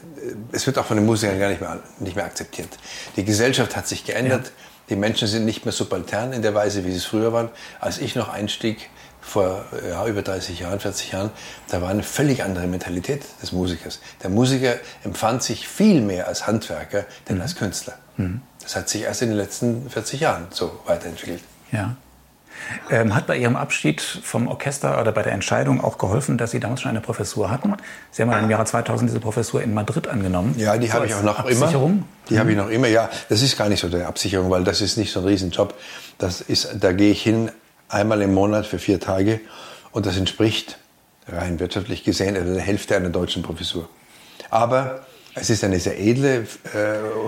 es 0.52 0.66
wird 0.66 0.78
auch 0.78 0.84
von 0.84 0.96
den 0.96 1.06
Musikern 1.06 1.38
gar 1.38 1.48
nicht 1.48 1.60
mehr, 1.60 1.80
nicht 1.98 2.16
mehr 2.16 2.26
akzeptiert. 2.26 2.68
Die 3.16 3.24
Gesellschaft 3.24 3.76
hat 3.76 3.88
sich 3.88 4.04
geändert. 4.04 4.46
Ja. 4.46 4.52
Die 4.90 4.96
Menschen 4.96 5.28
sind 5.28 5.44
nicht 5.44 5.64
mehr 5.64 5.72
subaltern 5.72 6.32
in 6.32 6.42
der 6.42 6.54
Weise, 6.54 6.84
wie 6.84 6.90
sie 6.90 6.98
es 6.98 7.04
früher 7.04 7.32
waren. 7.32 7.48
Als 7.78 7.98
ich 7.98 8.16
noch 8.16 8.28
einstieg, 8.28 8.90
vor 9.20 9.64
ja, 9.88 10.06
über 10.06 10.22
30 10.22 10.60
Jahren, 10.60 10.80
40 10.80 11.12
Jahren, 11.12 11.30
da 11.68 11.82
war 11.82 11.90
eine 11.90 12.02
völlig 12.02 12.42
andere 12.42 12.66
Mentalität 12.66 13.22
des 13.42 13.52
Musikers. 13.52 14.00
Der 14.22 14.30
Musiker 14.30 14.76
empfand 15.04 15.42
sich 15.42 15.68
viel 15.68 16.00
mehr 16.00 16.26
als 16.26 16.46
Handwerker 16.46 17.04
denn 17.28 17.36
mhm. 17.36 17.42
als 17.42 17.54
Künstler. 17.54 17.94
Mhm. 18.16 18.42
Das 18.62 18.76
hat 18.76 18.88
sich 18.88 19.02
erst 19.02 19.22
in 19.22 19.28
den 19.28 19.38
letzten 19.38 19.88
40 19.88 20.20
Jahren 20.20 20.46
so 20.50 20.80
weiterentwickelt. 20.86 21.42
Ja. 21.72 21.96
Ähm, 22.90 23.14
hat 23.14 23.26
bei 23.26 23.36
Ihrem 23.36 23.56
Abschied 23.56 24.00
vom 24.00 24.48
Orchester 24.48 25.00
oder 25.00 25.12
bei 25.12 25.22
der 25.22 25.32
Entscheidung 25.32 25.82
auch 25.82 25.98
geholfen, 25.98 26.38
dass 26.38 26.50
Sie 26.50 26.60
damals 26.60 26.80
schon 26.80 26.90
eine 26.90 27.00
Professur 27.00 27.50
hatten? 27.50 27.74
Sie 28.10 28.22
haben 28.22 28.30
ja 28.30 28.38
im 28.38 28.50
Jahre 28.50 28.64
2000 28.64 29.10
diese 29.10 29.20
Professur 29.20 29.62
in 29.62 29.74
Madrid 29.74 30.08
angenommen. 30.08 30.54
Ja, 30.56 30.76
die 30.76 30.86
so 30.86 30.94
habe 30.94 31.06
ich 31.06 31.14
auch 31.14 31.22
noch 31.22 31.38
Absicherung? 31.38 31.90
immer. 31.90 32.02
Die 32.28 32.34
mhm. 32.34 32.38
habe 32.38 32.50
ich 32.50 32.56
noch 32.56 32.68
immer. 32.68 32.88
Ja, 32.88 33.10
das 33.28 33.42
ist 33.42 33.56
gar 33.56 33.68
nicht 33.68 33.80
so 33.80 33.86
eine 33.86 34.06
Absicherung, 34.06 34.50
weil 34.50 34.64
das 34.64 34.80
ist 34.80 34.96
nicht 34.96 35.12
so 35.12 35.20
ein 35.20 35.26
Riesenjob. 35.26 35.74
Das 36.18 36.40
ist, 36.40 36.76
da 36.80 36.92
gehe 36.92 37.12
ich 37.12 37.22
hin 37.22 37.50
einmal 37.88 38.22
im 38.22 38.34
Monat 38.34 38.66
für 38.66 38.78
vier 38.78 39.00
Tage 39.00 39.40
und 39.92 40.06
das 40.06 40.16
entspricht 40.16 40.78
rein 41.28 41.60
wirtschaftlich 41.60 42.04
gesehen 42.04 42.34
der 42.34 42.60
Hälfte 42.60 42.96
einer 42.96 43.10
deutschen 43.10 43.42
Professur. 43.42 43.88
Aber 44.50 45.00
es 45.34 45.48
ist 45.48 45.62
eine 45.62 45.78
sehr 45.78 45.98
edle 45.98 46.38
äh, 46.38 46.46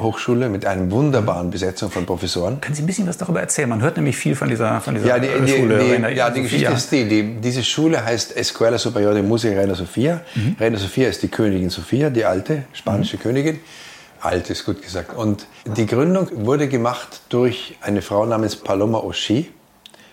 Hochschule 0.00 0.48
mit 0.48 0.66
einer 0.66 0.90
wunderbaren 0.90 1.50
Besetzung 1.50 1.90
von 1.90 2.04
Professoren. 2.04 2.60
Können 2.60 2.74
Sie 2.74 2.82
ein 2.82 2.86
bisschen 2.86 3.06
was 3.06 3.16
darüber 3.16 3.40
erzählen? 3.40 3.68
Man 3.68 3.80
hört 3.80 3.96
nämlich 3.96 4.16
viel 4.16 4.34
von 4.34 4.48
dieser, 4.48 4.80
von 4.80 4.94
dieser 4.94 5.06
ja, 5.06 5.18
die, 5.18 5.28
die, 5.44 5.52
Schule. 5.52 5.78
Die, 5.78 6.16
ja, 6.16 6.30
die 6.30 6.42
Geschichte 6.42 6.72
ist 6.72 6.90
die, 6.90 7.08
die, 7.08 7.40
Diese 7.40 7.62
Schule 7.62 8.04
heißt 8.04 8.36
Escuela 8.36 8.78
Superior 8.78 9.14
de 9.14 9.22
Música 9.22 9.56
Reina 9.56 9.74
Sofia. 9.74 10.20
Mhm. 10.34 10.56
Reina 10.58 10.78
Sofia 10.78 11.08
ist 11.08 11.22
die 11.22 11.28
Königin 11.28 11.70
Sofia, 11.70 12.10
die 12.10 12.24
alte 12.24 12.64
spanische 12.72 13.16
mhm. 13.18 13.22
Königin. 13.22 13.60
Alt 14.20 14.50
ist 14.50 14.64
gut 14.64 14.82
gesagt. 14.82 15.14
Und 15.16 15.46
die 15.64 15.86
Gründung 15.86 16.28
wurde 16.44 16.68
gemacht 16.68 17.22
durch 17.28 17.76
eine 17.80 18.02
Frau 18.02 18.26
namens 18.26 18.56
Paloma 18.56 18.98
Oshi. 18.98 19.50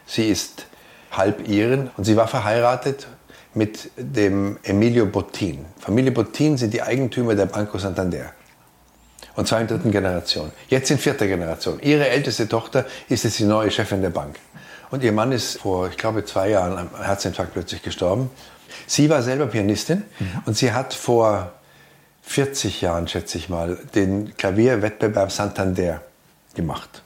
Sie 0.06 0.30
ist 0.30 0.66
halb 1.12 1.48
Iren 1.48 1.90
und 1.98 2.04
sie 2.04 2.16
war 2.16 2.28
verheiratet 2.28 3.08
mit 3.54 3.92
dem 3.98 4.58
Emilio 4.64 5.06
Bottin. 5.06 5.66
Familie 5.80 6.12
Bottin 6.12 6.58
sind 6.58 6.74
die 6.74 6.82
Eigentümer 6.82 7.36
der 7.36 7.48
Banco 7.48 7.78
Santander. 7.78 8.34
Und 9.36 9.48
zwar 9.48 9.62
in 9.62 9.68
dritten 9.68 9.92
Generation. 9.92 10.52
Jetzt 10.68 10.92
in 10.92 10.98
vierter 10.98 11.28
Generation. 11.28 11.80
Ihre 11.82 12.10
älteste 12.10 12.48
Tochter 12.48 12.86
ist 13.08 13.24
jetzt 13.24 13.40
die 13.40 13.46
neue 13.46 13.72
Chefin 13.72 14.02
der 14.02 14.10
Bank. 14.10 14.38
Und 14.92 15.04
ihr 15.04 15.12
Mann 15.12 15.32
ist 15.32 15.60
vor, 15.60 15.88
ich 15.88 15.98
glaube, 15.98 16.26
zwei 16.26 16.50
Jahren 16.50 16.78
am 16.78 16.90
Herzinfarkt 17.02 17.54
plötzlich 17.54 17.82
gestorben. 17.82 18.30
Sie 18.88 19.10
war 19.10 19.22
selber 19.22 19.48
Pianistin 19.48 20.04
mhm. 20.20 20.44
und 20.46 20.58
sie 20.58 20.74
hat 20.74 20.94
vor 20.94 21.54
40 22.24 22.82
Jahren, 22.82 23.08
schätze 23.08 23.38
ich 23.38 23.50
mal, 23.50 23.78
den 23.96 24.36
Klavierwettbewerb 24.36 25.32
Santander 25.32 26.02
gemacht. 26.54 27.04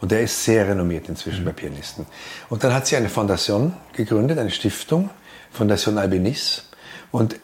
Und 0.00 0.12
der 0.12 0.22
ist 0.22 0.44
sehr 0.44 0.68
renommiert 0.68 1.08
inzwischen 1.08 1.40
mhm. 1.40 1.46
bei 1.46 1.52
Pianisten. 1.52 2.06
Und 2.48 2.62
dann 2.64 2.72
hat 2.72 2.86
sie 2.86 2.96
eine 2.96 3.08
Fondation 3.08 3.74
gegründet, 3.92 4.38
eine 4.38 4.50
Stiftung, 4.50 5.10
Fondation 5.50 5.98
Albinis. 5.98 6.64
Und 7.10 7.36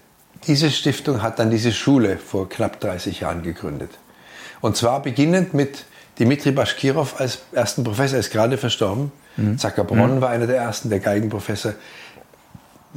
diese 0.46 0.70
Stiftung 0.70 1.22
hat 1.22 1.38
dann 1.38 1.50
diese 1.50 1.72
Schule 1.72 2.18
vor 2.18 2.48
knapp 2.48 2.80
30 2.80 3.20
Jahren 3.20 3.42
gegründet. 3.42 3.90
Und 4.60 4.76
zwar 4.76 5.02
beginnend 5.02 5.54
mit 5.54 5.84
Dimitri 6.18 6.52
Bashkirov 6.52 7.20
als 7.20 7.40
ersten 7.52 7.84
Professor, 7.84 8.18
ist 8.18 8.30
gerade 8.30 8.56
verstorben. 8.56 9.10
Mhm. 9.36 9.58
Zackerbronn 9.58 10.16
mhm. 10.16 10.20
war 10.20 10.30
einer 10.30 10.46
der 10.46 10.56
ersten, 10.56 10.90
der 10.90 11.00
Geigenprofessor. 11.00 11.74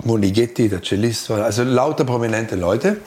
Monighetti, 0.03 0.69
der 0.69 0.83
Cellist, 0.83 1.31
also 1.31 1.63
lauter 1.63 2.05
prominente 2.05 2.55
Leute. 2.55 2.97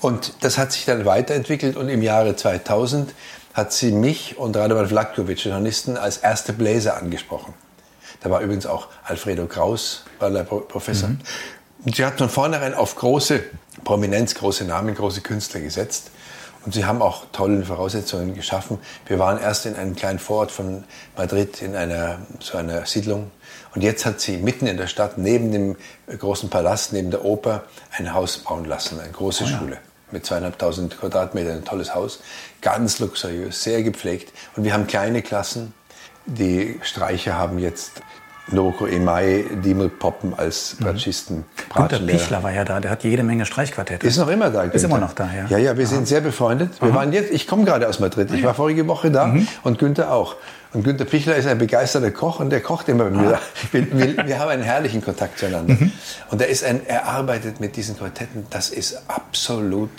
Und 0.00 0.32
das 0.40 0.56
hat 0.56 0.72
sich 0.72 0.84
dann 0.84 1.04
weiterentwickelt 1.04 1.76
und 1.76 1.88
im 1.88 2.02
Jahre 2.02 2.36
2000 2.36 3.12
hat 3.52 3.72
sie 3.72 3.90
mich 3.90 4.38
und 4.38 4.56
Radovan 4.56 4.86
Vlatkovic, 4.86 5.42
den 5.42 5.52
Hornisten, 5.52 5.96
als 5.96 6.18
erste 6.18 6.52
Bläser 6.52 6.96
angesprochen. 6.96 7.54
Da 8.20 8.30
war 8.30 8.40
übrigens 8.40 8.66
auch 8.66 8.88
Alfredo 9.04 9.46
Kraus, 9.46 10.04
war 10.20 10.30
der 10.30 10.44
Professor. 10.44 11.10
Mhm. 11.10 11.18
Und 11.84 11.96
sie 11.96 12.04
hat 12.04 12.18
von 12.18 12.28
vornherein 12.28 12.74
auf 12.74 12.96
große 12.96 13.42
Prominenz, 13.84 14.34
große 14.34 14.64
Namen, 14.64 14.94
große 14.94 15.20
Künstler 15.20 15.60
gesetzt. 15.60 16.10
Und 16.64 16.74
sie 16.74 16.84
haben 16.84 17.00
auch 17.02 17.26
tolle 17.32 17.64
Voraussetzungen 17.64 18.34
geschaffen. 18.34 18.78
Wir 19.06 19.18
waren 19.18 19.40
erst 19.40 19.64
in 19.64 19.76
einem 19.76 19.94
kleinen 19.94 20.18
Vorort 20.18 20.50
von 20.50 20.84
Madrid 21.16 21.62
in 21.62 21.76
einer, 21.76 22.18
so 22.40 22.58
einer 22.58 22.84
Siedlung. 22.84 23.30
Und 23.74 23.82
jetzt 23.82 24.04
hat 24.04 24.20
sie 24.20 24.38
mitten 24.38 24.66
in 24.66 24.76
der 24.76 24.88
Stadt, 24.88 25.18
neben 25.18 25.52
dem 25.52 25.76
großen 26.08 26.50
Palast, 26.50 26.92
neben 26.92 27.10
der 27.10 27.24
Oper, 27.24 27.64
ein 27.96 28.12
Haus 28.12 28.38
bauen 28.38 28.64
lassen, 28.64 28.98
eine 28.98 29.12
große 29.12 29.44
oh 29.44 29.46
ja. 29.46 29.58
Schule 29.58 29.78
mit 30.10 30.26
zweieinhalbtausend 30.26 30.98
Quadratmetern, 30.98 31.58
ein 31.58 31.64
tolles 31.64 31.94
Haus. 31.94 32.20
Ganz 32.60 32.98
luxuriös, 32.98 33.62
sehr 33.62 33.82
gepflegt. 33.82 34.32
Und 34.56 34.64
wir 34.64 34.72
haben 34.72 34.86
kleine 34.86 35.22
Klassen. 35.22 35.74
Die 36.26 36.78
Streicher 36.82 37.38
haben 37.38 37.58
jetzt 37.58 38.02
Noroko 38.50 38.86
Emai, 38.86 39.44
Dimel 39.64 39.88
Poppen 39.88 40.34
als 40.36 40.76
mhm. 40.78 40.84
Bratschisten. 40.84 41.36
Mhm. 41.36 41.74
Günter 41.74 41.98
Pichler 42.00 42.42
war 42.42 42.52
ja 42.52 42.64
da, 42.64 42.80
der 42.80 42.90
hat 42.90 43.04
jede 43.04 43.22
Menge 43.22 43.46
Streichquartette. 43.46 44.06
Ist 44.06 44.18
noch 44.18 44.28
immer 44.28 44.50
da. 44.50 44.62
Ist 44.62 44.84
immer 44.84 44.98
noch 44.98 45.12
da, 45.12 45.28
ja. 45.34 45.46
Ja, 45.48 45.58
ja, 45.58 45.76
wir 45.76 45.86
Aha. 45.86 45.94
sind 45.94 46.08
sehr 46.08 46.20
befreundet. 46.20 46.80
Wir 46.80 46.90
Aha. 46.90 46.96
waren 46.96 47.12
jetzt, 47.12 47.30
ich 47.32 47.46
komme 47.46 47.64
gerade 47.64 47.88
aus 47.88 48.00
Madrid. 48.00 48.32
Ich 48.32 48.42
war 48.42 48.54
vorige 48.54 48.86
Woche 48.86 49.10
da 49.10 49.26
mhm. 49.26 49.46
und 49.64 49.78
Günther 49.78 50.12
auch. 50.12 50.36
Und 50.72 50.84
Günter 50.84 51.06
Pichler 51.06 51.36
ist 51.36 51.46
ein 51.46 51.58
begeisterter 51.58 52.10
Koch 52.10 52.40
und 52.40 52.50
der 52.50 52.60
kocht 52.60 52.88
immer 52.88 53.08
mir. 53.10 53.36
Ah. 53.36 53.40
Wir, 53.72 53.86
wir, 53.92 54.26
wir, 54.26 54.38
haben 54.38 54.48
einen 54.50 54.62
herrlichen 54.62 55.02
Kontakt 55.02 55.38
zueinander. 55.38 55.74
Mhm. 55.74 55.92
Und 56.30 56.40
er, 56.40 56.48
ist 56.48 56.64
ein, 56.64 56.86
er 56.86 57.06
arbeitet 57.06 57.60
mit 57.60 57.76
diesen 57.76 57.96
Quartetten, 57.98 58.46
das 58.50 58.70
ist 58.70 59.02
absolut 59.08 59.90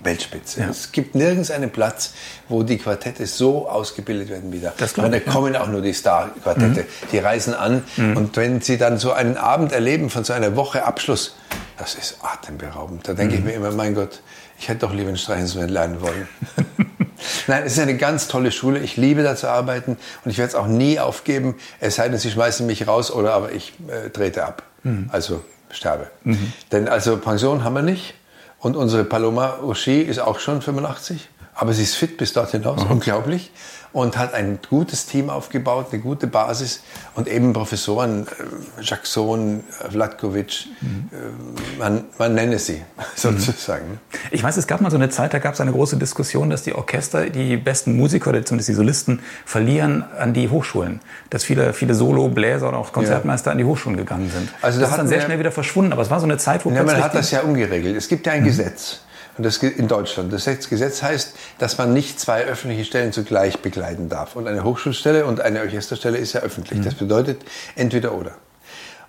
Weltspitze. 0.00 0.60
Ja. 0.60 0.68
Es 0.68 0.92
gibt 0.92 1.14
nirgends 1.14 1.50
einen 1.50 1.70
Platz, 1.70 2.12
wo 2.48 2.62
die 2.62 2.78
Quartette 2.78 3.26
so 3.26 3.68
ausgebildet 3.68 4.28
werden 4.28 4.52
wie 4.52 4.60
da. 4.60 4.72
Das 4.76 4.92
und 4.94 5.10
da 5.10 5.20
kommen 5.20 5.54
ja. 5.54 5.62
auch 5.62 5.68
nur 5.68 5.82
die 5.82 5.92
Star-Quartette. 5.92 6.82
Mhm. 6.82 7.08
Die 7.12 7.18
reisen 7.18 7.54
an 7.54 7.82
mhm. 7.96 8.16
und 8.16 8.36
wenn 8.36 8.60
sie 8.60 8.78
dann 8.78 8.98
so 8.98 9.12
einen 9.12 9.36
Abend 9.36 9.72
erleben 9.72 10.10
von 10.10 10.24
so 10.24 10.32
einer 10.32 10.56
Woche 10.56 10.84
Abschluss, 10.84 11.36
das 11.78 11.94
ist 11.94 12.18
atemberaubend. 12.22 13.08
Da 13.08 13.14
denke 13.14 13.34
mhm. 13.34 13.40
ich 13.40 13.44
mir 13.46 13.52
immer, 13.52 13.70
mein 13.72 13.94
Gott, 13.94 14.20
ich 14.58 14.68
hätte 14.68 14.80
doch 14.80 14.94
lieber 14.94 15.10
ein 15.10 15.16
Streichinstrument 15.16 15.70
lernen 15.70 16.00
wollen. 16.00 16.28
Nein, 17.46 17.62
es 17.64 17.72
ist 17.72 17.78
eine 17.78 17.96
ganz 17.96 18.28
tolle 18.28 18.52
Schule. 18.52 18.78
Ich 18.78 18.96
liebe 18.96 19.22
da 19.22 19.36
zu 19.36 19.48
arbeiten 19.48 19.96
und 20.24 20.30
ich 20.30 20.38
werde 20.38 20.50
es 20.50 20.54
auch 20.54 20.66
nie 20.66 20.98
aufgeben. 20.98 21.56
Es 21.80 21.96
sei 21.96 22.08
denn, 22.08 22.18
sie 22.18 22.30
schmeißen 22.30 22.66
mich 22.66 22.86
raus 22.86 23.10
oder 23.10 23.32
aber 23.32 23.52
ich 23.52 23.74
äh, 23.88 24.10
trete 24.10 24.44
ab. 24.44 24.62
Mhm. 24.82 25.08
Also 25.12 25.42
sterbe. 25.70 26.10
Mhm. 26.24 26.52
Denn 26.72 26.88
also 26.88 27.16
Pension 27.18 27.64
haben 27.64 27.74
wir 27.74 27.82
nicht. 27.82 28.14
Und 28.58 28.76
unsere 28.76 29.04
Paloma 29.04 29.58
Oshie 29.62 30.02
ist 30.02 30.18
auch 30.18 30.38
schon 30.38 30.62
85. 30.62 31.28
Aber 31.54 31.72
sie 31.72 31.84
ist 31.84 31.94
fit 31.94 32.18
bis 32.18 32.34
dort 32.34 32.50
hinaus, 32.50 32.84
mhm. 32.84 32.90
unglaublich 32.92 33.50
und 33.96 34.18
hat 34.18 34.34
ein 34.34 34.58
gutes 34.68 35.06
Team 35.06 35.30
aufgebaut, 35.30 35.86
eine 35.90 36.02
gute 36.02 36.26
Basis 36.26 36.82
und 37.14 37.28
eben 37.28 37.54
Professoren, 37.54 38.26
äh, 38.26 38.82
Jackson, 38.82 39.64
Vladkovic, 39.88 40.66
mhm. 40.82 41.08
Äh, 41.10 41.78
man, 41.78 42.04
man 42.18 42.34
nenne 42.34 42.58
sie 42.58 42.82
sozusagen. 43.16 43.92
Mhm. 43.92 44.18
Ich 44.32 44.42
weiß, 44.42 44.58
es 44.58 44.66
gab 44.66 44.82
mal 44.82 44.90
so 44.90 44.98
eine 44.98 45.08
Zeit, 45.08 45.32
da 45.32 45.38
gab 45.38 45.54
es 45.54 45.62
eine 45.62 45.72
große 45.72 45.96
Diskussion, 45.96 46.50
dass 46.50 46.62
die 46.62 46.74
Orchester 46.74 47.30
die 47.30 47.56
besten 47.56 47.96
Musiker 47.96 48.28
oder 48.28 48.44
zumindest 48.44 48.68
die 48.68 48.74
Solisten 48.74 49.20
verlieren 49.46 50.04
an 50.18 50.34
die 50.34 50.50
Hochschulen. 50.50 51.00
Dass 51.30 51.44
viele, 51.44 51.72
viele 51.72 51.94
Solo, 51.94 52.28
Bläser 52.28 52.68
oder 52.68 52.76
auch 52.76 52.92
Konzertmeister 52.92 53.46
ja. 53.48 53.52
an 53.52 53.58
die 53.58 53.64
Hochschulen 53.64 53.96
gegangen 53.96 54.30
sind. 54.30 54.50
Also 54.60 54.78
das 54.78 54.90
ist 54.90 54.98
dann 54.98 55.08
sehr 55.08 55.22
schnell 55.22 55.38
wieder 55.38 55.52
verschwunden, 55.52 55.94
aber 55.94 56.02
es 56.02 56.10
war 56.10 56.20
so 56.20 56.26
eine 56.26 56.36
Zeit, 56.36 56.66
wo 56.66 56.70
ja, 56.70 56.82
man 56.82 57.02
hat 57.02 57.14
das 57.14 57.30
ja 57.30 57.40
umgeregelt. 57.40 57.96
Es 57.96 58.08
gibt 58.08 58.26
ja 58.26 58.34
ein 58.34 58.42
mhm. 58.42 58.48
Gesetz 58.48 59.00
und 59.36 59.44
das 59.44 59.58
in 59.58 59.88
Deutschland. 59.88 60.32
Das 60.32 60.46
Gesetz 60.68 61.02
heißt, 61.02 61.34
dass 61.58 61.78
man 61.78 61.92
nicht 61.92 62.18
zwei 62.18 62.44
öffentliche 62.44 62.84
Stellen 62.84 63.12
zugleich 63.12 63.60
begleiten 63.60 64.08
darf. 64.08 64.36
Und 64.36 64.46
eine 64.46 64.64
Hochschulstelle 64.64 65.26
und 65.26 65.40
eine 65.40 65.60
Orchesterstelle 65.60 66.18
ist 66.18 66.32
ja 66.32 66.40
öffentlich. 66.40 66.78
Mhm. 66.78 66.84
Das 66.84 66.94
bedeutet 66.94 67.42
entweder 67.74 68.14
oder. 68.14 68.32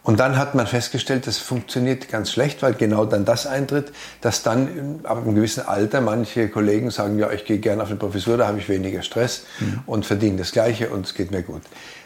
Und 0.03 0.21
dann 0.21 0.37
hat 0.37 0.55
man 0.55 0.67
festgestellt, 0.67 1.27
das 1.27 1.37
funktioniert 1.37 2.07
ganz 2.07 2.31
schlecht, 2.31 2.61
weil 2.61 2.75
genau 2.75 3.03
dann 3.03 3.25
das 3.25 3.45
eintritt, 3.45 3.91
dass 4.21 4.41
dann 4.41 5.01
ab 5.03 5.17
einem 5.17 5.35
gewissen 5.35 5.67
Alter 5.67 5.99
manche 5.99 6.47
Kollegen 6.47 6.91
sagen, 6.91 7.19
ja, 7.19 7.29
ich 7.31 7.43
gehe 7.43 7.57
gerne 7.57 7.83
auf 7.83 7.89
eine 7.89 7.97
Professur, 7.97 8.37
da 8.37 8.47
habe 8.47 8.57
ich 8.57 8.69
weniger 8.69 9.01
Stress 9.01 9.43
mhm. 9.59 9.81
und 9.85 10.05
verdiene 10.05 10.37
das 10.37 10.53
Gleiche 10.53 10.91
und 10.91 11.05
es 11.05 11.13
geht 11.13 11.31
mir 11.31 11.43
gut. 11.43 11.61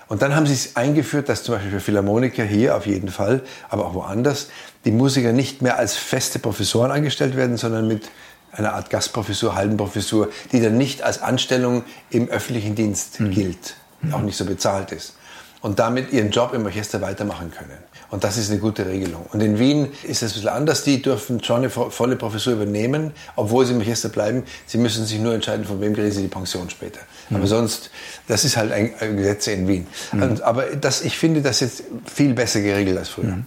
Und 0.07 0.23
dann 0.23 0.35
haben 0.35 0.47
sie 0.47 0.53
es 0.53 0.75
eingeführt, 0.75 1.29
dass 1.29 1.43
zum 1.43 1.55
Beispiel 1.55 1.71
für 1.71 1.79
Philharmoniker 1.79 2.43
hier 2.43 2.75
auf 2.75 2.87
jeden 2.87 3.09
Fall, 3.09 3.43
aber 3.69 3.85
auch 3.85 3.93
woanders, 3.93 4.49
die 4.85 4.91
Musiker 4.91 5.31
nicht 5.31 5.61
mehr 5.61 5.77
als 5.77 5.95
feste 5.95 6.39
Professoren 6.39 6.91
angestellt 6.91 7.35
werden, 7.35 7.57
sondern 7.57 7.87
mit 7.87 8.09
einer 8.51 8.73
Art 8.73 8.89
Gastprofessur, 8.89 9.55
halben 9.55 9.77
Professur, 9.77 10.29
die 10.51 10.61
dann 10.61 10.77
nicht 10.77 11.03
als 11.03 11.21
Anstellung 11.21 11.83
im 12.09 12.27
öffentlichen 12.27 12.75
Dienst 12.75 13.19
mhm. 13.19 13.31
gilt, 13.31 13.75
auch 14.11 14.21
nicht 14.21 14.37
so 14.37 14.45
bezahlt 14.45 14.91
ist. 14.91 15.15
Und 15.61 15.77
damit 15.77 16.11
ihren 16.11 16.31
Job 16.31 16.53
im 16.53 16.65
Orchester 16.65 17.01
weitermachen 17.01 17.51
können. 17.51 17.77
Und 18.09 18.23
das 18.25 18.35
ist 18.35 18.49
eine 18.49 18.59
gute 18.59 18.87
Regelung. 18.87 19.25
Und 19.31 19.41
in 19.41 19.59
Wien 19.59 19.89
ist 20.03 20.21
es 20.21 20.31
ein 20.31 20.33
bisschen 20.33 20.49
anders. 20.49 20.83
Die 20.83 21.01
dürfen 21.01 21.41
schon 21.43 21.57
eine 21.57 21.69
volle 21.69 22.15
Professur 22.17 22.53
übernehmen, 22.53 23.11
obwohl 23.35 23.65
sie 23.65 23.73
im 23.73 23.79
Orchester 23.79 24.09
bleiben. 24.09 24.43
Sie 24.65 24.79
müssen 24.79 25.05
sich 25.05 25.19
nur 25.19 25.33
entscheiden, 25.33 25.63
von 25.63 25.79
wem 25.79 25.93
kriegen 25.93 26.11
sie 26.11 26.23
die 26.23 26.27
Pension 26.27 26.69
später. 26.69 26.99
Mhm. 27.29 27.37
Aber 27.37 27.47
sonst, 27.47 27.91
das 28.27 28.43
ist 28.43 28.57
halt 28.57 28.71
ein, 28.71 28.91
Gesetz 29.15 29.47
in 29.47 29.67
Wien. 29.67 29.87
Mhm. 30.11 30.23
Und, 30.23 30.41
aber 30.41 30.75
das, 30.75 31.03
ich 31.03 31.17
finde 31.17 31.41
das 31.41 31.61
jetzt 31.61 31.83
viel 32.11 32.33
besser 32.33 32.61
geregelt 32.61 32.97
als 32.97 33.09
früher. 33.09 33.37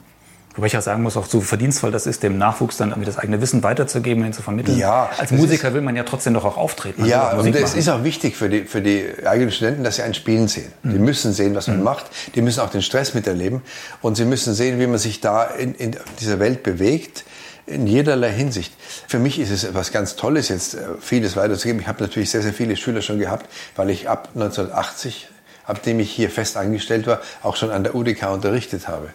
Wobei 0.56 0.68
ich 0.68 0.76
auch 0.76 0.82
sagen 0.82 1.02
muss, 1.02 1.16
auch 1.16 1.26
so 1.26 1.40
verdienstvoll 1.40 1.90
das 1.90 2.06
ist, 2.06 2.22
dem 2.22 2.38
Nachwuchs 2.38 2.76
dann 2.76 2.90
irgendwie 2.90 3.06
das 3.06 3.18
eigene 3.18 3.40
Wissen 3.40 3.62
weiterzugeben 3.62 4.24
und 4.24 4.34
zu 4.34 4.42
vermitteln. 4.42 4.78
Ja, 4.78 5.10
Als 5.18 5.32
Musiker 5.32 5.74
will 5.74 5.80
man 5.80 5.96
ja 5.96 6.04
trotzdem 6.04 6.34
doch 6.34 6.44
auch 6.44 6.56
auftreten. 6.56 7.04
Ja, 7.06 7.32
und 7.32 7.54
es 7.54 7.74
ist 7.74 7.88
auch 7.88 8.04
wichtig 8.04 8.36
für 8.36 8.48
die, 8.48 8.64
für 8.64 8.80
die 8.80 9.04
eigenen 9.26 9.50
Studenten, 9.50 9.82
dass 9.82 9.96
sie 9.96 10.02
ein 10.02 10.14
Spielen 10.14 10.46
sehen. 10.46 10.72
Mhm. 10.82 10.92
Die 10.92 10.98
müssen 10.98 11.32
sehen, 11.32 11.54
was 11.54 11.66
man 11.66 11.78
mhm. 11.78 11.84
macht. 11.84 12.06
Die 12.34 12.42
müssen 12.42 12.60
auch 12.60 12.70
den 12.70 12.82
Stress 12.82 13.14
miterleben. 13.14 13.62
Und 14.00 14.16
sie 14.16 14.24
müssen 14.24 14.54
sehen, 14.54 14.78
wie 14.78 14.86
man 14.86 14.98
sich 14.98 15.20
da 15.20 15.44
in, 15.44 15.74
in 15.74 15.96
dieser 16.20 16.38
Welt 16.38 16.62
bewegt 16.62 17.24
in 17.66 17.86
jederlei 17.86 18.30
Hinsicht. 18.30 18.74
Für 19.08 19.18
mich 19.18 19.38
ist 19.38 19.50
es 19.50 19.64
etwas 19.64 19.90
ganz 19.90 20.16
Tolles, 20.16 20.48
jetzt 20.48 20.74
äh, 20.74 20.80
vieles 21.00 21.36
weiterzugeben. 21.36 21.80
Ich 21.80 21.88
habe 21.88 22.02
natürlich 22.02 22.30
sehr, 22.30 22.42
sehr 22.42 22.52
viele 22.52 22.76
Schüler 22.76 23.00
schon 23.00 23.18
gehabt, 23.18 23.48
weil 23.76 23.90
ich 23.90 24.08
ab 24.08 24.28
1980, 24.34 25.28
ab 25.66 25.82
dem 25.82 26.00
ich 26.00 26.10
hier 26.10 26.30
fest 26.30 26.56
angestellt 26.56 27.06
war, 27.06 27.20
auch 27.42 27.56
schon 27.56 27.70
an 27.70 27.84
der 27.84 27.94
UDK 27.94 28.30
unterrichtet 28.30 28.88
habe 28.88 29.10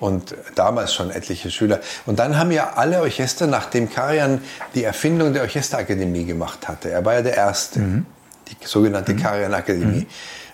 und 0.00 0.34
damals 0.54 0.92
schon 0.92 1.10
etliche 1.10 1.50
Schüler. 1.50 1.80
Und 2.06 2.18
dann 2.18 2.38
haben 2.38 2.50
ja 2.50 2.72
alle 2.76 3.00
Orchester, 3.00 3.46
nachdem 3.46 3.90
Karian 3.90 4.40
die 4.74 4.84
Erfindung 4.84 5.32
der 5.32 5.42
Orchesterakademie 5.42 6.24
gemacht 6.24 6.68
hatte, 6.68 6.90
er 6.90 7.04
war 7.04 7.14
ja 7.14 7.22
der 7.22 7.34
Erste, 7.34 7.80
mhm. 7.80 8.06
die 8.48 8.66
sogenannte 8.66 9.14
mhm. 9.14 9.22
Karian-Akademie, 9.22 10.00
mhm. 10.00 10.06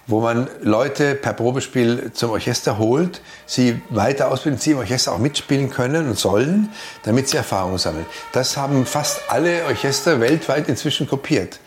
wo 0.06 0.20
man 0.20 0.48
Leute 0.60 1.14
per 1.14 1.32
Probespiel 1.32 2.12
zum 2.12 2.30
Orchester 2.30 2.78
holt, 2.78 3.22
sie 3.46 3.80
weiter 3.88 4.30
ausbilden, 4.30 4.60
sie 4.60 4.72
im 4.72 4.78
Orchester 4.78 5.12
auch 5.12 5.18
mitspielen 5.18 5.70
können 5.70 6.08
und 6.08 6.18
sollen, 6.18 6.68
damit 7.04 7.28
sie 7.28 7.38
Erfahrung 7.38 7.78
sammeln. 7.78 8.06
Das 8.32 8.56
haben 8.56 8.84
fast 8.86 9.22
alle 9.28 9.64
Orchester 9.64 10.20
weltweit 10.20 10.68
inzwischen 10.68 11.08
kopiert. 11.08 11.58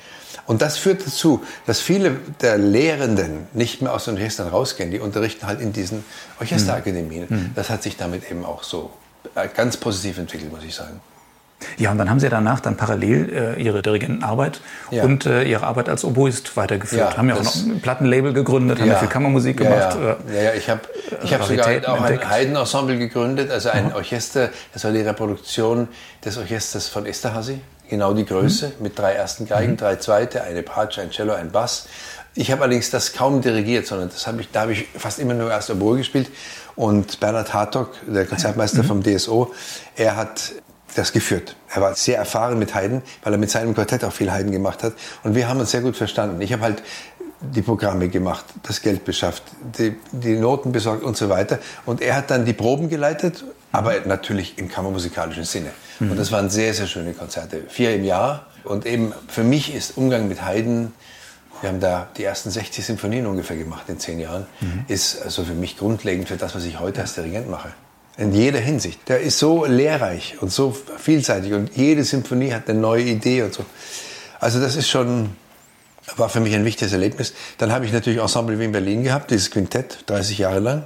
Und 0.45 0.61
das 0.61 0.77
führt 0.77 1.05
dazu, 1.05 1.41
dass 1.65 1.79
viele 1.79 2.17
der 2.41 2.57
Lehrenden 2.57 3.47
nicht 3.53 3.81
mehr 3.81 3.93
aus 3.93 4.05
den 4.05 4.15
Orchestern 4.15 4.49
rausgehen. 4.49 4.91
Die 4.91 4.99
unterrichten 4.99 5.47
halt 5.47 5.61
in 5.61 5.71
diesen 5.71 6.03
Orchesterakademien. 6.39 7.27
Mhm. 7.29 7.51
Das 7.55 7.69
hat 7.69 7.83
sich 7.83 7.95
damit 7.97 8.29
eben 8.29 8.43
auch 8.43 8.63
so 8.63 8.91
äh, 9.35 9.47
ganz 9.47 9.77
positiv 9.77 10.17
entwickelt, 10.17 10.51
muss 10.51 10.63
ich 10.63 10.75
sagen. 10.75 10.99
Ja, 11.77 11.91
und 11.91 11.97
dann 11.97 12.09
haben 12.09 12.19
Sie 12.19 12.27
danach 12.27 12.59
dann 12.59 12.75
parallel 12.75 13.55
äh, 13.57 13.61
Ihre 13.61 13.81
Dirigentenarbeit 13.81 14.59
ja. 14.91 15.03
und 15.03 15.25
äh, 15.25 15.43
Ihre 15.43 15.65
Arbeit 15.65 15.87
als 15.87 16.03
Oboist 16.03 16.57
weitergeführt. 16.57 17.11
Ja, 17.11 17.17
haben 17.17 17.29
ja 17.29 17.35
auch 17.35 17.43
noch 17.43 17.55
ein 17.55 17.79
Plattenlabel 17.79 18.33
gegründet, 18.33 18.81
haben 18.81 18.89
ja, 18.89 18.97
viel 18.97 19.07
Kammermusik 19.07 19.57
gemacht. 19.57 19.95
Ja, 19.95 20.17
ja. 20.33 20.41
ja, 20.43 20.53
ich 20.55 20.69
habe 20.69 20.81
ich 21.23 21.33
hab 21.33 21.45
sogar 21.45 21.67
auch 21.87 22.01
ein 22.01 22.29
Heidenensemble 22.29 22.97
gegründet, 22.97 23.49
also 23.49 23.69
ein 23.69 23.85
mhm. 23.85 23.95
Orchester, 23.95 24.49
das 24.73 24.83
war 24.83 24.91
die 24.91 25.01
Reproduktion 25.01 25.87
des 26.25 26.37
Orchesters 26.37 26.89
von 26.89 27.05
Esterhazy 27.05 27.61
genau 27.89 28.13
die 28.13 28.25
Größe, 28.25 28.67
mhm. 28.67 28.83
mit 28.83 28.97
drei 28.97 29.13
ersten 29.13 29.47
Geigen, 29.47 29.73
mhm. 29.73 29.77
drei 29.77 29.95
zweite, 29.97 30.43
eine 30.43 30.63
Bratsche, 30.63 31.01
ein 31.01 31.11
Cello, 31.11 31.33
ein 31.33 31.51
Bass. 31.51 31.87
Ich 32.35 32.51
habe 32.51 32.63
allerdings 32.63 32.89
das 32.89 33.13
kaum 33.13 33.41
dirigiert, 33.41 33.85
sondern 33.85 34.09
das 34.09 34.25
hab 34.25 34.39
ich, 34.39 34.49
da 34.51 34.61
habe 34.61 34.73
ich 34.73 34.87
fast 34.97 35.19
immer 35.19 35.35
nur 35.35 35.51
erst 35.51 35.69
Oboe 35.69 35.97
gespielt. 35.97 36.31
Und 36.75 37.19
Bernhard 37.19 37.53
Hartog, 37.53 37.91
der 38.07 38.25
Konzertmeister 38.25 38.81
mhm. 38.81 38.87
vom 38.87 39.03
DSO, 39.03 39.53
er 39.95 40.15
hat 40.15 40.53
das 40.95 41.11
geführt. 41.11 41.55
Er 41.69 41.81
war 41.81 41.95
sehr 41.95 42.17
erfahren 42.17 42.59
mit 42.59 42.75
Haydn, 42.75 43.01
weil 43.23 43.33
er 43.33 43.39
mit 43.39 43.49
seinem 43.49 43.73
Quartett 43.73 44.03
auch 44.03 44.13
viel 44.13 44.31
Haydn 44.31 44.51
gemacht 44.51 44.83
hat. 44.83 44.93
Und 45.23 45.35
wir 45.35 45.47
haben 45.47 45.59
uns 45.59 45.71
sehr 45.71 45.81
gut 45.81 45.95
verstanden. 45.95 46.41
Ich 46.41 46.53
habe 46.53 46.63
halt 46.63 46.83
die 47.51 47.61
Programme 47.61 48.09
gemacht, 48.09 48.45
das 48.63 48.81
Geld 48.81 49.05
beschafft, 49.05 49.43
die, 49.77 49.95
die 50.11 50.35
Noten 50.35 50.71
besorgt 50.71 51.03
und 51.03 51.17
so 51.17 51.29
weiter. 51.29 51.59
Und 51.85 52.01
er 52.01 52.15
hat 52.15 52.31
dann 52.31 52.45
die 52.45 52.53
Proben 52.53 52.89
geleitet, 52.89 53.43
aber 53.71 53.93
natürlich 54.05 54.57
im 54.57 54.69
kammermusikalischen 54.69 55.43
Sinne. 55.43 55.71
Mhm. 55.99 56.11
Und 56.11 56.17
das 56.17 56.31
waren 56.31 56.49
sehr, 56.49 56.73
sehr 56.73 56.87
schöne 56.87 57.13
Konzerte. 57.13 57.63
Vier 57.67 57.95
im 57.95 58.03
Jahr. 58.03 58.47
Und 58.63 58.85
eben 58.85 59.13
für 59.27 59.43
mich 59.43 59.73
ist 59.75 59.97
Umgang 59.97 60.27
mit 60.27 60.45
Haydn, 60.45 60.93
wir 61.61 61.69
haben 61.69 61.79
da 61.79 62.09
die 62.17 62.25
ersten 62.25 62.51
60 62.51 62.85
Sinfonien 62.85 63.25
ungefähr 63.25 63.55
gemacht 63.55 63.87
in 63.87 63.97
zehn 63.97 64.19
Jahren, 64.19 64.45
mhm. 64.59 64.83
ist 64.89 65.21
also 65.21 65.45
für 65.45 65.53
mich 65.53 65.77
grundlegend 65.77 66.27
für 66.27 66.35
das, 66.35 66.55
was 66.55 66.65
ich 66.65 66.79
heute 66.79 67.01
als 67.01 67.15
Dirigent 67.15 67.49
mache. 67.49 67.69
In 68.17 68.33
jeder 68.33 68.59
Hinsicht. 68.59 68.99
Der 69.07 69.21
ist 69.21 69.39
so 69.39 69.65
lehrreich 69.65 70.37
und 70.41 70.51
so 70.51 70.75
vielseitig 70.97 71.53
und 71.53 71.75
jede 71.75 72.03
Symphonie 72.03 72.51
hat 72.51 72.69
eine 72.69 72.79
neue 72.79 73.03
Idee 73.03 73.43
und 73.43 73.53
so. 73.53 73.65
Also 74.39 74.59
das 74.59 74.75
ist 74.75 74.89
schon, 74.89 75.37
war 76.17 76.29
für 76.29 76.39
mich 76.39 76.53
ein 76.55 76.65
wichtiges 76.65 76.93
Erlebnis. 76.93 77.33
Dann 77.57 77.71
habe 77.71 77.85
ich 77.85 77.93
natürlich 77.93 78.19
Ensemble 78.19 78.59
wie 78.59 78.65
in 78.65 78.71
Berlin 78.71 79.03
gehabt, 79.03 79.31
dieses 79.31 79.51
Quintett, 79.51 79.99
30 80.07 80.37
Jahre 80.37 80.59
lang 80.59 80.83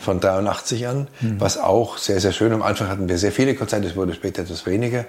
von 0.00 0.18
83 0.18 0.86
an, 0.86 1.08
mhm. 1.20 1.40
was 1.40 1.58
auch 1.58 1.98
sehr, 1.98 2.20
sehr 2.20 2.32
schön. 2.32 2.52
Am 2.52 2.62
Anfang 2.62 2.88
hatten 2.88 3.08
wir 3.08 3.18
sehr 3.18 3.32
viele 3.32 3.54
Konzerte, 3.54 3.86
es 3.86 3.96
wurde 3.96 4.14
später 4.14 4.42
etwas 4.42 4.64
weniger. 4.66 5.04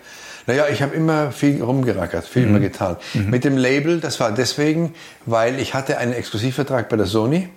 Naja, 0.47 0.65
ich 0.71 0.81
habe 0.81 0.95
immer 0.95 1.31
viel 1.31 1.63
rumgerackert, 1.63 2.25
viel 2.25 2.43
mhm. 2.43 2.49
immer 2.49 2.59
getan. 2.59 2.97
Mhm. 3.13 3.29
Mit 3.29 3.43
dem 3.45 3.57
Label, 3.57 3.99
das 3.99 4.19
war 4.19 4.31
deswegen, 4.31 4.93
weil 5.25 5.59
ich 5.59 5.73
hatte 5.73 5.97
einen 5.97 6.13
Exklusivvertrag 6.13 6.89
bei 6.89 6.97
der 6.97 7.05
Sony 7.05 7.47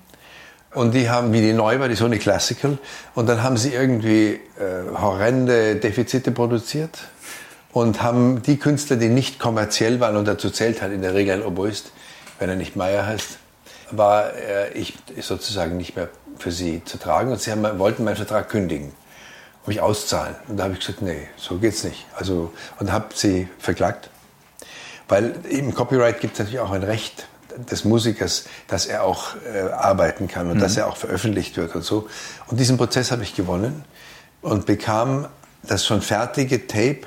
und 0.72 0.94
die 0.94 1.10
haben, 1.10 1.32
wie 1.32 1.40
die 1.40 1.52
neu 1.52 1.80
war, 1.80 1.88
die 1.88 1.96
Sony 1.96 2.18
Classical, 2.18 2.78
und 3.14 3.28
dann 3.28 3.42
haben 3.42 3.56
sie 3.56 3.72
irgendwie 3.72 4.40
äh, 4.58 4.96
horrende 4.96 5.76
Defizite 5.76 6.30
produziert 6.30 6.98
und 7.74 8.02
haben 8.02 8.40
die 8.40 8.56
Künstler, 8.56 8.96
die 8.96 9.08
nicht 9.08 9.40
kommerziell 9.40 9.98
waren, 9.98 10.16
und 10.16 10.26
dazu 10.26 10.48
zählt 10.48 10.80
halt 10.80 10.92
in 10.92 11.02
der 11.02 11.12
Regel 11.12 11.34
ein 11.34 11.42
Oboist, 11.42 11.90
wenn 12.38 12.48
er 12.48 12.56
nicht 12.56 12.76
Meier 12.76 13.04
heißt, 13.04 13.38
war 13.90 14.32
äh, 14.32 14.72
ich 14.72 14.94
sozusagen 15.20 15.76
nicht 15.76 15.96
mehr 15.96 16.08
für 16.38 16.52
sie 16.52 16.82
zu 16.84 16.98
tragen 16.98 17.32
und 17.32 17.40
sie 17.40 17.50
haben, 17.50 17.78
wollten 17.78 18.04
meinen 18.04 18.16
Vertrag 18.16 18.48
kündigen 18.48 18.92
und 19.62 19.68
mich 19.68 19.80
auszahlen. 19.80 20.36
Und 20.46 20.56
da 20.56 20.64
habe 20.64 20.74
ich 20.74 20.80
gesagt, 20.80 21.02
nee, 21.02 21.28
so 21.36 21.56
geht's 21.56 21.82
nicht. 21.82 22.06
Also, 22.16 22.52
und 22.78 22.92
habe 22.92 23.06
sie 23.14 23.48
verklagt, 23.58 24.08
weil 25.08 25.34
im 25.50 25.74
Copyright 25.74 26.20
gibt 26.20 26.34
es 26.34 26.38
natürlich 26.38 26.60
auch 26.60 26.70
ein 26.70 26.84
Recht 26.84 27.26
des 27.70 27.84
Musikers, 27.84 28.44
dass 28.68 28.86
er 28.86 29.02
auch 29.02 29.34
äh, 29.52 29.72
arbeiten 29.72 30.28
kann 30.28 30.48
und 30.48 30.58
mhm. 30.58 30.60
dass 30.60 30.76
er 30.76 30.86
auch 30.86 30.96
veröffentlicht 30.96 31.56
wird 31.56 31.74
und 31.74 31.82
so. 31.82 32.08
Und 32.46 32.60
diesen 32.60 32.76
Prozess 32.76 33.10
habe 33.10 33.24
ich 33.24 33.34
gewonnen 33.34 33.84
und 34.42 34.64
bekam 34.64 35.26
das 35.66 35.84
schon 35.84 36.02
fertige 36.02 36.66
Tape 36.66 37.00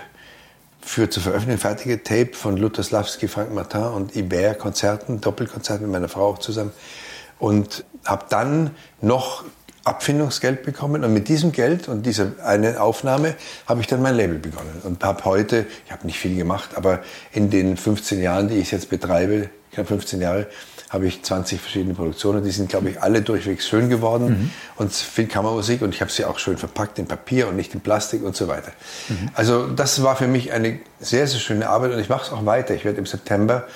für 0.88 1.10
zu 1.10 1.20
veröffentlichen. 1.20 1.60
Fertige 1.60 2.02
Tape 2.02 2.34
von 2.34 2.58
Lutherslavski, 2.58 3.28
Frank 3.28 3.54
Martin 3.54 3.84
und 3.84 4.16
Ibert 4.16 4.58
Konzerten, 4.58 5.20
Doppelkonzert 5.22 5.82
mit 5.82 5.92
meiner 5.92 6.08
Frau 6.08 6.28
auch 6.28 6.40
zusammen. 6.40 6.72
Und 7.40 7.84
habe 8.06 8.26
dann 8.30 8.72
noch 9.02 9.44
Abfindungsgeld 9.84 10.64
bekommen. 10.64 11.04
Und 11.04 11.14
mit 11.14 11.28
diesem 11.28 11.52
Geld 11.52 11.88
und 11.88 12.06
dieser 12.06 12.34
eine 12.44 12.82
Aufnahme 12.82 13.36
habe 13.66 13.82
ich 13.82 13.88
dann 13.88 14.02
mein 14.02 14.16
Label 14.16 14.40
begonnen. 14.40 14.82
Und 14.84 15.04
habe 15.04 15.26
heute, 15.26 15.66
ich 15.86 15.92
habe 15.92 16.06
nicht 16.06 16.20
viel 16.20 16.36
gemacht, 16.36 16.72
aber 16.76 17.02
in 17.32 17.50
den 17.50 17.78
15 17.78 18.22
Jahren, 18.22 18.48
die 18.48 18.56
ich 18.56 18.72
jetzt 18.72 18.90
betreibe, 18.90 19.50
knapp 19.72 19.88
15 19.88 20.22
Jahre, 20.22 20.48
habe 20.90 21.08
ich 21.08 21.22
20 21.22 21.60
verschiedene 21.60 21.94
Produktionen. 21.94 22.44
Die 22.44 22.52
sind, 22.52 22.70
glaube 22.70 22.90
ich, 22.90 23.02
alle 23.02 23.22
durchwegs 23.22 23.68
schön 23.68 23.90
geworden 23.90 24.28
mhm. 24.30 24.52
und 24.78 24.94
viel 24.94 25.28
Kammermusik 25.28 25.82
und 25.82 25.94
ich 25.94 26.02
habe 26.02 26.12
sie 26.12 26.26
auch 26.26 26.40
schön 26.40 26.58
verpackt 26.58 27.00
in 27.00 27.08
Papier 27.08 27.48
und 27.48 27.56
nicht 27.56 27.74
in 27.74 27.82
Plastik 27.82 28.24
und 28.24 28.36
so 28.36 28.48
weiter. 28.48 28.72
Mhm. 29.10 29.30
Also 29.34 29.68
das 29.68 30.02
war 30.04 30.16
für 30.16 30.28
mich 30.28 30.54
eine 30.54 30.80
sehr, 31.00 31.28
sehr 31.28 31.40
schöne 31.40 31.70
Arbeit 31.70 31.92
und 31.92 32.00
ich 32.00 32.10
mache 32.10 32.26
es 32.26 32.32
auch 32.32 32.46
weiter. 32.46 32.74
Ich 32.74 32.86
werde 32.86 33.00
im 33.00 33.06
September 33.06 33.68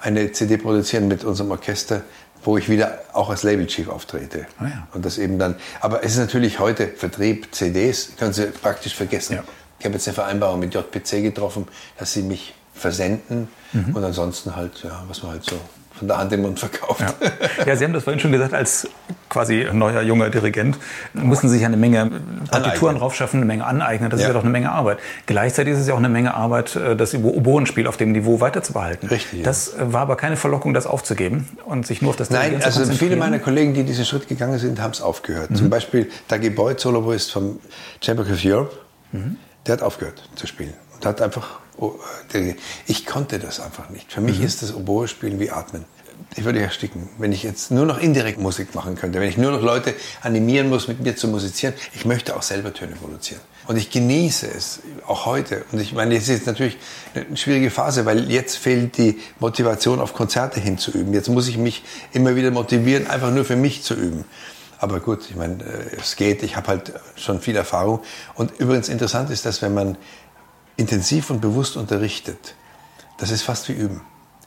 eine 0.00 0.32
CD 0.32 0.56
produzieren 0.56 1.08
mit 1.08 1.24
unserem 1.24 1.50
Orchester 1.50 2.02
wo 2.42 2.56
ich 2.56 2.68
wieder 2.68 3.00
auch 3.12 3.30
als 3.30 3.42
Label 3.42 3.66
Chief 3.66 3.88
auftrete. 3.88 4.46
Oh 4.60 4.64
ja. 4.64 4.88
Und 4.94 5.04
das 5.04 5.18
eben 5.18 5.38
dann, 5.38 5.56
aber 5.80 6.02
es 6.04 6.12
ist 6.12 6.18
natürlich 6.18 6.58
heute 6.58 6.88
Vertrieb, 6.88 7.54
CDs, 7.54 8.12
können 8.18 8.32
Sie 8.32 8.46
praktisch 8.46 8.94
vergessen. 8.94 9.36
Ja. 9.36 9.44
Ich 9.78 9.84
habe 9.84 9.94
jetzt 9.94 10.06
eine 10.08 10.14
Vereinbarung 10.14 10.60
mit 10.60 10.74
JPC 10.74 11.22
getroffen, 11.22 11.66
dass 11.98 12.12
sie 12.12 12.22
mich 12.22 12.54
versenden 12.80 13.48
mhm. 13.72 13.94
und 13.94 14.04
ansonsten 14.04 14.56
halt, 14.56 14.82
ja, 14.82 15.04
was 15.08 15.22
man 15.22 15.32
halt 15.32 15.44
so 15.44 15.56
von 16.00 16.08
der 16.08 16.16
Hand 16.16 16.32
im 16.32 16.40
Mund 16.40 16.58
verkauft. 16.58 17.00
Ja. 17.00 17.12
ja. 17.66 17.76
Sie 17.76 17.84
haben 17.84 17.92
das 17.92 18.04
vorhin 18.04 18.20
schon 18.20 18.32
gesagt, 18.32 18.54
als 18.54 18.88
quasi 19.28 19.66
neuer 19.70 20.00
junger 20.00 20.30
Dirigent 20.30 20.78
mussten 21.12 21.50
Sie 21.50 21.58
sich 21.58 21.66
eine 21.66 21.76
Menge 21.76 22.10
Partituren 22.50 22.96
draufschaffen, 22.96 23.40
eine 23.40 23.46
Menge 23.46 23.66
aneignen. 23.66 24.08
Das 24.08 24.20
ja. 24.20 24.26
ist 24.26 24.28
ja 24.30 24.32
doch 24.32 24.42
eine 24.42 24.50
Menge 24.50 24.72
Arbeit. 24.72 24.98
Gleichzeitig 25.26 25.74
ist 25.74 25.80
es 25.80 25.88
ja 25.88 25.94
auch 25.94 25.98
eine 25.98 26.08
Menge 26.08 26.34
Arbeit, 26.34 26.74
äh, 26.74 26.96
das 26.96 27.14
Oboenspiel 27.14 27.86
auf 27.86 27.98
dem 27.98 28.12
Niveau 28.12 28.40
weiterzubehalten. 28.40 29.10
Richtig. 29.10 29.42
Das 29.42 29.74
äh, 29.74 29.92
war 29.92 30.00
aber 30.00 30.16
keine 30.16 30.36
Verlockung, 30.36 30.72
das 30.72 30.86
aufzugeben 30.86 31.46
und 31.66 31.86
sich 31.86 32.00
nur 32.00 32.10
auf 32.10 32.16
das 32.16 32.30
Nein, 32.30 32.62
also 32.62 32.86
viele 32.86 33.16
meiner 33.16 33.38
Kollegen, 33.38 33.74
die 33.74 33.84
diesen 33.84 34.06
Schritt 34.06 34.26
gegangen 34.26 34.58
sind, 34.58 34.80
haben 34.80 34.92
es 34.92 35.02
aufgehört. 35.02 35.50
Mhm. 35.50 35.56
Zum 35.56 35.70
Beispiel 35.70 36.10
Dagi 36.28 36.48
Boyd, 36.48 36.80
Soloist 36.80 37.30
vom 37.30 37.60
Chamber 38.00 38.22
of 38.22 38.42
Europe, 38.42 38.72
mhm. 39.12 39.36
der 39.66 39.74
hat 39.74 39.82
aufgehört 39.82 40.22
zu 40.34 40.46
spielen 40.46 40.72
und 40.94 41.04
hat 41.04 41.20
einfach 41.20 41.60
ich 42.86 43.06
konnte 43.06 43.38
das 43.38 43.60
einfach 43.60 43.90
nicht. 43.90 44.12
Für 44.12 44.20
mich 44.20 44.38
mhm. 44.38 44.44
ist 44.44 44.62
das 44.62 44.74
Oboe-Spielen 44.74 45.40
wie 45.40 45.50
Atmen. 45.50 45.84
Ich 46.36 46.44
würde 46.44 46.60
ersticken, 46.60 47.08
wenn 47.18 47.32
ich 47.32 47.42
jetzt 47.42 47.70
nur 47.70 47.86
noch 47.86 47.98
indirekt 47.98 48.38
Musik 48.38 48.74
machen 48.74 48.94
könnte, 48.94 49.20
wenn 49.20 49.28
ich 49.28 49.36
nur 49.36 49.50
noch 49.50 49.62
Leute 49.62 49.94
animieren 50.20 50.68
muss, 50.68 50.86
mit 50.86 51.00
mir 51.00 51.16
zu 51.16 51.28
musizieren. 51.28 51.74
Ich 51.94 52.04
möchte 52.04 52.36
auch 52.36 52.42
selber 52.42 52.72
Töne 52.72 52.94
produzieren. 52.94 53.40
Und 53.66 53.76
ich 53.76 53.90
genieße 53.90 54.46
es, 54.46 54.80
auch 55.06 55.26
heute. 55.26 55.64
Und 55.72 55.80
ich 55.80 55.92
meine, 55.92 56.16
es 56.16 56.28
ist 56.28 56.46
natürlich 56.46 56.76
eine 57.14 57.36
schwierige 57.36 57.70
Phase, 57.70 58.04
weil 58.04 58.30
jetzt 58.30 58.56
fehlt 58.56 58.96
die 58.98 59.18
Motivation, 59.38 59.98
auf 60.00 60.12
Konzerte 60.12 60.60
hinzuüben. 60.60 61.12
Jetzt 61.14 61.28
muss 61.28 61.48
ich 61.48 61.56
mich 61.56 61.82
immer 62.12 62.36
wieder 62.36 62.50
motivieren, 62.50 63.06
einfach 63.06 63.30
nur 63.30 63.44
für 63.44 63.56
mich 63.56 63.82
zu 63.82 63.94
üben. 63.94 64.24
Aber 64.78 65.00
gut, 65.00 65.28
ich 65.28 65.36
meine, 65.36 65.62
äh, 65.62 65.96
es 66.00 66.16
geht. 66.16 66.42
Ich 66.42 66.56
habe 66.56 66.68
halt 66.68 66.92
schon 67.16 67.40
viel 67.40 67.56
Erfahrung. 67.56 68.00
Und 68.34 68.58
übrigens 68.58 68.88
interessant 68.88 69.30
ist, 69.30 69.44
dass 69.44 69.62
wenn 69.62 69.74
man 69.74 69.96
intensiv 70.80 71.30
und 71.30 71.40
bewusst 71.40 71.76
unterrichtet, 71.76 72.54
das 73.18 73.30
ist 73.30 73.42
fast 73.42 73.68
wie 73.68 73.72
üben. 73.72 74.00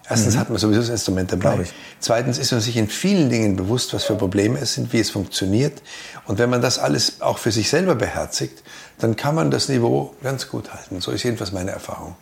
Erstens 0.09 0.36
mhm. 0.36 0.39
hat 0.39 0.49
man 0.49 0.59
sowieso 0.59 0.81
das 0.81 0.89
Instrument 0.89 1.31
dabei. 1.31 1.65
Zweitens 2.01 2.38
ist 2.38 2.51
man 2.51 2.59
sich 2.59 2.75
in 2.75 2.89
vielen 2.89 3.29
Dingen 3.29 3.55
bewusst, 3.55 3.93
was 3.93 4.03
für 4.03 4.15
Probleme 4.15 4.59
es 4.59 4.73
sind, 4.73 4.91
wie 4.91 4.99
es 4.99 5.09
funktioniert. 5.11 5.81
Und 6.25 6.39
wenn 6.39 6.49
man 6.49 6.61
das 6.61 6.77
alles 6.77 7.21
auch 7.21 7.38
für 7.38 7.51
sich 7.51 7.69
selber 7.69 7.95
beherzigt, 7.95 8.63
dann 8.99 9.15
kann 9.15 9.34
man 9.34 9.49
das 9.49 9.69
Niveau 9.69 10.13
ganz 10.21 10.49
gut 10.49 10.73
halten. 10.73 10.99
So 10.99 11.11
ist 11.11 11.23
jedenfalls 11.23 11.53
meine 11.53 11.71
Erfahrung. 11.71 12.15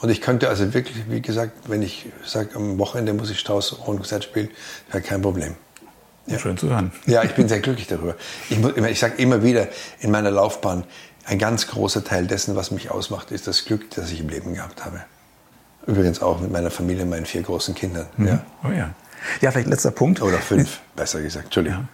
Und 0.00 0.08
ich 0.08 0.22
könnte 0.22 0.48
also 0.48 0.72
wirklich, 0.72 1.10
wie 1.10 1.20
gesagt, 1.20 1.68
wenn 1.68 1.82
ich 1.82 2.06
sage, 2.24 2.56
am 2.56 2.78
Wochenende 2.78 3.12
muss 3.12 3.28
ich 3.28 3.38
Strauß 3.38 3.72
und 3.72 3.96
Konzert 3.98 4.24
spielen, 4.24 4.48
wäre 4.90 5.02
kein 5.02 5.20
Problem. 5.20 5.56
Ja. 6.26 6.38
Schön 6.38 6.56
zu 6.56 6.70
hören. 6.70 6.92
Ja, 7.06 7.22
ich 7.22 7.34
bin 7.34 7.48
sehr 7.48 7.60
glücklich 7.60 7.86
darüber. 7.86 8.14
Ich, 8.48 8.58
ich 8.58 8.98
sage 8.98 9.20
immer 9.20 9.42
wieder 9.42 9.68
in 10.00 10.10
meiner 10.10 10.30
Laufbahn, 10.30 10.84
ein 11.24 11.38
ganz 11.38 11.66
großer 11.66 12.04
Teil 12.04 12.26
dessen, 12.26 12.56
was 12.56 12.70
mich 12.70 12.90
ausmacht, 12.90 13.30
ist 13.30 13.46
das 13.46 13.64
Glück, 13.64 13.90
das 13.90 14.10
ich 14.10 14.20
im 14.20 14.28
Leben 14.28 14.54
gehabt 14.54 14.84
habe. 14.84 15.00
Übrigens 15.86 16.20
auch 16.22 16.40
mit 16.40 16.50
meiner 16.50 16.70
Familie, 16.70 17.04
meinen 17.06 17.26
vier 17.26 17.42
großen 17.42 17.74
Kindern. 17.74 18.06
Mhm. 18.16 18.28
Ja. 18.28 18.44
Oh 18.64 18.70
ja. 18.70 18.90
Ja, 19.40 19.50
vielleicht 19.50 19.68
letzter 19.68 19.90
Punkt. 19.90 20.22
Oder 20.22 20.38
fünf, 20.38 20.80
besser 20.96 21.20
gesagt. 21.20 21.46
Entschuldigung. 21.46 21.80
Ja. 21.80 21.88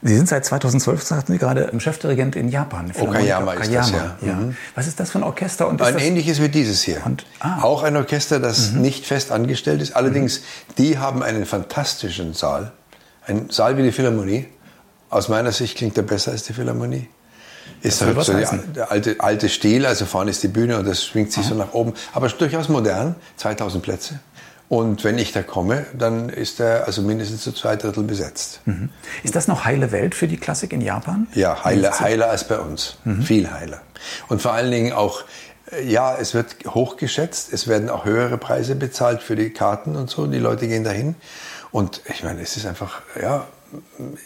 Sie 0.00 0.14
sind 0.14 0.28
seit 0.28 0.44
2012, 0.44 1.02
sagten 1.02 1.32
Sie 1.32 1.38
gerade, 1.38 1.72
Chefdirigent 1.80 2.36
in 2.36 2.48
Japan. 2.48 2.92
Okayama, 2.96 3.54
ist 3.54 3.74
das, 3.74 3.90
ja. 3.90 4.16
ja. 4.24 4.34
Mhm. 4.34 4.56
Was 4.76 4.86
ist 4.86 5.00
das 5.00 5.10
für 5.10 5.18
ein 5.18 5.24
Orchester? 5.24 5.66
Und 5.66 5.82
ein 5.82 5.98
ähnliches 5.98 6.40
wie 6.40 6.48
dieses 6.48 6.82
hier. 6.82 7.02
Und, 7.04 7.26
ah. 7.40 7.62
Auch 7.62 7.82
ein 7.82 7.96
Orchester, 7.96 8.38
das 8.38 8.72
mhm. 8.72 8.82
nicht 8.82 9.06
fest 9.06 9.32
angestellt 9.32 9.82
ist. 9.82 9.96
Allerdings, 9.96 10.40
mhm. 10.40 10.74
die 10.78 10.98
haben 10.98 11.22
einen 11.24 11.46
fantastischen 11.46 12.32
Saal. 12.32 12.70
Ein 13.26 13.50
Saal 13.50 13.76
wie 13.76 13.82
die 13.82 13.92
Philharmonie. 13.92 14.46
Aus 15.10 15.28
meiner 15.28 15.50
Sicht 15.50 15.76
klingt 15.76 15.96
er 15.96 16.04
besser 16.04 16.30
als 16.30 16.44
die 16.44 16.52
Philharmonie. 16.52 17.08
Ist 17.82 18.00
halt 18.02 18.20
so 18.22 18.32
der 18.32 18.90
alte, 18.90 19.16
alte 19.18 19.48
Stil, 19.48 19.86
also 19.86 20.04
vorne 20.04 20.30
ist 20.30 20.42
die 20.42 20.48
Bühne 20.48 20.78
und 20.78 20.86
das 20.86 21.04
schwingt 21.04 21.32
sich 21.32 21.44
Aha. 21.44 21.50
so 21.50 21.54
nach 21.54 21.72
oben. 21.72 21.94
Aber 22.12 22.28
durchaus 22.28 22.68
modern, 22.68 23.14
2000 23.36 23.82
Plätze. 23.82 24.20
Und 24.68 25.02
wenn 25.02 25.16
ich 25.16 25.32
da 25.32 25.42
komme, 25.42 25.86
dann 25.94 26.28
ist 26.28 26.60
er 26.60 26.84
also 26.86 27.00
mindestens 27.00 27.42
zu 27.42 27.52
zwei 27.52 27.76
Drittel 27.76 28.02
besetzt. 28.02 28.60
Mhm. 28.66 28.90
Ist 29.22 29.34
das 29.34 29.48
noch 29.48 29.64
heile 29.64 29.92
Welt 29.92 30.14
für 30.14 30.28
die 30.28 30.36
Klassik 30.36 30.72
in 30.72 30.82
Japan? 30.82 31.26
Ja, 31.34 31.64
heiler, 31.64 31.98
heiler 32.00 32.28
als 32.28 32.46
bei 32.46 32.58
uns. 32.58 32.98
Mhm. 33.04 33.22
Viel 33.22 33.50
heiler. 33.50 33.80
Und 34.28 34.42
vor 34.42 34.52
allen 34.52 34.70
Dingen 34.70 34.92
auch, 34.92 35.24
äh, 35.72 35.90
ja, 35.90 36.16
es 36.16 36.34
wird 36.34 36.56
hochgeschätzt. 36.66 37.50
Es 37.50 37.66
werden 37.66 37.88
auch 37.88 38.04
höhere 38.04 38.36
Preise 38.36 38.74
bezahlt 38.74 39.22
für 39.22 39.36
die 39.36 39.50
Karten 39.50 39.96
und 39.96 40.10
so. 40.10 40.26
Die 40.26 40.38
Leute 40.38 40.68
gehen 40.68 40.84
dahin. 40.84 41.14
Und 41.70 42.02
ich 42.06 42.22
meine, 42.22 42.42
es 42.42 42.58
ist 42.58 42.66
einfach, 42.66 43.00
ja, 43.20 43.46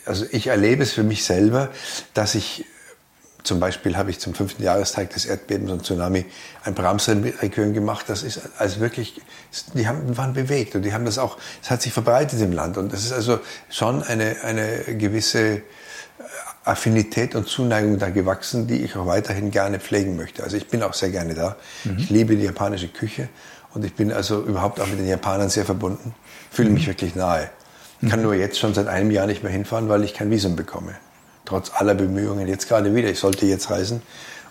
also 0.07 0.26
ich 0.30 0.49
erlebe 0.49 0.82
es 0.82 0.93
für 0.93 1.03
mich 1.05 1.24
selber, 1.24 1.68
dass 2.14 2.34
ich 2.34 2.64
zum 3.43 3.59
Beispiel 3.59 3.97
habe 3.97 4.11
ich 4.11 4.20
zum 4.20 4.34
fünften 4.34 4.62
Jahrestag 4.62 5.11
des 5.11 5.26
Erdbebens 5.26 5.70
und 5.72 5.84
Tsunami 5.84 6.26
ein 6.64 6.74
Brahms-Requiem 6.74 7.74
gemacht. 7.74 8.05
Das 8.09 8.22
ist 8.22 8.40
als 8.59 8.78
wirklich, 8.78 9.20
die 9.74 9.86
haben, 9.88 10.16
waren 10.16 10.32
bewegt 10.32 10.74
und 10.76 10.82
die 10.82 10.93
haben 10.93 11.05
das 11.05 11.18
auch, 11.18 11.38
es 11.62 11.70
hat 11.70 11.82
sich 11.82 11.93
verbreitet 11.93 12.40
im 12.40 12.53
Land. 12.53 12.78
Und 12.78 12.93
das 12.93 13.05
ist 13.05 13.12
also 13.12 13.40
schon 13.68 14.03
eine, 14.03 14.36
eine 14.43 14.97
gewisse 14.97 15.57
äh, 15.57 15.62
Affinität 16.64 17.34
und 17.34 17.49
Zuneigung 17.49 17.99
da 17.99 18.11
gewachsen, 18.11 18.68
die 18.68 18.84
ich 18.84 18.97
auch 18.97 19.07
weiterhin 19.07 19.51
gerne 19.51 19.80
pflegen 19.80 20.16
möchte. 20.16 20.45
Also 20.45 20.57
ich 20.57 20.68
bin 20.68 20.82
auch 20.82 20.95
sehr 20.95 21.11
gerne 21.11 21.34
da. 21.34 21.57
Mhm. 21.84 21.99
Ich 21.99 22.11
liebe 22.11 22.36
die 22.36 22.45
japanische 22.45 22.88
Küche 22.88 23.28
und 23.74 23.84
ich 23.84 23.95
bin 23.95 24.12
also 24.12 24.40
überhaupt 24.43 24.78
auch 24.78 24.86
mit 24.86 25.01
den 25.01 25.09
Japanern 25.09 25.49
sehr 25.49 25.64
verbunden, 25.64 26.14
fühle 26.51 26.70
mich 26.70 26.84
mhm. 26.84 26.90
wirklich 26.90 27.14
nahe. 27.16 27.51
Ich 28.01 28.09
kann 28.09 28.20
mhm. 28.20 28.26
nur 28.26 28.34
jetzt 28.34 28.59
schon 28.59 28.72
seit 28.74 28.86
einem 28.86 29.11
Jahr 29.11 29.26
nicht 29.26 29.43
mehr 29.43 29.53
hinfahren, 29.53 29.88
weil 29.88 30.05
ich 30.05 30.14
kein 30.14 30.30
Visum 30.30 30.55
bekomme 30.55 30.95
trotz 31.45 31.70
aller 31.74 31.95
Bemühungen 31.95 32.49
jetzt 32.49 32.68
gerade 32.68 32.95
wieder. 32.95 33.09
Ich 33.09 33.18
sollte 33.18 33.47
jetzt 33.47 33.70
reisen. 33.70 34.03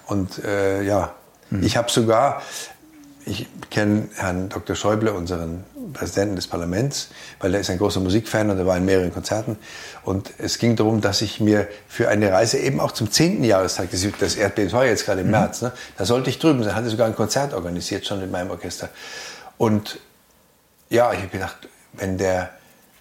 Und 0.08 0.44
äh, 0.44 0.84
ja, 0.84 1.14
mhm. 1.50 1.64
ich 1.64 1.78
habe 1.78 1.90
sogar, 1.90 2.42
ich 3.26 3.48
kenne 3.70 4.10
Herrn 4.16 4.50
Dr. 4.50 4.76
Schäuble, 4.76 5.14
unseren 5.14 5.64
Präsidenten 5.94 6.36
des 6.36 6.48
Parlaments, 6.48 7.10
weil 7.40 7.54
er 7.54 7.62
ist 7.62 7.70
ein 7.70 7.78
großer 7.78 8.00
Musikfan 8.00 8.50
und 8.50 8.58
er 8.58 8.66
war 8.66 8.78
in 8.78 8.86
mehreren 8.86 9.14
Konzerten. 9.14 9.58
Und 10.04 10.32
es 10.38 10.58
ging 10.58 10.76
darum, 10.76 11.02
dass 11.02 11.22
ich 11.22 11.40
mir 11.40 11.68
für 11.88 12.10
eine 12.10 12.32
Reise 12.32 12.58
eben 12.58 12.80
auch 12.80 12.92
zum 12.92 13.12
10. 13.12 13.44
Jahrestag 13.44 13.92
des, 13.92 14.12
des 14.12 14.36
Erdbebens, 14.36 14.74
war 14.74 14.86
jetzt 14.86 15.06
gerade 15.06 15.22
im 15.22 15.28
mhm. 15.28 15.32
März, 15.32 15.62
ne, 15.62 15.72
da 15.98 16.06
sollte 16.06 16.30
ich 16.30 16.40
drüben 16.40 16.64
sein, 16.64 16.76
hatte 16.76 16.90
sogar 16.90 17.08
ein 17.08 17.16
Konzert 17.16 17.54
organisiert 17.54 18.06
schon 18.06 18.20
mit 18.20 18.32
meinem 18.32 18.50
Orchester. 18.50 18.90
Und 19.58 20.00
ja, 20.90 21.14
ich 21.14 21.20
habe 21.20 21.30
gedacht, 21.30 21.70
wenn 21.94 22.18
der 22.18 22.50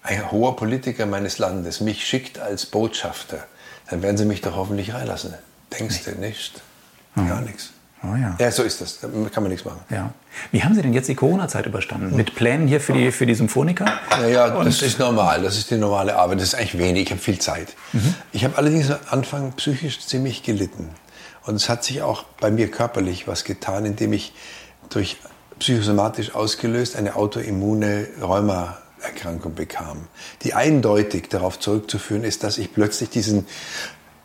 ein 0.02 0.30
hoher 0.30 0.56
Politiker 0.56 1.06
meines 1.06 1.38
Landes 1.38 1.80
mich 1.80 2.06
schickt 2.06 2.38
als 2.38 2.66
Botschafter, 2.66 3.46
dann 3.90 4.02
werden 4.02 4.16
sie 4.16 4.24
mich 4.24 4.40
doch 4.40 4.56
hoffentlich 4.56 4.94
reinlassen. 4.94 5.34
Denkst 5.78 6.04
du 6.04 6.12
nicht? 6.12 6.62
Mhm. 7.14 7.28
Gar 7.28 7.40
nichts. 7.42 7.70
Oh 8.02 8.16
ja. 8.16 8.34
ja, 8.38 8.50
so 8.50 8.62
ist 8.62 8.80
das. 8.80 9.00
Da 9.00 9.08
kann 9.08 9.42
man 9.42 9.50
nichts 9.50 9.66
machen. 9.66 9.80
Ja. 9.90 10.14
Wie 10.52 10.64
haben 10.64 10.74
Sie 10.74 10.80
denn 10.80 10.94
jetzt 10.94 11.08
die 11.08 11.14
Corona-Zeit 11.14 11.66
überstanden? 11.66 12.16
Mit 12.16 12.34
Plänen 12.34 12.66
hier 12.66 12.80
für 12.80 12.94
die, 12.94 13.12
für 13.12 13.26
die 13.26 13.34
Symphoniker? 13.34 13.84
Naja, 14.10 14.54
Und 14.54 14.64
das 14.64 14.80
ist 14.80 14.98
normal. 14.98 15.42
Das 15.42 15.58
ist 15.58 15.70
die 15.70 15.76
normale 15.76 16.16
Arbeit. 16.16 16.38
Das 16.38 16.48
ist 16.48 16.54
eigentlich 16.54 16.78
wenig. 16.78 17.02
Ich 17.02 17.10
habe 17.10 17.20
viel 17.20 17.38
Zeit. 17.38 17.74
Mhm. 17.92 18.14
Ich 18.32 18.44
habe 18.44 18.56
allerdings 18.56 18.90
am 18.90 19.00
Anfang 19.10 19.52
psychisch 19.52 20.00
ziemlich 20.00 20.42
gelitten. 20.42 20.88
Und 21.44 21.56
es 21.56 21.68
hat 21.68 21.84
sich 21.84 22.00
auch 22.00 22.22
bei 22.40 22.50
mir 22.50 22.70
körperlich 22.70 23.28
was 23.28 23.44
getan, 23.44 23.84
indem 23.84 24.14
ich 24.14 24.32
durch 24.88 25.18
psychosomatisch 25.58 26.34
ausgelöst 26.34 26.96
eine 26.96 27.16
autoimmune 27.16 28.08
Rheuma 28.22 28.78
Erkrankung 29.02 29.54
bekam, 29.54 30.08
die 30.42 30.54
eindeutig 30.54 31.28
darauf 31.28 31.58
zurückzuführen 31.58 32.24
ist, 32.24 32.42
dass 32.42 32.58
ich 32.58 32.72
plötzlich 32.72 33.10
diesen, 33.10 33.46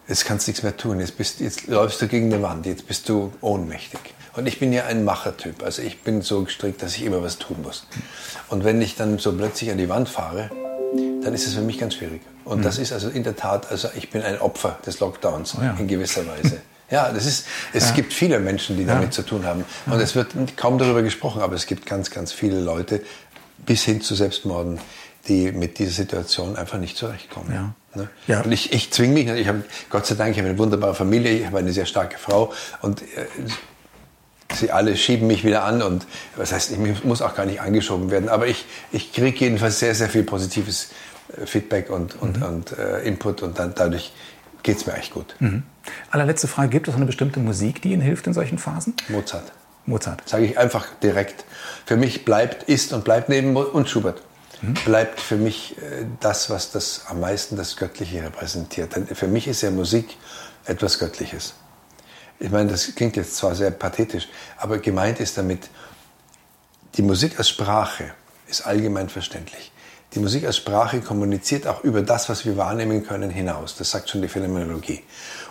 jetzt 0.07 0.25
kannst 0.25 0.47
du 0.47 0.51
nichts 0.51 0.63
mehr 0.63 0.77
tun, 0.77 0.99
jetzt, 0.99 1.17
bist, 1.17 1.39
jetzt 1.39 1.67
läufst 1.67 2.01
du 2.01 2.07
gegen 2.07 2.29
die 2.29 2.41
Wand, 2.41 2.65
jetzt 2.65 2.87
bist 2.87 3.09
du 3.09 3.31
ohnmächtig. 3.41 3.99
Und 4.33 4.47
ich 4.47 4.59
bin 4.59 4.73
ja 4.73 4.85
ein 4.85 5.05
Machertyp, 5.05 5.63
also 5.63 5.81
ich 5.81 6.01
bin 6.01 6.21
so 6.21 6.43
gestrickt, 6.43 6.81
dass 6.81 6.95
ich 6.95 7.03
immer 7.03 7.23
was 7.23 7.37
tun 7.37 7.61
muss. 7.61 7.87
Und 8.49 8.65
wenn 8.65 8.81
ich 8.81 8.95
dann 8.95 9.17
so 9.17 9.31
plötzlich 9.31 9.71
an 9.71 9.77
die 9.77 9.87
Wand 9.87 10.09
fahre, 10.09 10.49
dann 11.23 11.33
ist 11.33 11.47
es 11.47 11.53
für 11.53 11.61
mich 11.61 11.77
ganz 11.77 11.95
schwierig. 11.95 12.21
Und 12.43 12.59
mhm. 12.59 12.63
das 12.63 12.77
ist 12.77 12.91
also 12.91 13.09
in 13.09 13.23
der 13.23 13.35
Tat, 13.35 13.71
also 13.71 13.89
ich 13.95 14.09
bin 14.11 14.21
ein 14.21 14.39
Opfer 14.39 14.77
des 14.85 14.99
Lockdowns 14.99 15.55
oh 15.57 15.63
ja. 15.63 15.75
in 15.79 15.87
gewisser 15.87 16.27
Weise. 16.27 16.61
Ja, 16.91 17.11
das 17.11 17.25
ist, 17.25 17.47
es 17.73 17.89
ja. 17.89 17.95
gibt 17.95 18.13
viele 18.13 18.39
Menschen, 18.39 18.77
die 18.77 18.85
damit 18.85 19.05
ja. 19.05 19.11
zu 19.11 19.23
tun 19.23 19.43
haben. 19.45 19.65
Und 19.87 19.99
es 19.99 20.15
wird 20.15 20.35
kaum 20.55 20.77
darüber 20.77 21.01
gesprochen, 21.01 21.41
aber 21.41 21.55
es 21.55 21.65
gibt 21.65 21.87
ganz, 21.87 22.11
ganz 22.11 22.31
viele 22.31 22.59
Leute, 22.59 23.01
bis 23.57 23.83
hin 23.83 24.01
zu 24.01 24.15
Selbstmorden, 24.15 24.79
die 25.27 25.51
mit 25.51 25.79
dieser 25.79 25.91
Situation 25.91 26.55
einfach 26.55 26.77
nicht 26.77 26.97
zurechtkommen. 26.97 27.51
Ja. 27.53 27.73
Ne? 27.95 28.09
Ja. 28.27 28.41
Und 28.41 28.51
ich, 28.51 28.73
ich 28.73 28.91
zwinge 28.91 29.13
mich, 29.13 29.27
ich 29.27 29.47
habe 29.47 29.63
Gott 29.89 30.05
sei 30.05 30.15
Dank, 30.15 30.31
ich 30.31 30.37
habe 30.37 30.49
eine 30.49 30.57
wunderbare 30.57 30.95
Familie, 30.95 31.31
ich 31.31 31.45
habe 31.45 31.57
eine 31.57 31.71
sehr 31.71 31.85
starke 31.85 32.17
Frau 32.17 32.53
und 32.81 33.01
äh, 33.01 33.05
sie 34.53 34.71
alle 34.71 34.95
schieben 34.97 35.27
mich 35.27 35.43
wieder 35.43 35.63
an 35.63 35.81
und 35.81 36.05
was 36.35 36.51
heißt, 36.51 36.71
ich 36.71 37.03
muss 37.03 37.21
auch 37.21 37.35
gar 37.35 37.45
nicht 37.45 37.61
angeschoben 37.61 38.11
werden, 38.11 38.29
aber 38.29 38.47
ich, 38.47 38.65
ich 38.91 39.13
kriege 39.13 39.37
jedenfalls 39.39 39.79
sehr, 39.79 39.95
sehr 39.95 40.09
viel 40.09 40.23
positives 40.23 40.89
äh, 41.37 41.45
Feedback 41.45 41.89
und, 41.89 42.21
und, 42.21 42.37
mhm. 42.37 42.43
und 42.43 42.77
äh, 42.77 43.01
Input 43.01 43.41
und 43.41 43.57
dann 43.57 43.73
dadurch 43.75 44.11
geht 44.63 44.77
es 44.77 44.85
mir 44.85 44.93
echt 44.93 45.13
gut. 45.13 45.35
Mhm. 45.39 45.63
Allerletzte 46.11 46.47
Frage, 46.47 46.69
gibt 46.69 46.87
es 46.87 46.95
eine 46.95 47.05
bestimmte 47.05 47.39
Musik, 47.39 47.81
die 47.81 47.91
Ihnen 47.91 48.01
hilft 48.01 48.27
in 48.27 48.33
solchen 48.33 48.57
Phasen? 48.57 48.95
Mozart. 49.09 49.51
Mozart. 49.85 50.27
Sage 50.27 50.45
ich 50.45 50.57
einfach 50.57 50.87
direkt. 51.01 51.45
Für 51.85 51.95
mich 51.95 52.25
bleibt, 52.25 52.63
ist 52.63 52.93
und 52.93 53.03
bleibt 53.03 53.29
neben 53.29 53.55
und 53.55 53.89
Schubert 53.89 54.21
mhm. 54.61 54.73
bleibt 54.85 55.19
für 55.19 55.37
mich 55.37 55.77
äh, 55.77 56.05
das, 56.19 56.49
was 56.49 56.71
das 56.71 57.03
am 57.07 57.19
meisten 57.19 57.55
das 57.55 57.75
Göttliche 57.75 58.23
repräsentiert. 58.23 58.95
Denn 58.95 59.07
für 59.07 59.27
mich 59.27 59.47
ist 59.47 59.61
ja 59.61 59.71
Musik 59.71 60.17
etwas 60.65 60.99
Göttliches. 60.99 61.53
Ich 62.39 62.51
meine, 62.51 62.71
das 62.71 62.93
klingt 62.95 63.15
jetzt 63.15 63.37
zwar 63.37 63.55
sehr 63.55 63.71
pathetisch, 63.71 64.27
aber 64.57 64.79
gemeint 64.79 65.19
ist 65.19 65.37
damit, 65.37 65.69
die 66.95 67.01
Musik 67.01 67.37
als 67.37 67.49
Sprache 67.49 68.11
ist 68.47 68.65
allgemein 68.65 69.09
verständlich. 69.09 69.71
Die 70.13 70.19
Musik 70.19 70.45
als 70.45 70.57
Sprache 70.57 71.01
kommuniziert 71.01 71.67
auch 71.67 71.83
über 71.83 72.01
das, 72.01 72.29
was 72.29 72.45
wir 72.45 72.55
wahrnehmen 72.57 73.05
können, 73.05 73.29
hinaus. 73.29 73.75
Das 73.75 73.91
sagt 73.91 74.09
schon 74.09 74.21
die 74.21 74.27
Phänomenologie. 74.27 75.03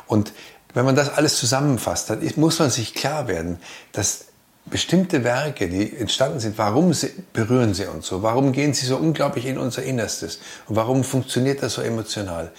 Und 0.06 0.32
wenn 0.74 0.84
man 0.84 0.96
das 0.96 1.08
alles 1.08 1.38
zusammenfasst, 1.38 2.10
dann 2.10 2.20
muss 2.36 2.58
man 2.58 2.68
sich 2.68 2.94
klar 2.94 3.28
werden, 3.28 3.58
dass 3.92 4.26
bestimmte 4.66 5.24
Werke, 5.24 5.68
die 5.68 5.96
entstanden 5.96 6.40
sind, 6.40 6.58
warum 6.58 6.92
sie, 6.92 7.10
berühren 7.32 7.74
sie 7.74 7.86
uns 7.86 8.06
so? 8.06 8.22
Warum 8.22 8.52
gehen 8.52 8.74
sie 8.74 8.86
so 8.86 8.96
unglaublich 8.96 9.46
in 9.46 9.58
unser 9.58 9.82
Innerstes? 9.82 10.40
Und 10.66 10.76
warum 10.76 11.04
funktioniert 11.04 11.62
das 11.62 11.74
so 11.74 11.82
emotional? 11.82 12.50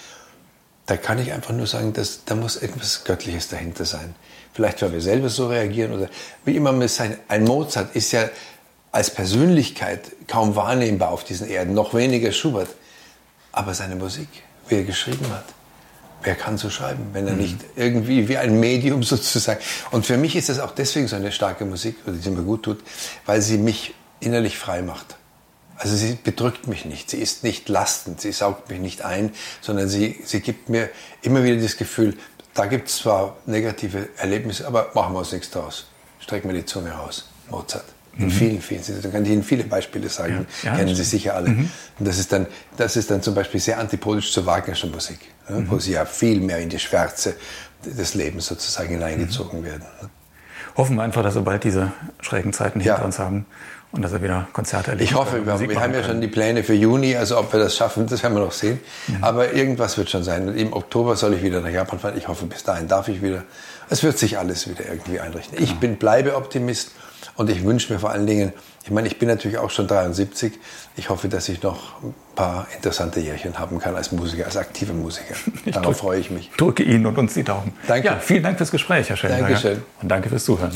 Da 0.85 0.97
kann 0.97 1.17
ich 1.19 1.33
einfach 1.33 1.53
nur 1.53 1.65
sagen, 1.65 1.93
dass, 1.93 2.25
da 2.25 2.35
muss 2.35 2.57
etwas 2.57 3.03
Göttliches 3.03 3.49
dahinter 3.49 3.85
sein. 3.85 4.15
Vielleicht, 4.53 4.81
weil 4.81 4.93
wir 4.93 5.01
selber 5.01 5.29
so 5.29 5.47
reagieren 5.47 5.93
oder 5.93 6.09
wie 6.45 6.55
immer 6.55 6.79
es 6.81 6.95
sein. 6.95 7.17
Ein 7.27 7.43
Mozart 7.43 7.95
ist 7.95 8.11
ja 8.11 8.29
als 8.91 9.09
Persönlichkeit 9.09 10.11
kaum 10.27 10.55
wahrnehmbar 10.55 11.09
auf 11.09 11.23
diesen 11.23 11.49
Erden, 11.49 11.73
noch 11.73 11.93
weniger 11.93 12.31
Schubert. 12.31 12.69
Aber 13.51 13.73
seine 13.73 13.95
Musik, 13.95 14.29
wie 14.69 14.75
er 14.75 14.83
geschrieben 14.83 15.25
hat, 15.31 15.54
wer 16.25 16.35
kann 16.35 16.57
so 16.57 16.69
schreiben, 16.69 17.09
wenn 17.13 17.27
er 17.27 17.33
mhm. 17.33 17.41
nicht 17.41 17.57
irgendwie 17.75 18.27
wie 18.27 18.37
ein 18.37 18.59
Medium 18.59 19.03
sozusagen. 19.03 19.59
Und 19.91 20.05
für 20.05 20.17
mich 20.17 20.35
ist 20.35 20.49
das 20.49 20.59
auch 20.59 20.71
deswegen 20.71 21.07
so 21.07 21.15
eine 21.15 21.31
starke 21.31 21.65
Musik, 21.65 21.97
die 22.05 22.29
mir 22.29 22.43
gut 22.43 22.63
tut, 22.63 22.83
weil 23.25 23.41
sie 23.41 23.57
mich 23.57 23.93
innerlich 24.19 24.57
frei 24.57 24.81
macht. 24.81 25.15
Also 25.77 25.95
sie 25.95 26.17
bedrückt 26.21 26.67
mich 26.67 26.85
nicht, 26.85 27.09
sie 27.09 27.17
ist 27.17 27.43
nicht 27.43 27.67
lastend, 27.67 28.21
sie 28.21 28.31
saugt 28.31 28.69
mich 28.69 28.79
nicht 28.79 29.01
ein, 29.03 29.31
sondern 29.59 29.89
sie, 29.89 30.21
sie 30.23 30.39
gibt 30.39 30.69
mir 30.69 30.89
immer 31.21 31.43
wieder 31.43 31.61
das 31.61 31.75
Gefühl, 31.75 32.17
da 32.53 32.65
gibt 32.65 32.87
es 32.87 32.97
zwar 32.97 33.35
negative 33.45 34.07
Erlebnisse, 34.17 34.65
aber 34.65 34.91
machen 34.93 35.13
wir 35.13 35.19
uns 35.19 35.33
nichts 35.33 35.51
draus. 35.51 35.87
Strecken 36.21 36.49
wir 36.49 36.55
die 36.55 36.65
Zunge 36.65 36.91
raus. 36.91 37.27
Mozart. 37.49 37.94
In 38.17 38.25
mhm. 38.25 38.31
vielen, 38.31 38.61
vielen, 38.61 38.81
da 39.01 39.09
kann 39.09 39.25
ich 39.25 39.31
Ihnen 39.31 39.43
viele 39.43 39.65
Beispiele 39.65 40.07
sagen, 40.07 40.47
ja, 40.63 40.71
ja, 40.71 40.77
kennen 40.77 40.95
Sie 40.95 41.03
sicher 41.03 41.35
alle. 41.35 41.49
Mhm. 41.49 41.69
Und 41.99 42.07
das 42.07 42.17
ist, 42.17 42.31
dann, 42.31 42.47
das 42.77 42.95
ist 42.95 43.11
dann 43.11 43.21
zum 43.21 43.35
Beispiel 43.35 43.59
sehr 43.59 43.77
antipodisch 43.77 44.31
zur 44.31 44.45
Wagnerschen 44.45 44.91
Musik, 44.91 45.19
mhm. 45.49 45.69
wo 45.69 45.79
Sie 45.79 45.91
ja 45.91 46.05
viel 46.05 46.39
mehr 46.39 46.59
in 46.59 46.69
die 46.69 46.79
Schwärze 46.79 47.35
des 47.83 48.13
Lebens 48.13 48.47
sozusagen 48.47 48.89
hineingezogen 48.89 49.61
mhm. 49.61 49.65
werden. 49.65 49.85
Hoffen 50.77 50.95
wir 50.95 51.03
einfach, 51.03 51.23
dass 51.23 51.35
wir 51.35 51.41
bald 51.41 51.63
diese 51.63 51.91
schrägen 52.21 52.53
Zeiten 52.53 52.79
hinter 52.79 53.03
uns 53.03 53.19
haben 53.19 53.45
und 53.91 54.01
dass 54.01 54.11
er 54.11 54.21
wieder 54.21 54.47
Konzerte 54.51 54.91
erlebt. 54.91 55.09
Ich 55.09 55.15
hoffe, 55.15 55.45
wir, 55.45 55.59
wir 55.59 55.79
haben 55.79 55.93
ja 55.93 56.03
schon 56.03 56.19
die 56.19 56.27
Pläne 56.27 56.63
für 56.63 56.73
Juni, 56.73 57.15
also 57.15 57.37
ob 57.37 57.53
wir 57.53 57.59
das 57.59 57.77
schaffen, 57.77 58.07
das 58.07 58.23
werden 58.23 58.33
wir 58.33 58.43
noch 58.43 58.51
sehen. 58.51 58.79
Mhm. 59.07 59.23
Aber 59.23 59.53
irgendwas 59.53 59.97
wird 59.97 60.09
schon 60.09 60.23
sein. 60.23 60.53
Im 60.55 60.73
Oktober 60.73 61.15
soll 61.15 61.33
ich 61.33 61.43
wieder 61.43 61.61
nach 61.61 61.69
Japan 61.69 61.99
fahren. 61.99 62.17
Ich 62.17 62.27
hoffe, 62.27 62.45
bis 62.45 62.63
dahin 62.63 62.87
darf 62.87 63.07
ich 63.07 63.21
wieder. 63.21 63.43
Es 63.89 64.03
wird 64.03 64.17
sich 64.17 64.37
alles 64.37 64.69
wieder 64.69 64.85
irgendwie 64.85 65.19
einrichten. 65.19 65.61
Ich 65.61 65.75
bin, 65.75 65.95
bleibe 65.95 66.35
Optimist 66.35 66.91
und 67.37 67.49
ich 67.49 67.63
wünsche 67.63 67.91
mir 67.91 67.99
vor 67.99 68.11
allen 68.11 68.25
Dingen, 68.25 68.53
ich 68.83 68.91
meine, 68.91 69.07
ich 69.07 69.19
bin 69.19 69.27
natürlich 69.27 69.57
auch 69.57 69.69
schon 69.69 69.87
73. 69.87 70.53
Ich 70.95 71.09
hoffe, 71.09 71.27
dass 71.27 71.49
ich 71.49 71.61
noch 71.63 72.01
ein 72.03 72.13
paar 72.35 72.67
interessante 72.75 73.19
Jährchen 73.19 73.57
haben 73.59 73.79
kann 73.79 73.95
als 73.95 74.11
Musiker, 74.11 74.45
als 74.45 74.57
aktiver 74.57 74.93
Musiker. 74.93 75.35
Darauf 75.65 75.83
drück, 75.83 75.95
freue 75.97 76.19
ich 76.19 76.29
mich. 76.29 76.51
Drücke 76.57 76.83
Ihnen 76.83 77.05
und 77.05 77.17
uns 77.17 77.33
die 77.33 77.43
Daumen. 77.43 77.73
Danke. 77.87 78.07
Ja, 78.07 78.19
vielen 78.19 78.43
Dank 78.43 78.57
fürs 78.57 78.71
Gespräch, 78.71 79.09
Herr 79.09 79.17
Schellenberger. 79.17 79.53
Dankeschön. 79.53 79.83
Und 80.01 80.09
danke 80.09 80.29
fürs 80.29 80.45
Zuhören. 80.45 80.71